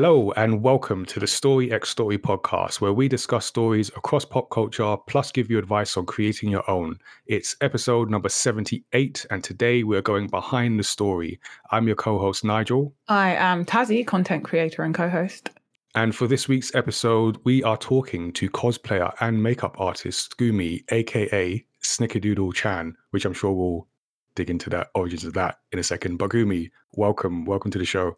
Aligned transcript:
Hello 0.00 0.32
and 0.34 0.62
welcome 0.62 1.04
to 1.04 1.20
the 1.20 1.26
Story 1.26 1.70
X 1.70 1.90
Story 1.90 2.16
podcast, 2.16 2.80
where 2.80 2.94
we 2.94 3.06
discuss 3.06 3.44
stories 3.44 3.90
across 3.90 4.24
pop 4.24 4.48
culture 4.48 4.96
plus 5.06 5.30
give 5.30 5.50
you 5.50 5.58
advice 5.58 5.94
on 5.94 6.06
creating 6.06 6.48
your 6.48 6.68
own. 6.70 6.98
It's 7.26 7.54
episode 7.60 8.08
number 8.08 8.30
78, 8.30 9.26
and 9.30 9.44
today 9.44 9.82
we're 9.82 10.00
going 10.00 10.28
behind 10.28 10.78
the 10.78 10.84
story. 10.84 11.38
I'm 11.70 11.86
your 11.86 11.96
co 11.96 12.18
host, 12.18 12.46
Nigel. 12.46 12.94
I 13.08 13.34
am 13.34 13.66
Tazzy, 13.66 14.06
content 14.06 14.42
creator 14.42 14.84
and 14.84 14.94
co 14.94 15.06
host. 15.06 15.50
And 15.94 16.16
for 16.16 16.26
this 16.26 16.48
week's 16.48 16.74
episode, 16.74 17.36
we 17.44 17.62
are 17.62 17.76
talking 17.76 18.32
to 18.32 18.48
cosplayer 18.48 19.12
and 19.20 19.42
makeup 19.42 19.76
artist 19.78 20.38
Gumi, 20.38 20.82
aka 20.90 21.62
Snickerdoodle 21.82 22.54
Chan, 22.54 22.96
which 23.10 23.26
I'm 23.26 23.34
sure 23.34 23.52
we'll 23.52 23.86
dig 24.34 24.48
into 24.48 24.70
the 24.70 24.88
origins 24.94 25.26
of 25.26 25.34
that 25.34 25.58
in 25.72 25.78
a 25.78 25.82
second. 25.82 26.16
But 26.16 26.30
Gumi, 26.30 26.70
welcome, 26.92 27.44
welcome 27.44 27.70
to 27.72 27.78
the 27.78 27.84
show 27.84 28.16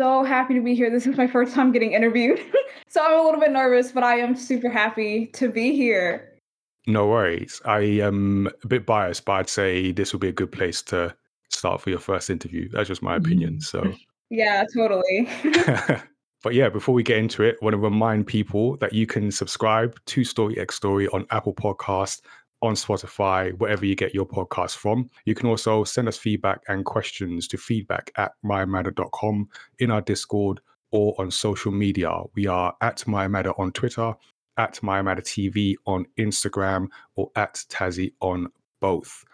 so 0.00 0.24
happy 0.24 0.54
to 0.54 0.62
be 0.62 0.74
here. 0.74 0.88
This 0.88 1.06
is 1.06 1.18
my 1.18 1.26
first 1.26 1.54
time 1.54 1.72
getting 1.72 1.92
interviewed. 1.92 2.40
so 2.88 3.04
I'm 3.04 3.20
a 3.20 3.22
little 3.22 3.38
bit 3.38 3.50
nervous, 3.50 3.92
but 3.92 4.02
I 4.02 4.14
am 4.14 4.34
super 4.34 4.70
happy 4.70 5.26
to 5.34 5.50
be 5.50 5.76
here. 5.76 6.38
No 6.86 7.06
worries. 7.08 7.60
I 7.66 7.80
am 7.80 8.48
a 8.64 8.66
bit 8.66 8.86
biased, 8.86 9.26
but 9.26 9.32
I'd 9.32 9.50
say 9.50 9.92
this 9.92 10.14
would 10.14 10.22
be 10.22 10.28
a 10.28 10.32
good 10.32 10.52
place 10.52 10.80
to 10.84 11.14
start 11.50 11.82
for 11.82 11.90
your 11.90 11.98
first 11.98 12.30
interview. 12.30 12.70
That's 12.70 12.88
just 12.88 13.02
my 13.02 13.16
mm-hmm. 13.18 13.26
opinion. 13.26 13.60
So, 13.60 13.92
yeah, 14.30 14.64
totally. 14.74 15.28
but 16.42 16.54
yeah, 16.54 16.70
before 16.70 16.94
we 16.94 17.02
get 17.02 17.18
into 17.18 17.42
it, 17.42 17.58
I 17.60 17.64
want 17.66 17.74
to 17.74 17.78
remind 17.78 18.26
people 18.26 18.78
that 18.78 18.94
you 18.94 19.06
can 19.06 19.30
subscribe 19.30 20.00
to 20.06 20.24
Story 20.24 20.58
X 20.58 20.76
Story 20.76 21.08
on 21.08 21.26
Apple 21.30 21.52
Podcast, 21.52 22.22
on 22.62 22.74
Spotify, 22.74 23.56
wherever 23.58 23.86
you 23.86 23.94
get 23.94 24.14
your 24.14 24.26
podcast 24.26 24.76
from. 24.76 25.08
You 25.24 25.34
can 25.34 25.48
also 25.48 25.84
send 25.84 26.08
us 26.08 26.16
feedback 26.16 26.60
and 26.68 26.84
questions 26.84 27.48
to 27.48 27.56
feedback 27.56 28.10
at 28.16 28.32
myamatter.com 28.44 29.48
in 29.78 29.90
our 29.90 30.00
Discord 30.02 30.60
or 30.92 31.14
on 31.18 31.30
social 31.30 31.72
media. 31.72 32.10
We 32.34 32.46
are 32.46 32.74
at 32.80 32.98
myamatter 33.06 33.58
on 33.58 33.72
Twitter, 33.72 34.14
at 34.56 34.74
myamatter 34.82 35.22
TV 35.22 35.74
on 35.86 36.06
Instagram, 36.18 36.88
or 37.16 37.30
at 37.36 37.64
Tazzy 37.68 38.12
on 38.20 38.48
both. 38.80 39.24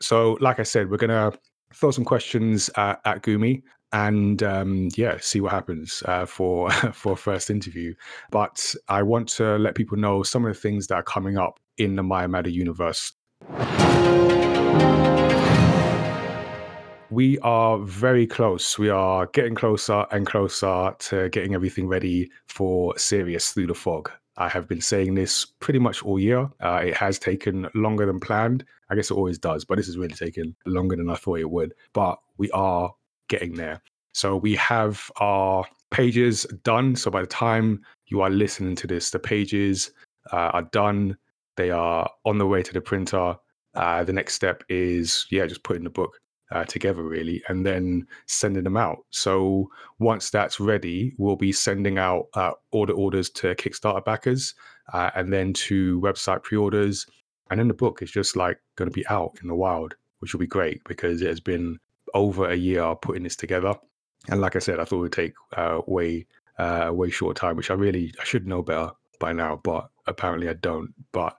So, 0.00 0.36
like 0.40 0.58
I 0.58 0.64
said, 0.64 0.90
we're 0.90 0.96
going 0.96 1.10
to 1.10 1.38
throw 1.74 1.90
some 1.90 2.04
questions 2.04 2.70
at, 2.76 3.00
at 3.04 3.22
Gumi 3.22 3.62
and 3.92 4.42
um, 4.42 4.88
yeah, 4.96 5.18
see 5.20 5.40
what 5.40 5.52
happens 5.52 6.02
uh, 6.06 6.24
for 6.26 6.70
for 6.92 7.16
first 7.16 7.50
interview. 7.50 7.94
But 8.30 8.74
I 8.88 9.02
want 9.02 9.28
to 9.30 9.58
let 9.58 9.74
people 9.74 9.98
know 9.98 10.22
some 10.22 10.44
of 10.44 10.54
the 10.54 10.60
things 10.60 10.86
that 10.88 10.94
are 10.94 11.02
coming 11.02 11.36
up 11.36 11.60
in 11.78 11.96
the 11.96 12.02
Maya 12.02 12.28
Matter 12.28 12.50
universe. 12.50 13.12
We 17.10 17.38
are 17.40 17.78
very 17.78 18.26
close. 18.26 18.78
We 18.78 18.88
are 18.88 19.26
getting 19.26 19.54
closer 19.54 20.06
and 20.10 20.26
closer 20.26 20.94
to 20.98 21.28
getting 21.28 21.54
everything 21.54 21.86
ready 21.86 22.30
for 22.48 22.96
Sirius 22.96 23.50
Through 23.50 23.66
the 23.66 23.74
Fog. 23.74 24.10
I 24.38 24.48
have 24.48 24.66
been 24.66 24.80
saying 24.80 25.14
this 25.14 25.44
pretty 25.44 25.78
much 25.78 26.02
all 26.02 26.18
year. 26.18 26.48
Uh, 26.60 26.80
it 26.86 26.96
has 26.96 27.18
taken 27.18 27.68
longer 27.74 28.06
than 28.06 28.18
planned. 28.18 28.64
I 28.88 28.94
guess 28.94 29.10
it 29.10 29.14
always 29.14 29.38
does, 29.38 29.64
but 29.64 29.76
this 29.76 29.86
has 29.86 29.98
really 29.98 30.14
taken 30.14 30.56
longer 30.64 30.96
than 30.96 31.10
I 31.10 31.16
thought 31.16 31.40
it 31.40 31.50
would. 31.50 31.74
But 31.92 32.18
we 32.38 32.50
are 32.52 32.94
getting 33.28 33.54
there. 33.54 33.82
So 34.14 34.36
we 34.36 34.54
have 34.56 35.10
our 35.16 35.66
pages 35.90 36.44
done. 36.62 36.96
So 36.96 37.10
by 37.10 37.20
the 37.20 37.26
time 37.26 37.82
you 38.06 38.22
are 38.22 38.30
listening 38.30 38.74
to 38.76 38.86
this, 38.86 39.10
the 39.10 39.18
pages 39.18 39.90
uh, 40.32 40.50
are 40.54 40.62
done. 40.62 41.16
They 41.56 41.70
are 41.70 42.08
on 42.24 42.38
the 42.38 42.46
way 42.46 42.62
to 42.62 42.72
the 42.72 42.80
printer. 42.80 43.36
Uh, 43.74 44.04
the 44.04 44.12
next 44.12 44.34
step 44.34 44.62
is, 44.68 45.26
yeah, 45.30 45.46
just 45.46 45.62
putting 45.62 45.84
the 45.84 45.90
book 45.90 46.18
uh, 46.50 46.64
together, 46.64 47.02
really, 47.02 47.42
and 47.48 47.64
then 47.64 48.06
sending 48.26 48.64
them 48.64 48.76
out. 48.76 48.98
So 49.10 49.70
once 49.98 50.30
that's 50.30 50.60
ready, 50.60 51.14
we'll 51.18 51.36
be 51.36 51.52
sending 51.52 51.98
out 51.98 52.26
uh, 52.34 52.52
order 52.70 52.92
orders 52.92 53.30
to 53.30 53.54
Kickstarter 53.54 54.04
backers 54.04 54.54
uh, 54.92 55.10
and 55.14 55.32
then 55.32 55.52
to 55.54 56.00
website 56.00 56.42
pre 56.42 56.58
orders. 56.58 57.06
And 57.50 57.58
then 57.58 57.68
the 57.68 57.74
book 57.74 58.02
is 58.02 58.10
just 58.10 58.36
like 58.36 58.58
going 58.76 58.90
to 58.90 58.94
be 58.94 59.06
out 59.08 59.38
in 59.42 59.48
the 59.48 59.54
wild, 59.54 59.94
which 60.18 60.32
will 60.32 60.40
be 60.40 60.46
great 60.46 60.82
because 60.84 61.22
it 61.22 61.28
has 61.28 61.40
been 61.40 61.78
over 62.14 62.50
a 62.50 62.56
year 62.56 62.94
putting 62.96 63.22
this 63.22 63.36
together. 63.36 63.74
And 64.28 64.40
like 64.40 64.56
I 64.56 64.60
said, 64.60 64.78
I 64.78 64.84
thought 64.84 64.98
it 64.98 65.00
would 65.00 65.12
take 65.12 65.34
uh, 65.56 65.80
way, 65.86 66.26
uh, 66.58 66.90
way 66.92 67.10
short 67.10 67.36
time, 67.36 67.56
which 67.56 67.70
I 67.70 67.74
really 67.74 68.14
I 68.20 68.24
should 68.24 68.46
know 68.46 68.62
better 68.62 68.92
by 69.22 69.32
now, 69.32 69.60
but 69.62 69.88
apparently 70.08 70.48
I 70.48 70.54
don't. 70.54 70.92
But 71.12 71.38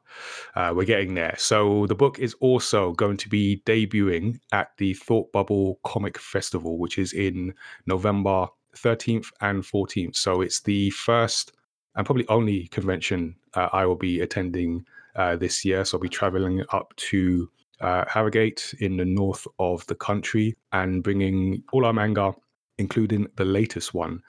uh, 0.55 0.71
we're 0.73 0.85
getting 0.85 1.13
there. 1.13 1.35
So 1.37 1.85
the 1.87 1.95
book 1.95 2.17
is 2.17 2.33
also 2.39 2.93
going 2.93 3.17
to 3.17 3.29
be 3.29 3.61
debuting 3.65 4.39
at 4.53 4.69
the 4.77 4.93
Thought 4.93 5.33
Bubble 5.33 5.79
Comic 5.83 6.17
Festival, 6.17 6.79
which 6.79 6.97
is 6.97 7.11
in 7.11 7.53
November 7.85 8.47
13th 8.77 9.27
and 9.41 9.63
14th. 9.63 10.15
So 10.15 10.41
it's 10.41 10.61
the 10.61 10.89
first 10.91 11.51
and 11.95 12.05
probably 12.05 12.27
only 12.29 12.67
convention 12.67 13.35
uh, 13.53 13.67
I 13.73 13.85
will 13.85 13.97
be 13.97 14.21
attending 14.21 14.85
uh, 15.17 15.35
this 15.35 15.65
year. 15.65 15.83
So 15.83 15.97
I'll 15.97 16.01
be 16.01 16.09
traveling 16.09 16.63
up 16.71 16.93
to 17.11 17.49
uh, 17.81 18.05
Harrogate 18.07 18.73
in 18.79 18.95
the 18.95 19.05
north 19.05 19.45
of 19.59 19.85
the 19.87 19.95
country 19.95 20.55
and 20.71 21.03
bringing 21.03 21.63
all 21.73 21.85
our 21.85 21.93
manga, 21.93 22.33
including 22.77 23.27
the 23.35 23.45
latest 23.45 23.93
one. 23.93 24.23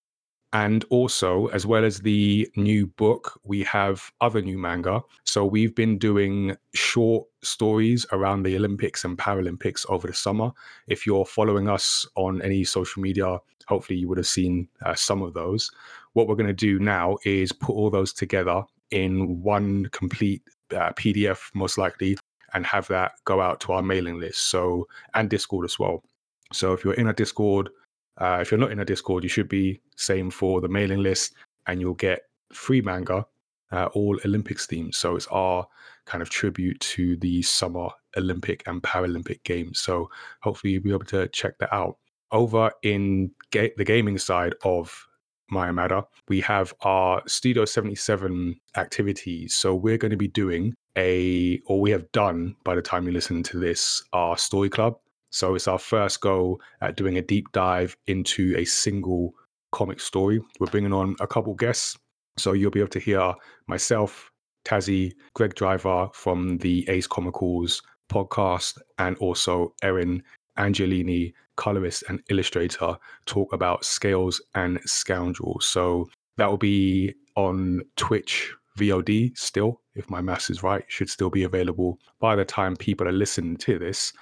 And 0.55 0.85
also, 0.89 1.49
as 1.49 1.67
well 1.67 1.85
as 1.85 1.99
the 1.99 2.49
new 2.55 2.87
book, 2.87 3.41
we 3.43 3.65
have 3.65 4.13
other 4.21 4.41
new 4.41 4.57
manga. 4.57 5.03
So 5.25 5.45
we've 5.45 5.75
been 5.75 5.99
doing 5.99 6.57
short 6.75 7.27
stories 7.43 8.07
around 8.13 8.45
the 8.45 8.55
Olympics 8.55 9.05
and 9.05 9.19
Paralympics 9.19 9.85
over 9.91 10.07
the 10.07 10.15
summer. 10.15 10.53
If 10.87 11.07
you're 11.07 11.25
following 11.25 11.69
us 11.69 12.07
on 12.15 12.41
any 12.41 12.63
social 12.63 13.03
media, 13.03 13.39
hopefully 13.67 13.99
you 13.99 14.09
would 14.09 14.19
have 14.19 14.29
seen 14.29 14.69
uh, 14.87 14.95
some 14.95 15.23
of 15.23 15.35
those. 15.35 15.73
What 16.13 16.29
we're 16.29 16.37
going 16.37 16.47
to 16.47 16.53
do 16.53 16.79
now 16.79 17.19
is 17.25 17.51
put 17.51 17.73
all 17.73 17.91
those 17.91 18.13
together 18.13 18.63
in 18.93 19.43
one 19.43 19.87
complete 19.87 20.43
uh, 20.71 20.93
PDF, 20.93 21.51
most 21.55 21.79
likely, 21.79 22.17
and 22.53 22.65
have 22.65 22.87
that 22.87 23.15
go 23.25 23.41
out 23.41 23.59
to 23.63 23.73
our 23.73 23.83
mailing 23.83 24.21
list. 24.21 24.51
So 24.51 24.87
and 25.15 25.29
Discord 25.29 25.65
as 25.65 25.81
well. 25.81 26.05
So 26.53 26.73
if 26.73 26.85
you're 26.85 26.95
in 26.95 27.09
a 27.09 27.13
Discord, 27.13 27.71
uh, 28.19 28.39
if 28.41 28.51
you're 28.51 28.61
not 28.61 28.73
in 28.73 28.81
a 28.81 28.85
Discord, 28.85 29.23
you 29.23 29.29
should 29.29 29.49
be 29.49 29.81
same 29.97 30.31
for 30.31 30.61
the 30.61 30.69
mailing 30.69 31.03
list, 31.03 31.35
and 31.67 31.81
you'll 31.81 31.95
get 31.95 32.23
free 32.53 32.81
manga, 32.81 33.27
uh, 33.73 33.87
all 33.95 34.19
Olympics 34.25 34.67
themed. 34.67 34.95
So 34.95 35.17
it's 35.17 35.27
our 35.29 35.67
kind 36.07 36.23
of 36.23 36.31
tribute 36.31 36.79
to 36.81 37.17
the 37.17 37.43
summer 37.43 37.89
Olympic 38.17 38.63
and 38.67 38.83
Paralympic 38.83 39.43
games. 39.45 39.81
So 39.81 40.11
hopefully 40.43 40.75
you'll 40.75 40.83
be 40.83 40.93
able 40.93 41.05
to 41.07 41.29
check 41.29 41.59
that 41.59 41.75
out. 41.75 41.97
Over 42.31 42.71
in 42.83 43.31
ga- 43.51 43.73
the 43.77 43.85
gaming 43.85 44.19
side 44.19 44.55
of 44.65 45.07
Maya 45.51 46.03
we 46.29 46.41
have 46.41 46.73
our 46.81 47.23
Studio 47.27 47.65
77 47.65 48.57
activities. 48.77 49.55
So 49.55 49.75
we're 49.75 49.99
going 49.99 50.11
to 50.11 50.17
be 50.17 50.29
doing 50.29 50.75
a, 50.97 51.61
or 51.67 51.81
we 51.81 51.91
have 51.91 52.11
done 52.13 52.57
by 52.65 52.75
the 52.75 52.83
time 52.83 53.07
you 53.07 53.13
listen 53.13 53.43
to 53.45 53.59
this, 53.59 54.03
our 54.13 54.37
story 54.37 54.71
club. 54.71 54.99
So 55.35 55.57
it's 55.57 55.67
our 55.67 55.81
first 55.81 56.21
go 56.21 56.61
at 56.81 56.97
doing 56.97 57.19
a 57.19 57.23
deep 57.23 57.51
dive 57.51 57.97
into 58.07 58.55
a 58.57 58.65
single 58.65 59.35
comic 59.73 59.99
story. 59.99 60.41
We're 60.61 60.69
bringing 60.69 60.93
on 60.93 61.17
a 61.19 61.27
couple 61.27 61.55
guests. 61.55 61.99
So 62.37 62.53
you'll 62.53 62.71
be 62.71 62.79
able 62.79 62.91
to 62.91 63.01
hear 63.01 63.35
myself, 63.67 64.31
Tazzy, 64.65 65.13
Greg 65.35 65.57
Driver 65.57 66.09
from 66.13 66.59
the 66.59 66.89
Ace 66.89 67.09
Comicals 67.09 67.83
podcast, 68.09 68.79
and 68.99 69.17
also 69.17 69.75
Erin 69.83 70.23
Angelini, 70.57 71.33
colorist 71.57 72.05
and 72.09 72.23
illustrator, 72.31 72.97
talk 73.27 73.53
about 73.53 73.85
scales 73.85 74.41
and 74.55 74.79
scoundrels. 74.85 75.67
So 75.67 76.09
that 76.37 76.49
will 76.49 76.59
be 76.59 77.13
on 77.35 77.83
Twitch 77.97 78.55
VOD 78.79 79.37
still, 79.37 79.81
if 79.97 80.09
my 80.09 80.21
maths 80.21 80.49
is 80.49 80.63
right, 80.63 80.85
should 80.87 81.11
still 81.11 81.31
be 81.31 81.43
available 81.43 81.99
by 82.21 82.37
the 82.37 82.45
time 82.45 82.77
people 82.77 83.09
are 83.09 83.13
listening 83.13 83.57
to 83.57 83.81
this. 83.81 84.13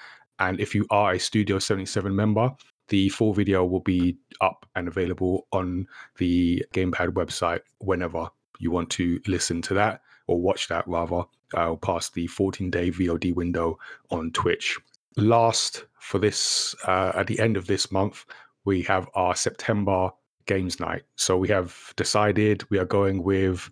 And 0.43 0.59
if 0.59 0.75
you 0.75 0.87
are 0.91 1.13
a 1.13 1.21
Studio 1.21 1.61
77 1.61 2.15
member, 2.17 2.51
the 2.89 3.09
full 3.11 3.33
video 3.33 3.65
will 3.65 3.81
be 3.81 4.19
up 4.41 4.67
and 4.75 4.89
available 4.89 5.47
on 5.53 5.87
the 6.19 6.65
Gamepad 6.75 7.11
website 7.11 7.61
whenever 7.79 8.29
you 8.59 8.73
want 8.73 8.91
to 8.91 9.21
listen 9.29 9.63
to 9.63 9.75
that 9.75 10.03
or 10.27 10.41
watch 10.41 10.67
that 10.67 10.87
rather, 10.89 11.23
uh, 11.55 11.77
past 11.77 12.15
the 12.15 12.27
14 12.27 12.71
day 12.71 12.91
VOD 12.91 13.33
window 13.37 13.79
on 14.11 14.33
Twitch. 14.33 14.81
Last 15.17 15.85
for 16.01 16.19
this, 16.19 16.75
uh, 16.89 17.13
at 17.15 17.29
the 17.29 17.39
end 17.39 17.57
of 17.57 17.69
this 17.69 17.93
month, 17.93 18.25
we 18.65 18.83
have 18.83 19.09
our 19.15 19.37
September 19.37 20.11
games 20.47 20.81
night. 20.81 21.03
So 21.15 21.37
we 21.37 21.49
have 21.51 21.95
decided 21.95 22.69
we 22.69 22.81
are 22.81 22.85
going 22.85 23.23
with 23.23 23.71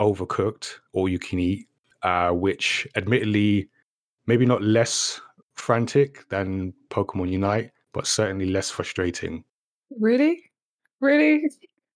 Overcooked, 0.00 0.80
All 0.94 1.08
You 1.08 1.20
Can 1.20 1.38
Eat, 1.38 1.68
uh, 2.02 2.30
which 2.30 2.88
admittedly, 2.96 3.68
maybe 4.26 4.46
not 4.46 4.62
less 4.62 5.20
frantic 5.58 6.28
than 6.28 6.72
Pokemon 6.90 7.30
Unite, 7.30 7.70
but 7.92 8.06
certainly 8.06 8.46
less 8.46 8.70
frustrating. 8.70 9.44
Really? 9.98 10.42
Really? 11.00 11.50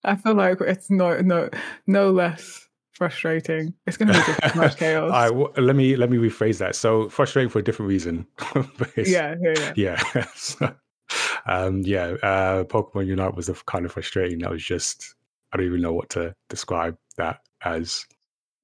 I 0.05 0.17
feel 0.17 0.35
like 0.35 0.61
it's 0.61 0.91
no 0.91 1.21
no 1.21 1.49
no 1.87 2.11
less 2.11 2.69
frustrating. 2.93 3.75
It's 3.87 3.97
going 3.97 4.09
to 4.09 4.15
be 4.15 4.33
just 4.41 4.57
much 4.57 4.77
chaos. 4.83 5.13
I, 5.13 5.29
w- 5.29 5.53
let 5.57 5.77
me 5.77 5.97
let 5.97 6.11
me 6.11 6.19
rephrase 6.19 6.59
that. 6.59 6.75
So 6.75 7.09
frustrating 7.09 7.51
for 7.51 7.59
a 7.59 7.65
different 7.65 7.89
reason. 7.89 8.27
yeah, 8.97 9.37
yeah, 9.41 9.73
yeah. 9.77 10.03
yeah. 10.15 10.27
so, 10.35 10.75
um, 11.47 11.81
yeah, 11.81 12.15
uh, 12.23 12.65
Pokemon 12.65 13.07
Unite 13.07 13.35
was 13.35 13.49
a 13.49 13.55
kind 13.55 13.85
of 13.85 13.93
frustrating. 13.93 14.39
That 14.41 14.51
was 14.51 14.65
just 14.65 15.15
I 15.53 15.57
don't 15.57 15.67
even 15.67 15.83
know 15.83 15.93
what 15.93 16.11
to 16.11 16.35
describe 16.49 16.97
that 17.17 17.41
as. 17.65 18.07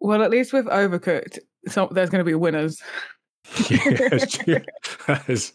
Well, 0.00 0.22
at 0.22 0.30
least 0.30 0.52
with 0.52 0.66
Overcooked, 0.66 1.38
so 1.66 1.88
there's 1.90 2.10
going 2.10 2.24
to 2.24 2.30
be 2.30 2.34
winners. 2.34 2.80
That 5.06 5.24
is, 5.28 5.52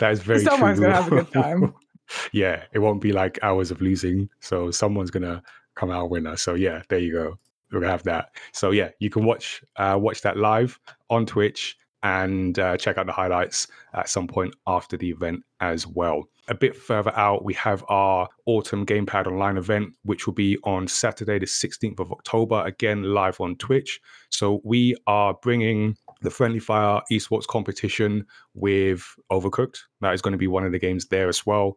that 0.00 0.12
is 0.12 0.20
very 0.20 0.40
Someone's 0.40 0.78
true. 0.78 0.86
going 0.88 0.96
to 0.96 1.02
have 1.02 1.12
a 1.12 1.16
good 1.16 1.32
time. 1.32 1.74
yeah, 2.32 2.64
it 2.72 2.78
won't 2.78 3.00
be 3.00 3.12
like 3.12 3.38
hours 3.42 3.70
of 3.70 3.80
losing. 3.80 4.28
So 4.40 4.70
someone's 4.70 5.10
gonna 5.10 5.42
come 5.74 5.90
out 5.90 6.10
winner. 6.10 6.36
So 6.36 6.54
yeah, 6.54 6.82
there 6.88 6.98
you 6.98 7.12
go. 7.12 7.38
We're 7.72 7.80
gonna 7.80 7.92
have 7.92 8.04
that. 8.04 8.30
So 8.52 8.70
yeah, 8.70 8.90
you 8.98 9.10
can 9.10 9.24
watch 9.24 9.62
uh, 9.76 9.98
watch 10.00 10.22
that 10.22 10.36
live 10.36 10.78
on 11.10 11.26
Twitch 11.26 11.76
and 12.02 12.58
uh, 12.58 12.76
check 12.76 12.98
out 12.98 13.06
the 13.06 13.12
highlights 13.12 13.66
at 13.94 14.08
some 14.08 14.28
point 14.28 14.54
after 14.66 14.96
the 14.96 15.10
event 15.10 15.42
as 15.60 15.86
well. 15.86 16.28
A 16.48 16.54
bit 16.54 16.76
further 16.76 17.12
out, 17.16 17.44
we 17.44 17.54
have 17.54 17.84
our 17.88 18.28
Autumn 18.44 18.86
Gamepad 18.86 19.26
Online 19.26 19.56
event, 19.56 19.92
which 20.04 20.26
will 20.26 20.34
be 20.34 20.56
on 20.62 20.86
Saturday, 20.86 21.40
the 21.40 21.46
16th 21.46 21.98
of 21.98 22.12
October, 22.12 22.62
again 22.64 23.02
live 23.02 23.40
on 23.40 23.56
Twitch. 23.56 24.00
So 24.30 24.60
we 24.62 24.94
are 25.08 25.34
bringing 25.42 25.96
the 26.22 26.30
Friendly 26.30 26.58
Fire 26.58 27.00
esports 27.10 27.46
competition 27.46 28.26
with 28.54 29.14
Overcooked. 29.30 29.78
That 30.00 30.14
is 30.14 30.22
going 30.22 30.32
to 30.32 30.38
be 30.38 30.46
one 30.46 30.64
of 30.64 30.72
the 30.72 30.78
games 30.78 31.06
there 31.06 31.28
as 31.28 31.46
well. 31.46 31.76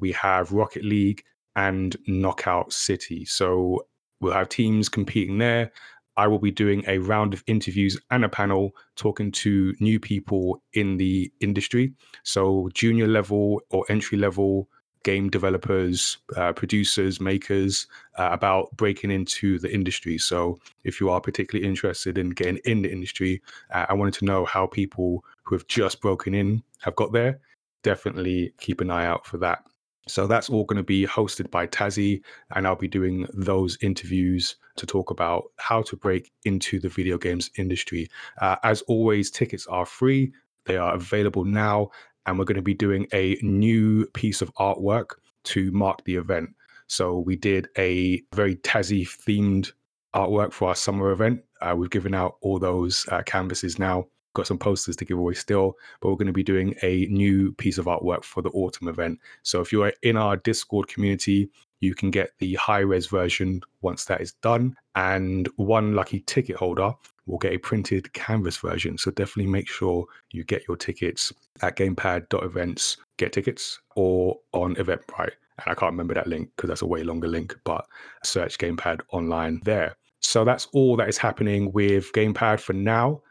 We 0.00 0.12
have 0.12 0.52
Rocket 0.52 0.84
League 0.84 1.22
and 1.56 1.96
Knockout 2.06 2.72
City. 2.72 3.24
So 3.24 3.86
we'll 4.20 4.32
have 4.32 4.48
teams 4.48 4.88
competing 4.88 5.38
there. 5.38 5.72
I 6.16 6.28
will 6.28 6.38
be 6.38 6.50
doing 6.50 6.84
a 6.86 6.98
round 6.98 7.34
of 7.34 7.42
interviews 7.46 8.00
and 8.10 8.24
a 8.24 8.28
panel 8.28 8.76
talking 8.96 9.32
to 9.32 9.74
new 9.80 9.98
people 9.98 10.62
in 10.72 10.96
the 10.96 11.32
industry. 11.40 11.92
So, 12.22 12.68
junior 12.72 13.08
level 13.08 13.60
or 13.70 13.84
entry 13.88 14.16
level 14.16 14.68
game 15.04 15.30
developers, 15.30 16.18
uh, 16.36 16.52
producers, 16.52 17.20
makers 17.20 17.86
uh, 18.18 18.30
about 18.32 18.76
breaking 18.76 19.12
into 19.12 19.58
the 19.60 19.72
industry. 19.72 20.18
So, 20.18 20.58
if 20.82 21.00
you 21.00 21.08
are 21.10 21.20
particularly 21.20 21.66
interested 21.66 22.18
in 22.18 22.30
getting 22.30 22.58
in 22.64 22.82
the 22.82 22.90
industry, 22.90 23.40
uh, 23.72 23.86
I 23.88 23.94
wanted 23.94 24.14
to 24.14 24.24
know 24.24 24.44
how 24.44 24.66
people 24.66 25.24
who 25.44 25.54
have 25.54 25.66
just 25.68 26.00
broken 26.00 26.34
in 26.34 26.62
have 26.80 26.96
got 26.96 27.12
there. 27.12 27.38
Definitely 27.82 28.52
keep 28.58 28.80
an 28.80 28.90
eye 28.90 29.06
out 29.06 29.24
for 29.26 29.38
that. 29.38 29.62
So 30.06 30.26
that's 30.26 30.50
all 30.50 30.64
going 30.64 30.76
to 30.76 30.82
be 30.82 31.06
hosted 31.06 31.50
by 31.50 31.66
Tazzy, 31.66 32.22
and 32.54 32.66
I'll 32.66 32.76
be 32.76 32.88
doing 32.88 33.26
those 33.32 33.78
interviews 33.80 34.56
to 34.76 34.86
talk 34.86 35.10
about 35.10 35.44
how 35.56 35.82
to 35.82 35.96
break 35.96 36.30
into 36.44 36.78
the 36.78 36.88
video 36.88 37.16
games 37.16 37.50
industry. 37.56 38.08
Uh, 38.40 38.56
as 38.64 38.82
always, 38.82 39.30
tickets 39.30 39.66
are 39.66 39.86
free, 39.86 40.32
they 40.66 40.76
are 40.76 40.94
available 40.94 41.44
now, 41.44 41.90
and 42.26 42.38
we're 42.38 42.44
going 42.44 42.56
to 42.56 42.62
be 42.62 42.74
doing 42.74 43.06
a 43.12 43.38
new 43.42 44.06
piece 44.06 44.42
of 44.42 44.52
artwork 44.54 45.12
to 45.44 45.70
mark 45.72 46.04
the 46.04 46.16
event. 46.16 46.50
So 46.86 47.18
we 47.18 47.36
did 47.36 47.68
a 47.78 48.22
very 48.34 48.56
Tazzy 48.56 49.06
themed 49.06 49.72
artwork 50.14 50.52
for 50.52 50.68
our 50.68 50.74
summer 50.74 51.10
event. 51.10 51.42
Uh, 51.60 51.74
we've 51.76 51.90
given 51.90 52.14
out 52.14 52.36
all 52.40 52.58
those 52.58 53.06
uh, 53.10 53.22
canvases 53.22 53.78
now 53.78 54.06
got 54.34 54.46
some 54.46 54.58
posters 54.58 54.96
to 54.96 55.04
give 55.04 55.16
away 55.16 55.32
still, 55.32 55.76
but 56.00 56.08
we're 56.08 56.16
going 56.16 56.26
to 56.26 56.32
be 56.32 56.42
doing 56.42 56.74
a 56.82 57.06
new 57.06 57.52
piece 57.52 57.78
of 57.78 57.86
artwork 57.86 58.24
for 58.24 58.42
the 58.42 58.50
autumn 58.50 58.88
event. 58.88 59.18
So 59.42 59.60
if 59.60 59.72
you're 59.72 59.92
in 60.02 60.16
our 60.16 60.36
Discord 60.36 60.88
community, 60.88 61.48
you 61.80 61.94
can 61.94 62.10
get 62.10 62.32
the 62.38 62.54
high 62.54 62.80
res 62.80 63.06
version 63.06 63.62
once 63.80 64.04
that 64.06 64.20
is 64.20 64.32
done. 64.34 64.76
And 64.96 65.48
one 65.56 65.94
lucky 65.94 66.20
ticket 66.20 66.56
holder 66.56 66.92
will 67.26 67.38
get 67.38 67.52
a 67.52 67.58
printed 67.58 68.12
canvas 68.12 68.56
version. 68.58 68.98
So 68.98 69.10
definitely 69.10 69.50
make 69.50 69.68
sure 69.68 70.06
you 70.30 70.44
get 70.44 70.66
your 70.68 70.76
tickets 70.76 71.32
at 71.62 71.76
gamepad.events, 71.76 72.96
get 73.16 73.32
tickets, 73.32 73.80
or 73.96 74.38
on 74.52 74.74
Eventbrite. 74.76 75.32
And 75.58 75.68
I 75.68 75.74
can't 75.74 75.92
remember 75.92 76.14
that 76.14 76.26
link 76.26 76.50
because 76.56 76.68
that's 76.68 76.82
a 76.82 76.86
way 76.86 77.02
longer 77.02 77.28
link, 77.28 77.56
but 77.64 77.86
search 78.24 78.58
Gamepad 78.58 79.02
online 79.12 79.60
there. 79.64 79.96
So 80.20 80.44
that's 80.44 80.66
all 80.72 80.96
that 80.96 81.08
is 81.08 81.18
happening 81.18 81.72
with 81.72 82.12
Gamepad 82.12 82.60
for 82.60 82.72
now 82.72 83.22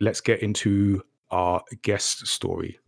let's 0.00 0.20
get 0.20 0.42
into 0.42 1.02
our 1.30 1.62
guest 1.82 2.26
story. 2.26 2.78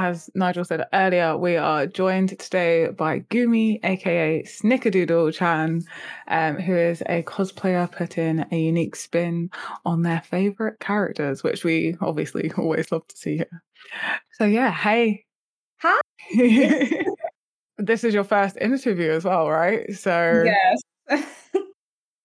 As 0.00 0.30
Nigel 0.36 0.64
said 0.64 0.86
earlier, 0.92 1.36
we 1.36 1.56
are 1.56 1.84
joined 1.84 2.38
today 2.38 2.86
by 2.86 3.18
Gumi, 3.18 3.80
aka 3.82 4.44
Snickerdoodle 4.44 5.34
Chan, 5.34 5.82
um, 6.28 6.54
who 6.54 6.76
is 6.76 7.02
a 7.06 7.24
cosplayer 7.24 7.90
putting 7.90 8.44
a 8.52 8.56
unique 8.56 8.94
spin 8.94 9.50
on 9.84 10.02
their 10.02 10.20
favorite 10.20 10.78
characters, 10.78 11.42
which 11.42 11.64
we 11.64 11.96
obviously 12.00 12.52
always 12.56 12.92
love 12.92 13.08
to 13.08 13.16
see 13.16 13.38
here. 13.38 13.62
So, 14.34 14.44
yeah, 14.44 14.70
hey. 14.70 15.24
Hi. 15.78 16.00
this 17.78 18.04
is 18.04 18.14
your 18.14 18.22
first 18.22 18.56
interview 18.60 19.10
as 19.10 19.24
well, 19.24 19.50
right? 19.50 19.92
So, 19.94 20.44
yes. 21.10 21.24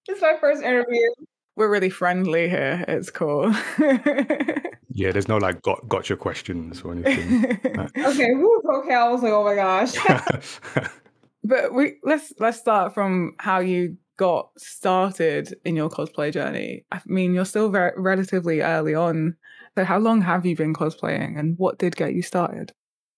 It's 0.07 0.21
my 0.21 0.35
first 0.39 0.61
interview. 0.61 1.09
We're 1.55 1.69
really 1.69 1.89
friendly 1.89 2.49
here. 2.49 2.83
It's 2.87 3.09
cool. 3.11 3.53
yeah, 4.89 5.11
there's 5.11 5.27
no 5.27 5.37
like 5.37 5.61
got 5.61 5.87
gotcha 5.87 6.15
questions 6.15 6.81
or 6.81 6.93
anything. 6.93 7.45
okay, 7.97 8.33
whew, 8.33 8.61
okay. 8.79 8.95
I 8.95 9.09
was 9.09 9.21
like, 9.21 9.33
oh 9.33 9.43
my 9.43 9.55
gosh. 9.55 9.95
but 11.43 11.73
we 11.73 11.95
let's 12.03 12.33
let's 12.39 12.59
start 12.59 12.93
from 12.93 13.33
how 13.39 13.59
you 13.59 13.97
got 14.17 14.49
started 14.57 15.55
in 15.65 15.75
your 15.75 15.89
cosplay 15.89 16.31
journey. 16.33 16.85
I 16.91 17.01
mean, 17.05 17.33
you're 17.33 17.45
still 17.45 17.69
very 17.69 17.91
relatively 17.97 18.61
early 18.61 18.95
on. 18.95 19.35
So 19.75 19.83
how 19.83 19.99
long 19.99 20.21
have 20.21 20.45
you 20.45 20.55
been 20.55 20.73
cosplaying 20.73 21.39
and 21.39 21.57
what 21.57 21.79
did 21.79 21.95
get 21.95 22.13
you 22.13 22.21
started? 22.21 22.71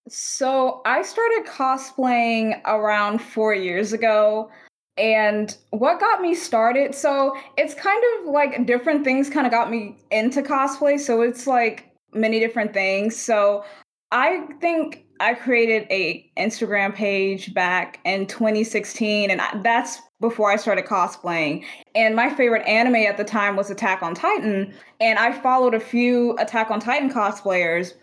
So 0.08 0.82
I 0.86 1.02
started 1.02 1.46
cosplaying 1.46 2.60
around 2.64 3.20
four 3.20 3.54
years 3.54 3.92
ago. 3.92 4.50
And 4.98 5.56
what 5.70 6.00
got 6.00 6.22
me 6.22 6.34
started, 6.34 6.94
so 6.94 7.36
it's 7.58 7.74
kind 7.74 8.02
of 8.18 8.32
like 8.32 8.66
different 8.66 9.04
things 9.04 9.28
kind 9.28 9.46
of 9.46 9.52
got 9.52 9.70
me 9.70 9.96
into 10.10 10.42
cosplay. 10.42 10.98
So 10.98 11.20
it's 11.20 11.46
like 11.46 11.92
many 12.14 12.40
different 12.40 12.72
things. 12.72 13.16
So 13.16 13.64
I 14.10 14.46
think 14.60 15.04
I 15.20 15.34
created 15.34 15.86
a 15.90 16.30
Instagram 16.38 16.94
page 16.94 17.52
back 17.54 18.00
in 18.04 18.26
2016 18.26 19.30
and 19.30 19.40
that's 19.64 20.00
before 20.20 20.50
I 20.50 20.56
started 20.56 20.86
cosplaying. 20.86 21.64
And 21.94 22.16
my 22.16 22.32
favorite 22.34 22.66
anime 22.66 22.96
at 22.96 23.16
the 23.16 23.24
time 23.24 23.56
was 23.56 23.70
Attack 23.70 24.02
on 24.02 24.14
Titan, 24.14 24.72
and 25.00 25.18
I 25.18 25.32
followed 25.32 25.74
a 25.74 25.80
few 25.80 26.36
Attack 26.38 26.70
on 26.70 26.80
Titan 26.80 27.10
cosplayers 27.10 27.94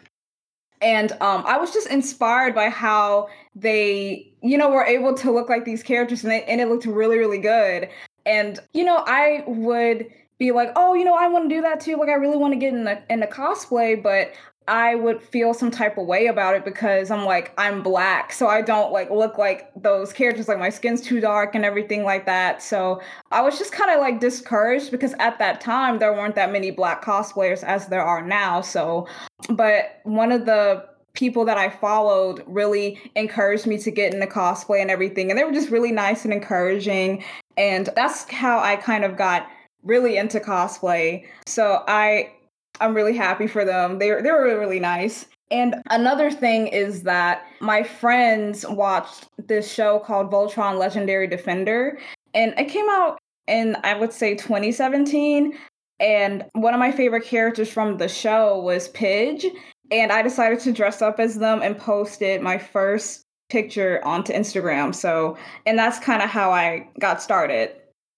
and 0.84 1.14
um, 1.14 1.44
I 1.48 1.58
was 1.58 1.72
just 1.72 1.88
inspired 1.88 2.54
by 2.54 2.70
how 2.70 3.30
they, 3.56 4.32
you 4.42 4.58
know, 4.58 4.70
were 4.70 4.86
able 4.86 5.16
to 5.16 5.32
look 5.32 5.50
like 5.50 5.66
these 5.66 5.82
characters, 5.82 6.24
and, 6.24 6.32
they, 6.32 6.44
and 6.44 6.60
it 6.60 6.68
looked 6.68 6.86
really, 6.86 7.18
really 7.18 7.40
good. 7.40 7.90
And 8.26 8.60
you 8.74 8.84
know, 8.84 9.04
I 9.08 9.44
would 9.48 10.08
be 10.38 10.52
like, 10.52 10.72
oh, 10.76 10.94
you 10.94 11.06
know, 11.06 11.16
I 11.16 11.28
want 11.28 11.50
to 11.50 11.56
do 11.56 11.62
that 11.62 11.80
too. 11.80 11.96
Like, 11.98 12.10
I 12.10 12.14
really 12.14 12.38
want 12.38 12.54
to 12.54 12.60
get 12.60 12.74
in 12.74 12.84
the 12.84 13.02
in 13.10 13.22
the 13.22 13.28
cosplay, 13.28 14.02
but 14.02 14.34
I 14.68 14.96
would 14.96 15.22
feel 15.22 15.54
some 15.54 15.72
type 15.72 15.98
of 15.98 16.06
way 16.06 16.28
about 16.28 16.56
it 16.56 16.64
because 16.64 17.12
I'm 17.12 17.26
like 17.26 17.54
I'm 17.58 17.84
black, 17.84 18.32
so 18.32 18.48
I 18.48 18.62
don't 18.62 18.92
like 18.92 19.10
look 19.10 19.38
like 19.38 19.70
those 19.76 20.14
characters. 20.14 20.48
Like 20.48 20.60
my 20.60 20.70
skin's 20.70 21.02
too 21.02 21.20
dark 21.20 21.56
and 21.56 21.66
everything 21.66 22.04
like 22.04 22.26
that. 22.26 22.62
So 22.62 23.02
I 23.32 23.42
was 23.42 23.58
just 23.58 23.72
kind 23.72 23.92
of 23.92 24.00
like 24.00 24.20
discouraged 24.20 24.92
because 24.92 25.14
at 25.20 25.40
that 25.40 25.60
time 25.60 26.00
there 26.00 26.14
weren't 26.14 26.36
that 26.36 26.52
many 26.52 26.72
black 26.72 27.04
cosplayers 27.04 27.64
as 27.64 27.88
there 27.88 28.04
are 28.04 28.26
now. 28.26 28.62
So, 28.62 29.08
but 29.50 30.00
one 30.04 30.32
of 30.32 30.46
the 30.46 30.86
people 31.14 31.46
that 31.46 31.58
I 31.58 31.70
followed 31.70 32.44
really 32.48 33.00
encouraged 33.16 33.68
me 33.68 33.78
to 33.80 33.92
get 33.92 34.14
into 34.14 34.28
cosplay 34.28 34.82
and 34.82 34.90
everything, 34.90 35.30
and 35.30 35.38
they 35.38 35.44
were 35.44 35.52
just 35.52 35.70
really 35.70 35.92
nice 35.92 36.24
and 36.24 36.34
encouraging. 36.34 37.24
And 37.58 37.90
that's 37.96 38.30
how 38.32 38.60
I 38.60 38.78
kind 38.78 39.04
of 39.04 39.18
got 39.18 39.48
really 39.84 40.18
into 40.18 40.40
cosplay. 40.40 41.26
So 41.46 41.84
I 41.88 42.32
I'm 42.80 42.94
really 42.94 43.16
happy 43.16 43.48
for 43.48 43.66
them. 43.66 44.00
They 44.00 44.10
they 44.22 44.32
were 44.32 44.44
really 44.44 44.80
nice. 44.80 45.26
And 45.52 45.76
another 45.92 46.32
thing 46.32 46.68
is 46.68 47.04
that 47.04 47.46
my 47.60 47.84
friends 47.84 48.66
watched 48.68 49.28
this 49.38 49.72
show 49.72 50.00
called 50.00 50.32
Voltron 50.32 50.80
Legendary 50.80 51.28
Defender, 51.28 52.00
and 52.34 52.54
it 52.58 52.70
came 52.70 52.90
out 52.90 53.20
in 53.48 53.78
I 53.84 53.94
would 53.94 54.14
say 54.14 54.36
2017. 54.36 55.58
And 56.00 56.44
one 56.54 56.74
of 56.74 56.80
my 56.80 56.92
favorite 56.92 57.24
characters 57.24 57.70
from 57.70 57.98
the 57.98 58.10
show 58.10 58.60
was 58.60 58.90
Pidge, 58.90 59.46
and 59.92 60.12
I 60.12 60.22
decided 60.22 60.60
to 60.62 60.74
dress 60.74 61.02
up 61.02 61.20
as 61.20 61.36
them 61.38 61.62
and 61.62 61.78
posted 61.78 62.42
my 62.42 62.58
first 62.58 63.24
picture 63.50 64.02
onto 64.04 64.34
Instagram. 64.34 64.94
So, 64.94 65.38
and 65.66 65.78
that's 65.78 66.00
kind 66.00 66.22
of 66.24 66.30
how 66.30 66.52
I 66.52 66.90
got 67.00 67.22
started, 67.22 67.72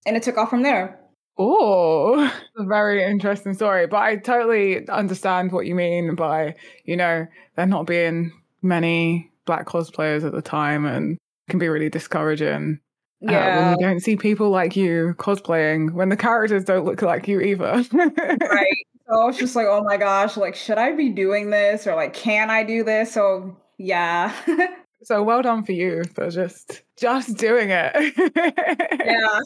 and 0.06 0.16
it 0.16 0.24
took 0.24 0.38
off 0.38 0.50
from 0.50 0.64
there. 0.64 1.00
Oh, 1.38 2.32
a 2.58 2.64
very 2.66 3.04
interesting 3.04 3.54
story. 3.54 3.88
But 3.88 3.98
I 3.98 4.16
totally 4.18 4.88
understand 4.88 5.52
what 5.52 5.66
you 5.66 5.76
mean 5.76 6.16
by, 6.16 6.56
you 6.86 6.96
know, 6.96 7.28
there 7.56 7.66
not 7.66 7.88
being 7.88 8.32
many 8.62 9.32
black 9.46 9.66
cosplayers 9.68 10.26
at 10.26 10.32
the 10.32 10.42
time 10.42 10.86
and 10.86 11.18
can 11.50 11.60
be 11.60 11.68
really 11.68 11.90
discouraging. 11.90 12.80
Yeah. 13.22 13.40
Uh, 13.40 13.62
when 13.72 13.80
you 13.80 13.88
don't 13.88 14.00
see 14.00 14.16
people 14.16 14.50
like 14.50 14.76
you 14.76 15.16
cosplaying, 15.18 15.92
when 15.92 16.10
the 16.10 16.18
characters 16.18 16.64
don't 16.64 16.86
look 16.86 17.02
like 17.02 17.28
you 17.28 17.42
either. 17.42 17.84
right. 17.94 18.86
So 19.08 19.22
I 19.22 19.26
was 19.26 19.38
just 19.38 19.56
like, 19.56 19.68
oh 19.68 19.84
my 19.84 19.98
gosh, 19.98 20.38
like, 20.38 20.56
should 20.56 20.78
I 20.78 20.94
be 20.94 21.10
doing 21.10 21.50
this 21.50 21.86
or 21.86 21.96
like, 21.96 22.14
can 22.14 22.50
I 22.50 22.64
do 22.64 22.84
this? 22.84 23.12
So 23.12 23.56
yeah. 23.78 24.34
so 25.04 25.22
well 25.22 25.42
done 25.42 25.64
for 25.64 25.74
you 25.74 26.04
for 26.14 26.30
just 26.30 26.82
just 26.98 27.38
doing 27.38 27.70
it. 27.70 28.14
yeah. 29.06 29.40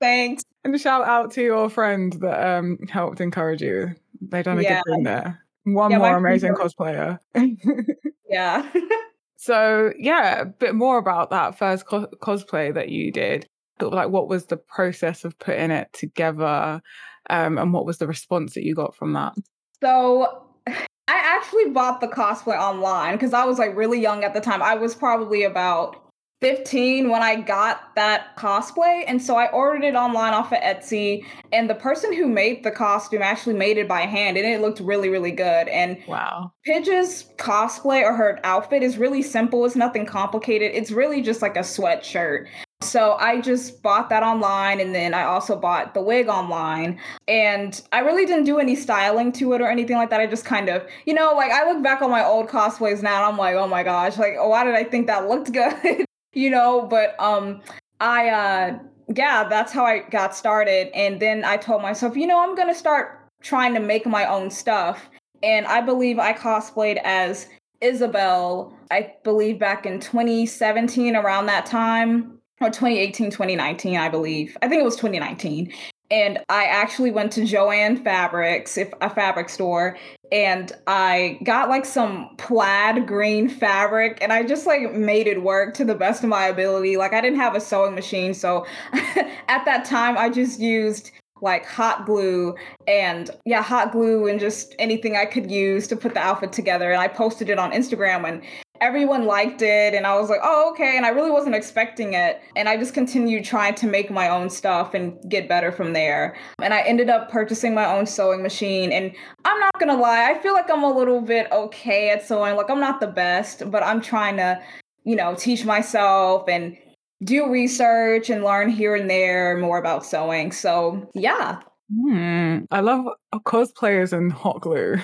Thanks. 0.00 0.44
And 0.64 0.80
shout 0.80 1.06
out 1.06 1.30
to 1.32 1.42
your 1.42 1.68
friend 1.68 2.12
that 2.20 2.56
um 2.56 2.78
helped 2.88 3.20
encourage 3.20 3.62
you. 3.62 3.94
They 4.20 4.42
done 4.42 4.58
a 4.58 4.62
yeah. 4.62 4.80
good 4.84 4.94
thing 4.94 5.02
there. 5.04 5.40
One 5.64 5.90
yeah, 5.90 5.98
more 5.98 6.16
amazing 6.16 6.54
cosplayer. 6.54 7.18
yeah. 8.28 8.68
so 9.36 9.92
yeah, 9.98 10.40
a 10.40 10.44
bit 10.46 10.74
more 10.74 10.98
about 10.98 11.30
that 11.30 11.58
first 11.58 11.86
co- 11.86 12.08
cosplay 12.22 12.72
that 12.72 12.88
you 12.88 13.12
did. 13.12 13.46
Sort 13.80 13.92
of 13.92 13.96
like 13.96 14.08
what 14.08 14.28
was 14.28 14.46
the 14.46 14.56
process 14.56 15.24
of 15.24 15.38
putting 15.38 15.70
it 15.70 15.88
together, 15.92 16.80
um, 17.28 17.58
and 17.58 17.72
what 17.72 17.86
was 17.86 17.98
the 17.98 18.06
response 18.06 18.54
that 18.54 18.64
you 18.64 18.74
got 18.74 18.94
from 18.94 19.12
that? 19.14 19.34
So 19.82 20.46
I 20.66 20.76
actually 21.08 21.70
bought 21.70 22.00
the 22.00 22.08
cosplay 22.08 22.58
online 22.58 23.14
because 23.14 23.34
I 23.34 23.44
was 23.44 23.58
like 23.58 23.76
really 23.76 24.00
young 24.00 24.24
at 24.24 24.32
the 24.32 24.40
time. 24.40 24.62
I 24.62 24.76
was 24.76 24.94
probably 24.94 25.42
about 25.42 26.03
15 26.40 27.08
when 27.08 27.22
I 27.22 27.40
got 27.40 27.94
that 27.94 28.36
cosplay. 28.36 29.04
And 29.06 29.22
so 29.22 29.36
I 29.36 29.50
ordered 29.50 29.82
it 29.82 29.94
online 29.94 30.34
off 30.34 30.52
of 30.52 30.58
Etsy. 30.58 31.24
And 31.52 31.70
the 31.70 31.74
person 31.74 32.12
who 32.12 32.28
made 32.28 32.64
the 32.64 32.70
costume 32.70 33.22
actually 33.22 33.54
made 33.54 33.78
it 33.78 33.88
by 33.88 34.02
hand 34.02 34.36
and 34.36 34.46
it 34.46 34.60
looked 34.60 34.80
really, 34.80 35.08
really 35.08 35.30
good. 35.30 35.68
And 35.68 35.98
wow. 36.06 36.52
Pidge's 36.66 37.30
cosplay 37.38 38.02
or 38.02 38.14
her 38.14 38.40
outfit 38.44 38.82
is 38.82 38.98
really 38.98 39.22
simple. 39.22 39.64
It's 39.64 39.76
nothing 39.76 40.04
complicated. 40.04 40.72
It's 40.74 40.90
really 40.90 41.22
just 41.22 41.40
like 41.40 41.56
a 41.56 41.60
sweatshirt. 41.60 42.46
So 42.82 43.14
I 43.14 43.40
just 43.40 43.82
bought 43.82 44.10
that 44.10 44.22
online 44.22 44.78
and 44.78 44.94
then 44.94 45.14
I 45.14 45.24
also 45.24 45.56
bought 45.56 45.94
the 45.94 46.02
wig 46.02 46.28
online. 46.28 47.00
And 47.26 47.80
I 47.92 48.00
really 48.00 48.26
didn't 48.26 48.44
do 48.44 48.58
any 48.58 48.76
styling 48.76 49.32
to 49.32 49.54
it 49.54 49.62
or 49.62 49.68
anything 49.68 49.96
like 49.96 50.10
that. 50.10 50.20
I 50.20 50.26
just 50.26 50.44
kind 50.44 50.68
of, 50.68 50.86
you 51.06 51.14
know, 51.14 51.32
like 51.34 51.50
I 51.50 51.66
look 51.70 51.82
back 51.82 52.02
on 52.02 52.10
my 52.10 52.22
old 52.22 52.48
cosplays 52.48 53.02
now 53.02 53.16
and 53.16 53.32
I'm 53.32 53.38
like, 53.38 53.54
oh 53.56 53.66
my 53.66 53.82
gosh, 53.82 54.18
like, 54.18 54.34
why 54.36 54.64
did 54.64 54.74
I 54.74 54.84
think 54.84 55.06
that 55.06 55.26
looked 55.26 55.50
good? 55.52 56.04
You 56.34 56.50
know, 56.50 56.82
but 56.82 57.14
um 57.18 57.62
I 58.00 58.28
uh 58.28 58.78
yeah, 59.14 59.48
that's 59.48 59.72
how 59.72 59.84
I 59.84 60.00
got 60.10 60.34
started 60.34 60.88
and 60.94 61.20
then 61.20 61.44
I 61.44 61.56
told 61.56 61.82
myself, 61.82 62.16
you 62.16 62.26
know, 62.26 62.42
I'm 62.42 62.54
going 62.54 62.68
to 62.68 62.74
start 62.74 63.20
trying 63.42 63.74
to 63.74 63.80
make 63.80 64.06
my 64.06 64.24
own 64.24 64.50
stuff. 64.50 65.10
And 65.42 65.66
I 65.66 65.82
believe 65.82 66.18
I 66.18 66.32
cosplayed 66.32 66.98
as 67.04 67.46
Isabelle, 67.82 68.74
I 68.90 69.12
believe 69.24 69.58
back 69.58 69.84
in 69.84 70.00
2017 70.00 71.14
around 71.14 71.46
that 71.46 71.66
time 71.66 72.38
or 72.60 72.68
2018 72.68 73.30
2019 73.30 73.96
I 73.96 74.08
believe. 74.08 74.56
I 74.62 74.68
think 74.68 74.80
it 74.80 74.84
was 74.84 74.96
2019 74.96 75.72
and 76.10 76.38
I 76.48 76.64
actually 76.64 77.10
went 77.10 77.32
to 77.32 77.40
Joann 77.42 78.02
Fabrics, 78.02 78.76
if 78.76 78.92
a 79.00 79.08
fabric 79.08 79.48
store, 79.48 79.96
and 80.30 80.72
I 80.86 81.38
got 81.44 81.68
like 81.68 81.84
some 81.84 82.34
plaid 82.36 83.06
green 83.06 83.48
fabric 83.48 84.18
and 84.20 84.32
I 84.32 84.42
just 84.42 84.66
like 84.66 84.92
made 84.92 85.26
it 85.26 85.42
work 85.42 85.74
to 85.74 85.84
the 85.84 85.94
best 85.94 86.22
of 86.22 86.28
my 86.28 86.46
ability. 86.46 86.96
Like 86.96 87.12
I 87.12 87.20
didn't 87.20 87.38
have 87.38 87.54
a 87.54 87.60
sewing 87.60 87.94
machine, 87.94 88.34
so 88.34 88.66
at 88.92 89.64
that 89.64 89.84
time 89.84 90.18
I 90.18 90.28
just 90.28 90.60
used 90.60 91.10
like 91.40 91.66
hot 91.66 92.06
glue 92.06 92.54
and 92.88 93.30
yeah, 93.44 93.62
hot 93.62 93.92
glue 93.92 94.26
and 94.26 94.40
just 94.40 94.74
anything 94.78 95.16
I 95.16 95.26
could 95.26 95.50
use 95.50 95.86
to 95.88 95.96
put 95.96 96.14
the 96.14 96.20
outfit 96.20 96.52
together. 96.52 96.90
And 96.90 97.00
I 97.00 97.08
posted 97.08 97.48
it 97.48 97.58
on 97.58 97.72
Instagram 97.72 98.26
and 98.28 98.42
everyone 98.84 99.24
liked 99.24 99.62
it 99.62 99.94
and 99.94 100.06
I 100.06 100.18
was 100.18 100.28
like, 100.28 100.40
"Oh, 100.42 100.70
okay." 100.72 100.96
And 100.96 101.06
I 101.06 101.08
really 101.08 101.30
wasn't 101.30 101.54
expecting 101.54 102.14
it. 102.14 102.40
And 102.54 102.68
I 102.68 102.76
just 102.76 102.94
continued 102.94 103.44
trying 103.44 103.74
to 103.76 103.86
make 103.86 104.10
my 104.10 104.28
own 104.28 104.50
stuff 104.50 104.94
and 104.94 105.18
get 105.28 105.48
better 105.48 105.72
from 105.72 105.94
there. 105.94 106.36
And 106.62 106.74
I 106.74 106.82
ended 106.82 107.08
up 107.08 107.30
purchasing 107.30 107.74
my 107.74 107.86
own 107.86 108.06
sewing 108.06 108.42
machine 108.42 108.92
and 108.92 109.12
I'm 109.44 109.58
not 109.60 109.78
going 109.78 109.88
to 109.88 110.00
lie, 110.00 110.30
I 110.30 110.38
feel 110.38 110.52
like 110.52 110.70
I'm 110.70 110.82
a 110.82 110.92
little 110.92 111.20
bit 111.20 111.50
okay 111.50 112.10
at 112.10 112.26
sewing. 112.26 112.56
Like 112.56 112.70
I'm 112.70 112.80
not 112.80 113.00
the 113.00 113.06
best, 113.06 113.70
but 113.70 113.82
I'm 113.82 114.00
trying 114.00 114.36
to, 114.36 114.60
you 115.04 115.16
know, 115.16 115.34
teach 115.34 115.64
myself 115.64 116.48
and 116.48 116.76
do 117.22 117.50
research 117.50 118.30
and 118.30 118.44
learn 118.44 118.68
here 118.68 118.94
and 118.94 119.08
there 119.08 119.56
more 119.58 119.78
about 119.78 120.04
sewing. 120.04 120.52
So, 120.52 121.10
yeah. 121.14 121.60
Hmm. 121.94 122.60
I 122.70 122.80
love 122.80 123.06
cosplayers 123.34 124.12
and 124.12 124.32
hot 124.32 124.60
glue. 124.60 124.96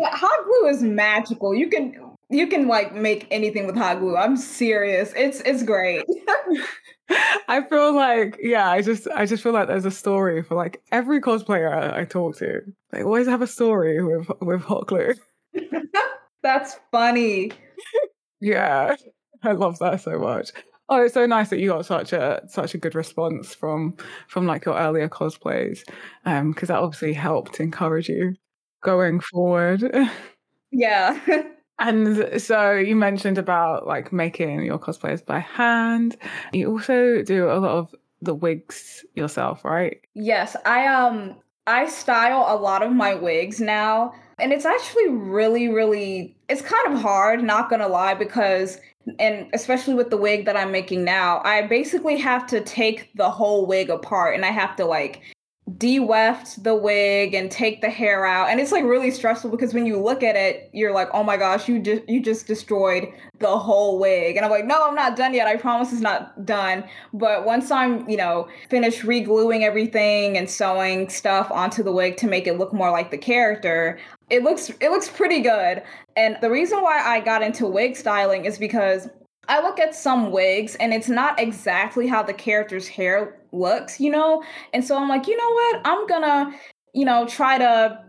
Yeah, 0.00 0.16
hot 0.16 0.44
glue 0.46 0.68
is 0.70 0.82
magical. 0.82 1.54
You 1.54 1.68
can 1.68 1.94
you 2.30 2.46
can 2.46 2.68
like 2.68 2.94
make 2.94 3.26
anything 3.30 3.66
with 3.66 3.76
hot 3.76 4.00
glue. 4.00 4.16
I'm 4.16 4.34
serious. 4.34 5.12
It's 5.14 5.40
it's 5.42 5.62
great. 5.62 6.06
I 7.48 7.62
feel 7.68 7.94
like 7.94 8.38
yeah, 8.40 8.70
I 8.70 8.80
just 8.80 9.06
I 9.14 9.26
just 9.26 9.42
feel 9.42 9.52
like 9.52 9.68
there's 9.68 9.84
a 9.84 9.90
story 9.90 10.42
for 10.42 10.54
like 10.54 10.80
every 10.90 11.20
cosplayer 11.20 11.70
I, 11.70 12.00
I 12.00 12.04
talk 12.06 12.38
to. 12.38 12.62
They 12.92 13.02
always 13.02 13.26
have 13.26 13.42
a 13.42 13.46
story 13.46 14.02
with 14.02 14.30
with 14.40 14.62
hot 14.62 14.86
glue. 14.86 15.12
That's 16.42 16.80
funny. 16.90 17.52
yeah. 18.40 18.96
I 19.42 19.52
love 19.52 19.78
that 19.80 20.00
so 20.00 20.18
much. 20.18 20.50
Oh, 20.88 21.02
it's 21.02 21.14
so 21.14 21.26
nice 21.26 21.50
that 21.50 21.58
you 21.58 21.68
got 21.68 21.84
such 21.84 22.14
a 22.14 22.40
such 22.48 22.72
a 22.72 22.78
good 22.78 22.94
response 22.94 23.54
from 23.54 23.98
from 24.28 24.46
like 24.46 24.64
your 24.64 24.78
earlier 24.78 25.10
cosplays, 25.10 25.80
um, 26.24 26.52
because 26.52 26.68
that 26.68 26.78
obviously 26.78 27.12
helped 27.12 27.60
encourage 27.60 28.08
you 28.08 28.34
going 28.82 29.20
forward. 29.20 29.84
Yeah. 30.72 31.18
and 31.80 32.40
so 32.40 32.72
you 32.74 32.94
mentioned 32.94 33.38
about 33.38 33.86
like 33.86 34.12
making 34.12 34.62
your 34.64 34.78
cosplays 34.78 35.24
by 35.24 35.40
hand. 35.40 36.16
You 36.52 36.70
also 36.70 37.22
do 37.22 37.50
a 37.50 37.58
lot 37.58 37.76
of 37.76 37.94
the 38.22 38.34
wigs 38.34 39.04
yourself, 39.14 39.64
right? 39.64 40.00
Yes, 40.14 40.56
I 40.64 40.86
um 40.86 41.36
I 41.66 41.86
style 41.86 42.46
a 42.48 42.56
lot 42.56 42.82
of 42.82 42.92
my 42.92 43.14
wigs 43.14 43.60
now, 43.60 44.12
and 44.38 44.52
it's 44.52 44.64
actually 44.64 45.08
really 45.08 45.68
really 45.68 46.36
it's 46.48 46.62
kind 46.62 46.94
of 46.94 47.00
hard, 47.00 47.42
not 47.42 47.68
going 47.68 47.80
to 47.80 47.88
lie 47.88 48.14
because 48.14 48.78
and 49.18 49.48
especially 49.54 49.94
with 49.94 50.10
the 50.10 50.16
wig 50.16 50.44
that 50.44 50.56
I'm 50.56 50.70
making 50.70 51.04
now, 51.04 51.40
I 51.44 51.66
basically 51.66 52.18
have 52.18 52.46
to 52.48 52.60
take 52.60 53.10
the 53.16 53.30
whole 53.30 53.66
wig 53.66 53.88
apart 53.88 54.34
and 54.34 54.44
I 54.44 54.50
have 54.50 54.76
to 54.76 54.84
like 54.84 55.22
de-weft 55.76 56.62
the 56.64 56.74
wig 56.74 57.34
and 57.34 57.50
take 57.50 57.80
the 57.80 57.90
hair 57.90 58.24
out. 58.24 58.48
And 58.48 58.60
it's 58.60 58.72
like 58.72 58.84
really 58.84 59.10
stressful 59.10 59.50
because 59.50 59.74
when 59.74 59.86
you 59.86 60.00
look 60.00 60.22
at 60.22 60.36
it 60.36 60.70
you're 60.72 60.92
like 60.92 61.08
oh 61.12 61.22
my 61.22 61.36
gosh 61.36 61.68
you 61.68 61.78
just 61.80 62.08
you 62.08 62.20
just 62.20 62.46
destroyed 62.46 63.08
the 63.38 63.58
whole 63.58 63.98
wig. 63.98 64.36
And 64.36 64.44
i'm 64.44 64.50
like 64.50 64.64
no 64.64 64.86
i'm 64.86 64.94
not 64.94 65.16
done 65.16 65.34
yet. 65.34 65.46
I 65.46 65.56
promise 65.56 65.92
it's 65.92 66.00
not 66.00 66.44
done. 66.44 66.84
But 67.12 67.44
once 67.44 67.70
i'm 67.70 68.08
you 68.08 68.16
know 68.16 68.48
finished 68.68 69.04
re-gluing 69.04 69.64
everything 69.64 70.36
and 70.36 70.48
sewing 70.48 71.08
stuff 71.08 71.50
onto 71.50 71.82
the 71.82 71.92
wig 71.92 72.16
to 72.18 72.26
make 72.26 72.46
it 72.46 72.58
look 72.58 72.72
more 72.72 72.90
like 72.90 73.10
the 73.10 73.18
character 73.18 73.98
it 74.30 74.42
looks 74.42 74.70
it 74.80 74.90
looks 74.90 75.08
pretty 75.08 75.40
good. 75.40 75.82
And 76.16 76.36
the 76.40 76.50
reason 76.50 76.80
why 76.82 77.00
i 77.00 77.20
got 77.20 77.42
into 77.42 77.66
wig 77.66 77.96
styling 77.96 78.44
is 78.44 78.58
because 78.58 79.08
I 79.48 79.60
look 79.62 79.80
at 79.80 79.96
some 79.96 80.30
wigs 80.30 80.76
and 80.76 80.94
it's 80.94 81.08
not 81.08 81.40
exactly 81.40 82.06
how 82.06 82.22
the 82.22 82.32
character's 82.32 82.86
hair 82.86 83.39
looks, 83.52 84.00
you 84.00 84.10
know? 84.10 84.42
And 84.72 84.84
so 84.84 84.96
I'm 84.96 85.08
like, 85.08 85.26
you 85.26 85.36
know 85.36 85.50
what? 85.50 85.80
I'm 85.84 86.06
gonna, 86.06 86.54
you 86.92 87.04
know, 87.04 87.26
try 87.26 87.58
to 87.58 88.04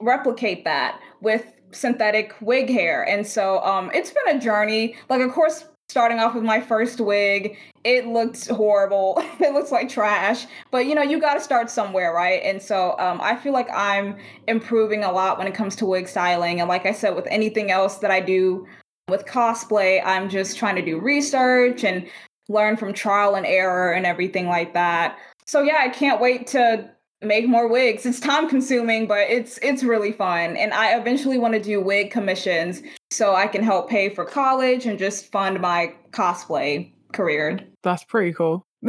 replicate 0.00 0.64
that 0.64 1.00
with 1.20 1.44
synthetic 1.72 2.34
wig 2.40 2.68
hair. 2.68 3.02
And 3.02 3.26
so 3.26 3.62
um 3.64 3.90
it's 3.94 4.12
been 4.12 4.36
a 4.36 4.40
journey. 4.40 4.96
Like 5.08 5.20
of 5.20 5.32
course 5.32 5.66
starting 5.88 6.18
off 6.18 6.34
with 6.34 6.42
my 6.42 6.60
first 6.60 7.00
wig, 7.00 7.56
it 7.84 8.06
looked 8.06 8.48
horrible. 8.48 9.14
it 9.40 9.52
looks 9.52 9.70
like 9.70 9.88
trash. 9.88 10.46
But 10.70 10.86
you 10.86 10.94
know, 10.94 11.02
you 11.02 11.20
got 11.20 11.34
to 11.34 11.40
start 11.40 11.70
somewhere, 11.70 12.12
right? 12.12 12.42
And 12.42 12.60
so 12.60 12.98
um, 12.98 13.20
I 13.20 13.36
feel 13.36 13.52
like 13.52 13.68
I'm 13.70 14.16
improving 14.48 15.04
a 15.04 15.12
lot 15.12 15.38
when 15.38 15.46
it 15.46 15.54
comes 15.54 15.76
to 15.76 15.86
wig 15.86 16.08
styling. 16.08 16.60
And 16.60 16.68
like 16.68 16.86
I 16.86 16.92
said, 16.92 17.14
with 17.14 17.26
anything 17.30 17.70
else 17.70 17.98
that 17.98 18.10
I 18.10 18.20
do 18.20 18.66
with 19.08 19.26
cosplay, 19.26 20.02
I'm 20.04 20.28
just 20.28 20.56
trying 20.56 20.76
to 20.76 20.84
do 20.84 20.98
research 20.98 21.84
and 21.84 22.08
learn 22.48 22.76
from 22.76 22.92
trial 22.92 23.34
and 23.34 23.46
error 23.46 23.92
and 23.92 24.06
everything 24.06 24.46
like 24.48 24.74
that. 24.74 25.18
So 25.46 25.62
yeah, 25.62 25.78
I 25.80 25.88
can't 25.88 26.20
wait 26.20 26.46
to 26.48 26.90
make 27.22 27.48
more 27.48 27.68
wigs. 27.68 28.06
It's 28.06 28.20
time 28.20 28.48
consuming, 28.48 29.06
but 29.06 29.28
it's 29.30 29.58
it's 29.62 29.82
really 29.82 30.12
fun. 30.12 30.56
And 30.56 30.72
I 30.72 30.96
eventually 30.98 31.38
want 31.38 31.54
to 31.54 31.60
do 31.60 31.80
wig 31.80 32.10
commissions 32.10 32.82
so 33.10 33.34
I 33.34 33.46
can 33.46 33.62
help 33.62 33.88
pay 33.88 34.08
for 34.08 34.24
college 34.24 34.86
and 34.86 34.98
just 34.98 35.30
fund 35.32 35.60
my 35.60 35.94
cosplay 36.10 36.92
career. 37.12 37.60
That's 37.82 38.04
pretty 38.04 38.32
cool. 38.32 38.66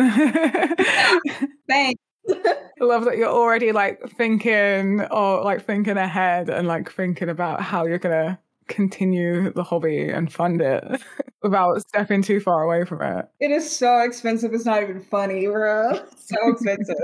Thanks. 1.67 2.01
I 2.27 2.83
love 2.83 3.05
that 3.05 3.17
you're 3.17 3.29
already 3.29 3.71
like 3.71 4.01
thinking 4.17 5.01
or 5.11 5.43
like 5.43 5.63
thinking 5.63 5.97
ahead 5.97 6.49
and 6.49 6.67
like 6.67 6.91
thinking 6.91 7.29
about 7.29 7.61
how 7.61 7.85
you're 7.85 7.99
gonna 7.99 8.39
continue 8.67 9.51
the 9.53 9.63
hobby 9.63 10.09
and 10.09 10.31
fund 10.31 10.61
it 10.61 10.83
without 11.43 11.79
stepping 11.81 12.21
too 12.21 12.39
far 12.39 12.63
away 12.63 12.85
from 12.85 13.01
it. 13.01 13.25
It 13.39 13.51
is 13.51 13.69
so 13.69 13.99
expensive. 14.01 14.53
It's 14.53 14.65
not 14.65 14.83
even 14.83 15.01
funny, 15.01 15.45
bro. 15.47 15.99
so 16.17 16.35
expensive. 16.51 16.95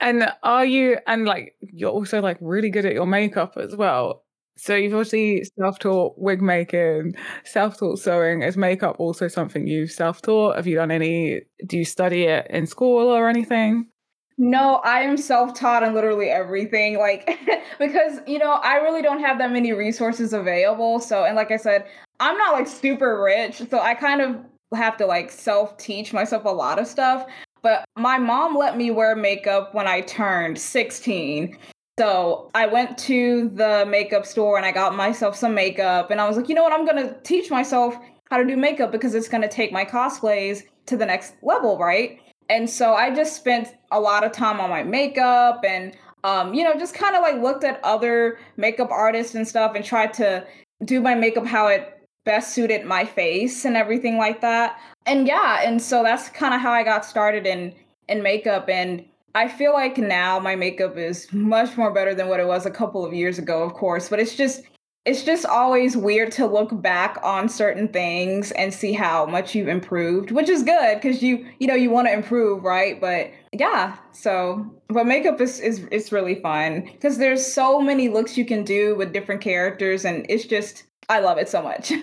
and 0.00 0.30
are 0.42 0.64
you, 0.64 0.98
and 1.06 1.24
like, 1.24 1.54
you're 1.60 1.90
also 1.90 2.20
like 2.20 2.38
really 2.40 2.70
good 2.70 2.86
at 2.86 2.94
your 2.94 3.06
makeup 3.06 3.56
as 3.56 3.74
well. 3.76 4.24
So 4.56 4.76
you've 4.76 4.94
obviously 4.94 5.42
self-taught 5.58 6.14
wig 6.16 6.40
making, 6.40 7.14
self-taught 7.44 7.98
sewing. 7.98 8.42
Is 8.42 8.56
makeup 8.56 8.96
also 9.00 9.26
something 9.26 9.66
you've 9.66 9.90
self-taught? 9.90 10.54
Have 10.54 10.68
you 10.68 10.76
done 10.76 10.92
any? 10.92 11.40
Do 11.66 11.76
you 11.76 11.84
study 11.84 12.24
it 12.24 12.46
in 12.50 12.66
school 12.66 13.08
or 13.08 13.28
anything? 13.28 13.88
No, 14.36 14.76
I 14.84 15.00
am 15.00 15.16
self-taught 15.16 15.82
in 15.82 15.94
literally 15.94 16.28
everything. 16.28 16.98
Like 16.98 17.38
because, 17.78 18.20
you 18.26 18.38
know, 18.38 18.52
I 18.52 18.76
really 18.76 19.02
don't 19.02 19.20
have 19.20 19.38
that 19.38 19.52
many 19.52 19.72
resources 19.72 20.32
available. 20.32 21.00
So, 21.00 21.24
and 21.24 21.36
like 21.36 21.50
I 21.50 21.56
said, 21.56 21.86
I'm 22.20 22.36
not 22.36 22.52
like 22.52 22.66
super 22.66 23.22
rich, 23.22 23.62
so 23.70 23.80
I 23.80 23.94
kind 23.94 24.20
of 24.20 24.36
have 24.74 24.96
to 24.96 25.06
like 25.06 25.30
self-teach 25.30 26.12
myself 26.12 26.44
a 26.44 26.50
lot 26.50 26.78
of 26.78 26.86
stuff. 26.86 27.26
But 27.62 27.84
my 27.96 28.18
mom 28.18 28.56
let 28.56 28.76
me 28.76 28.90
wear 28.90 29.16
makeup 29.16 29.74
when 29.74 29.86
I 29.86 30.02
turned 30.02 30.58
16. 30.58 31.56
So 31.98 32.50
I 32.54 32.66
went 32.66 32.98
to 32.98 33.50
the 33.54 33.86
makeup 33.88 34.26
store 34.26 34.56
and 34.56 34.66
I 34.66 34.72
got 34.72 34.96
myself 34.96 35.36
some 35.36 35.54
makeup 35.54 36.10
and 36.10 36.20
I 36.20 36.26
was 36.28 36.36
like, 36.36 36.48
you 36.48 36.54
know 36.54 36.62
what, 36.62 36.72
I'm 36.72 36.84
gonna 36.84 37.16
teach 37.22 37.50
myself 37.50 37.96
how 38.30 38.36
to 38.36 38.44
do 38.44 38.56
makeup 38.56 38.90
because 38.90 39.14
it's 39.14 39.28
gonna 39.28 39.48
take 39.48 39.72
my 39.72 39.84
cosplays 39.84 40.64
to 40.86 40.96
the 40.96 41.06
next 41.06 41.34
level, 41.42 41.78
right? 41.78 42.18
And 42.48 42.68
so 42.68 42.94
I 42.94 43.14
just 43.14 43.36
spent 43.36 43.74
a 43.90 44.00
lot 44.00 44.24
of 44.24 44.32
time 44.32 44.60
on 44.60 44.70
my 44.70 44.82
makeup 44.82 45.64
and 45.66 45.96
um, 46.24 46.54
you 46.54 46.64
know, 46.64 46.74
just 46.78 46.94
kind 46.94 47.14
of 47.14 47.22
like 47.22 47.36
looked 47.42 47.64
at 47.64 47.80
other 47.84 48.38
makeup 48.56 48.90
artists 48.90 49.34
and 49.34 49.46
stuff 49.46 49.74
and 49.74 49.84
tried 49.84 50.14
to 50.14 50.46
do 50.84 51.02
my 51.02 51.14
makeup 51.14 51.46
how 51.46 51.66
it 51.66 51.90
best 52.24 52.54
suited 52.54 52.86
my 52.86 53.04
face 53.04 53.66
and 53.66 53.76
everything 53.76 54.16
like 54.16 54.40
that. 54.40 54.80
And 55.04 55.26
yeah, 55.28 55.60
and 55.62 55.80
so 55.80 56.02
that's 56.02 56.30
kind 56.30 56.54
of 56.54 56.60
how 56.62 56.72
I 56.72 56.82
got 56.82 57.04
started 57.04 57.46
in 57.46 57.74
in 58.08 58.22
makeup 58.22 58.68
and 58.68 59.04
I 59.36 59.48
feel 59.48 59.72
like 59.72 59.98
now 59.98 60.38
my 60.38 60.54
makeup 60.54 60.96
is 60.96 61.32
much 61.32 61.76
more 61.76 61.92
better 61.92 62.14
than 62.14 62.28
what 62.28 62.38
it 62.38 62.46
was 62.46 62.66
a 62.66 62.70
couple 62.70 63.04
of 63.04 63.12
years 63.12 63.38
ago, 63.38 63.64
of 63.64 63.74
course, 63.74 64.08
but 64.08 64.20
it's 64.20 64.36
just 64.36 64.62
it's 65.04 65.22
just 65.22 65.44
always 65.44 65.96
weird 65.96 66.32
to 66.32 66.46
look 66.46 66.80
back 66.80 67.18
on 67.22 67.48
certain 67.48 67.88
things 67.88 68.52
and 68.52 68.72
see 68.72 68.92
how 68.94 69.26
much 69.26 69.54
you've 69.54 69.68
improved, 69.68 70.30
which 70.30 70.48
is 70.48 70.62
good 70.62 71.00
because 71.00 71.22
you 71.22 71.46
you 71.58 71.66
know 71.66 71.74
you 71.74 71.90
want 71.90 72.08
to 72.08 72.12
improve, 72.12 72.64
right? 72.64 73.00
But 73.00 73.30
yeah, 73.52 73.96
so 74.12 74.64
but 74.88 75.06
makeup 75.06 75.40
is 75.40 75.60
is 75.60 75.80
is 75.90 76.10
really 76.10 76.36
fun 76.36 76.88
because 76.92 77.18
there's 77.18 77.44
so 77.44 77.80
many 77.80 78.08
looks 78.08 78.38
you 78.38 78.46
can 78.46 78.64
do 78.64 78.94
with 78.96 79.12
different 79.12 79.42
characters, 79.42 80.04
and 80.06 80.24
it's 80.28 80.44
just 80.44 80.84
I 81.08 81.20
love 81.20 81.36
it 81.36 81.48
so 81.48 81.62
much. 81.62 81.92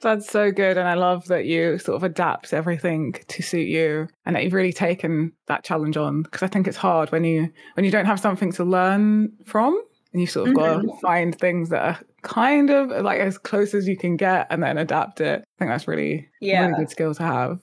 That's 0.00 0.28
so 0.28 0.50
good. 0.52 0.78
And 0.78 0.88
I 0.88 0.94
love 0.94 1.26
that 1.26 1.44
you 1.44 1.78
sort 1.78 1.96
of 1.96 2.04
adapt 2.04 2.52
everything 2.52 3.14
to 3.28 3.42
suit 3.42 3.68
you 3.68 4.08
and 4.24 4.36
that 4.36 4.44
you've 4.44 4.52
really 4.52 4.72
taken 4.72 5.32
that 5.48 5.64
challenge 5.64 5.96
on. 5.96 6.22
Because 6.22 6.42
I 6.42 6.46
think 6.46 6.68
it's 6.68 6.76
hard 6.76 7.10
when 7.10 7.24
you 7.24 7.50
when 7.74 7.84
you 7.84 7.90
don't 7.90 8.06
have 8.06 8.20
something 8.20 8.52
to 8.52 8.64
learn 8.64 9.32
from 9.44 9.80
and 10.12 10.20
you 10.20 10.26
sort 10.26 10.48
of 10.48 10.54
mm-hmm. 10.54 10.86
got 10.86 10.94
to 10.94 11.00
find 11.00 11.38
things 11.38 11.68
that 11.70 11.82
are 11.82 11.98
kind 12.22 12.70
of 12.70 12.90
like 13.04 13.20
as 13.20 13.38
close 13.38 13.74
as 13.74 13.86
you 13.86 13.96
can 13.96 14.16
get 14.16 14.46
and 14.50 14.62
then 14.62 14.78
adapt 14.78 15.20
it. 15.20 15.40
I 15.40 15.58
think 15.58 15.70
that's 15.70 15.88
really, 15.88 16.28
yeah. 16.40 16.66
really 16.66 16.80
good 16.80 16.90
skill 16.90 17.14
to 17.14 17.22
have. 17.22 17.60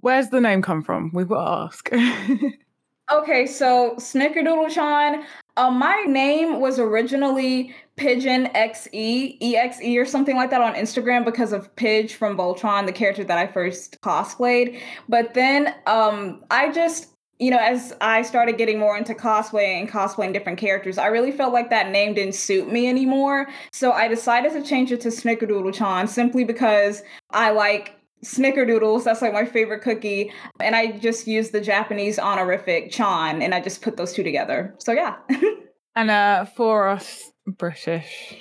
Where's 0.00 0.30
the 0.30 0.40
name 0.40 0.62
come 0.62 0.82
from? 0.82 1.10
We've 1.12 1.28
got 1.28 1.44
to 1.44 1.64
ask. 1.66 1.90
okay, 3.12 3.46
so 3.46 3.94
Snickerdoodle 3.98 4.70
Chan, 4.70 5.24
um, 5.56 5.78
my 5.78 6.04
name 6.06 6.60
was 6.60 6.78
originally 6.78 7.74
Pigeon 7.96 8.46
XE, 8.54 9.38
EXE 9.40 9.96
or 9.96 10.04
something 10.04 10.36
like 10.36 10.50
that 10.50 10.62
on 10.62 10.74
Instagram 10.74 11.24
because 11.24 11.52
of 11.52 11.74
Pidge 11.76 12.12
from 12.12 12.36
Voltron, 12.36 12.86
the 12.86 12.92
character 12.92 13.24
that 13.24 13.38
I 13.38 13.46
first 13.46 14.00
cosplayed. 14.00 14.80
But 15.08 15.34
then 15.34 15.74
um, 15.86 16.44
I 16.50 16.72
just 16.72 17.13
you 17.38 17.50
know, 17.50 17.58
as 17.58 17.92
I 18.00 18.22
started 18.22 18.58
getting 18.58 18.78
more 18.78 18.96
into 18.96 19.14
cosplay 19.14 19.78
and 19.78 19.88
cosplaying 19.88 20.32
different 20.32 20.58
characters, 20.58 20.98
I 20.98 21.06
really 21.06 21.32
felt 21.32 21.52
like 21.52 21.70
that 21.70 21.90
name 21.90 22.14
didn't 22.14 22.34
suit 22.34 22.70
me 22.70 22.88
anymore. 22.88 23.48
So 23.72 23.92
I 23.92 24.08
decided 24.08 24.52
to 24.52 24.62
change 24.62 24.92
it 24.92 25.00
to 25.02 25.08
Snickerdoodle 25.08 25.74
Chan 25.74 26.08
simply 26.08 26.44
because 26.44 27.02
I 27.30 27.50
like 27.50 27.98
snickerdoodles. 28.24 29.04
That's 29.04 29.20
like 29.20 29.32
my 29.32 29.44
favorite 29.44 29.82
cookie. 29.82 30.32
And 30.60 30.76
I 30.76 30.92
just 30.92 31.26
used 31.26 31.52
the 31.52 31.60
Japanese 31.60 32.18
honorific 32.18 32.90
Chan 32.90 33.42
and 33.42 33.54
I 33.54 33.60
just 33.60 33.82
put 33.82 33.96
those 33.96 34.12
two 34.12 34.22
together. 34.22 34.74
So 34.78 34.92
yeah. 34.92 35.16
and 35.96 36.10
uh, 36.10 36.44
for 36.44 36.88
us 36.88 37.30
British 37.46 38.34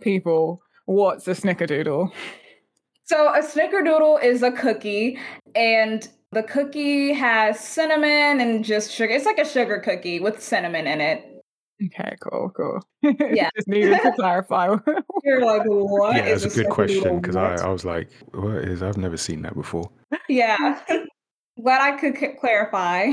people, 0.00 0.62
what's 0.86 1.28
a 1.28 1.32
snickerdoodle? 1.32 2.12
So 3.04 3.32
a 3.32 3.40
snickerdoodle 3.40 4.22
is 4.22 4.42
a 4.42 4.50
cookie 4.50 5.18
and 5.54 6.08
the 6.34 6.42
cookie 6.42 7.12
has 7.12 7.58
cinnamon 7.60 8.40
and 8.40 8.64
just 8.64 8.90
sugar. 8.90 9.12
It's 9.12 9.24
like 9.24 9.38
a 9.38 9.44
sugar 9.44 9.78
cookie 9.80 10.20
with 10.20 10.42
cinnamon 10.42 10.86
in 10.86 11.00
it. 11.00 11.24
Okay, 11.86 12.16
cool, 12.20 12.52
cool. 12.56 12.80
Yeah. 13.02 13.50
Just 13.56 13.68
needed 13.68 14.00
to 14.02 14.12
clarify. 14.12 14.76
You're 15.24 15.44
like, 15.44 15.62
what? 15.66 16.16
Yeah, 16.16 16.26
that's 16.26 16.44
a 16.44 16.62
good 16.62 16.70
question 16.70 17.20
because 17.20 17.34
I, 17.34 17.56
I 17.56 17.68
was 17.68 17.84
like, 17.84 18.10
what 18.32 18.56
is, 18.58 18.82
I've 18.82 18.96
never 18.96 19.16
seen 19.16 19.42
that 19.42 19.54
before. 19.54 19.90
Yeah. 20.28 20.80
Glad 21.60 21.80
I 21.80 21.98
could 21.98 22.16
c- 22.16 22.34
clarify. 22.40 23.10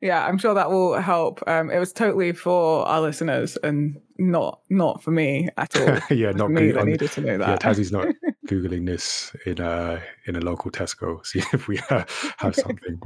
yeah, 0.00 0.26
I'm 0.26 0.38
sure 0.38 0.54
that 0.54 0.70
will 0.70 1.00
help. 1.00 1.42
Um, 1.46 1.70
it 1.70 1.78
was 1.78 1.92
totally 1.92 2.32
for 2.32 2.86
our 2.86 3.00
listeners 3.00 3.56
and 3.62 3.98
not 4.18 4.60
not 4.68 5.02
for 5.02 5.10
me 5.10 5.48
at 5.56 5.74
all. 5.76 5.98
yeah, 6.16 6.32
not 6.32 6.50
me 6.50 6.76
I 6.76 6.82
needed 6.84 7.10
to 7.12 7.20
know 7.22 7.38
that. 7.38 7.48
Yeah, 7.48 7.56
Tazzy's 7.56 7.92
not 7.92 8.08
googling 8.46 8.86
this 8.86 9.34
in 9.46 9.60
a 9.60 10.02
in 10.26 10.36
a 10.36 10.40
local 10.40 10.70
Tesco. 10.70 11.24
See 11.26 11.42
if 11.52 11.68
we 11.68 11.78
uh, 11.90 12.04
have 12.38 12.54
something. 12.56 13.00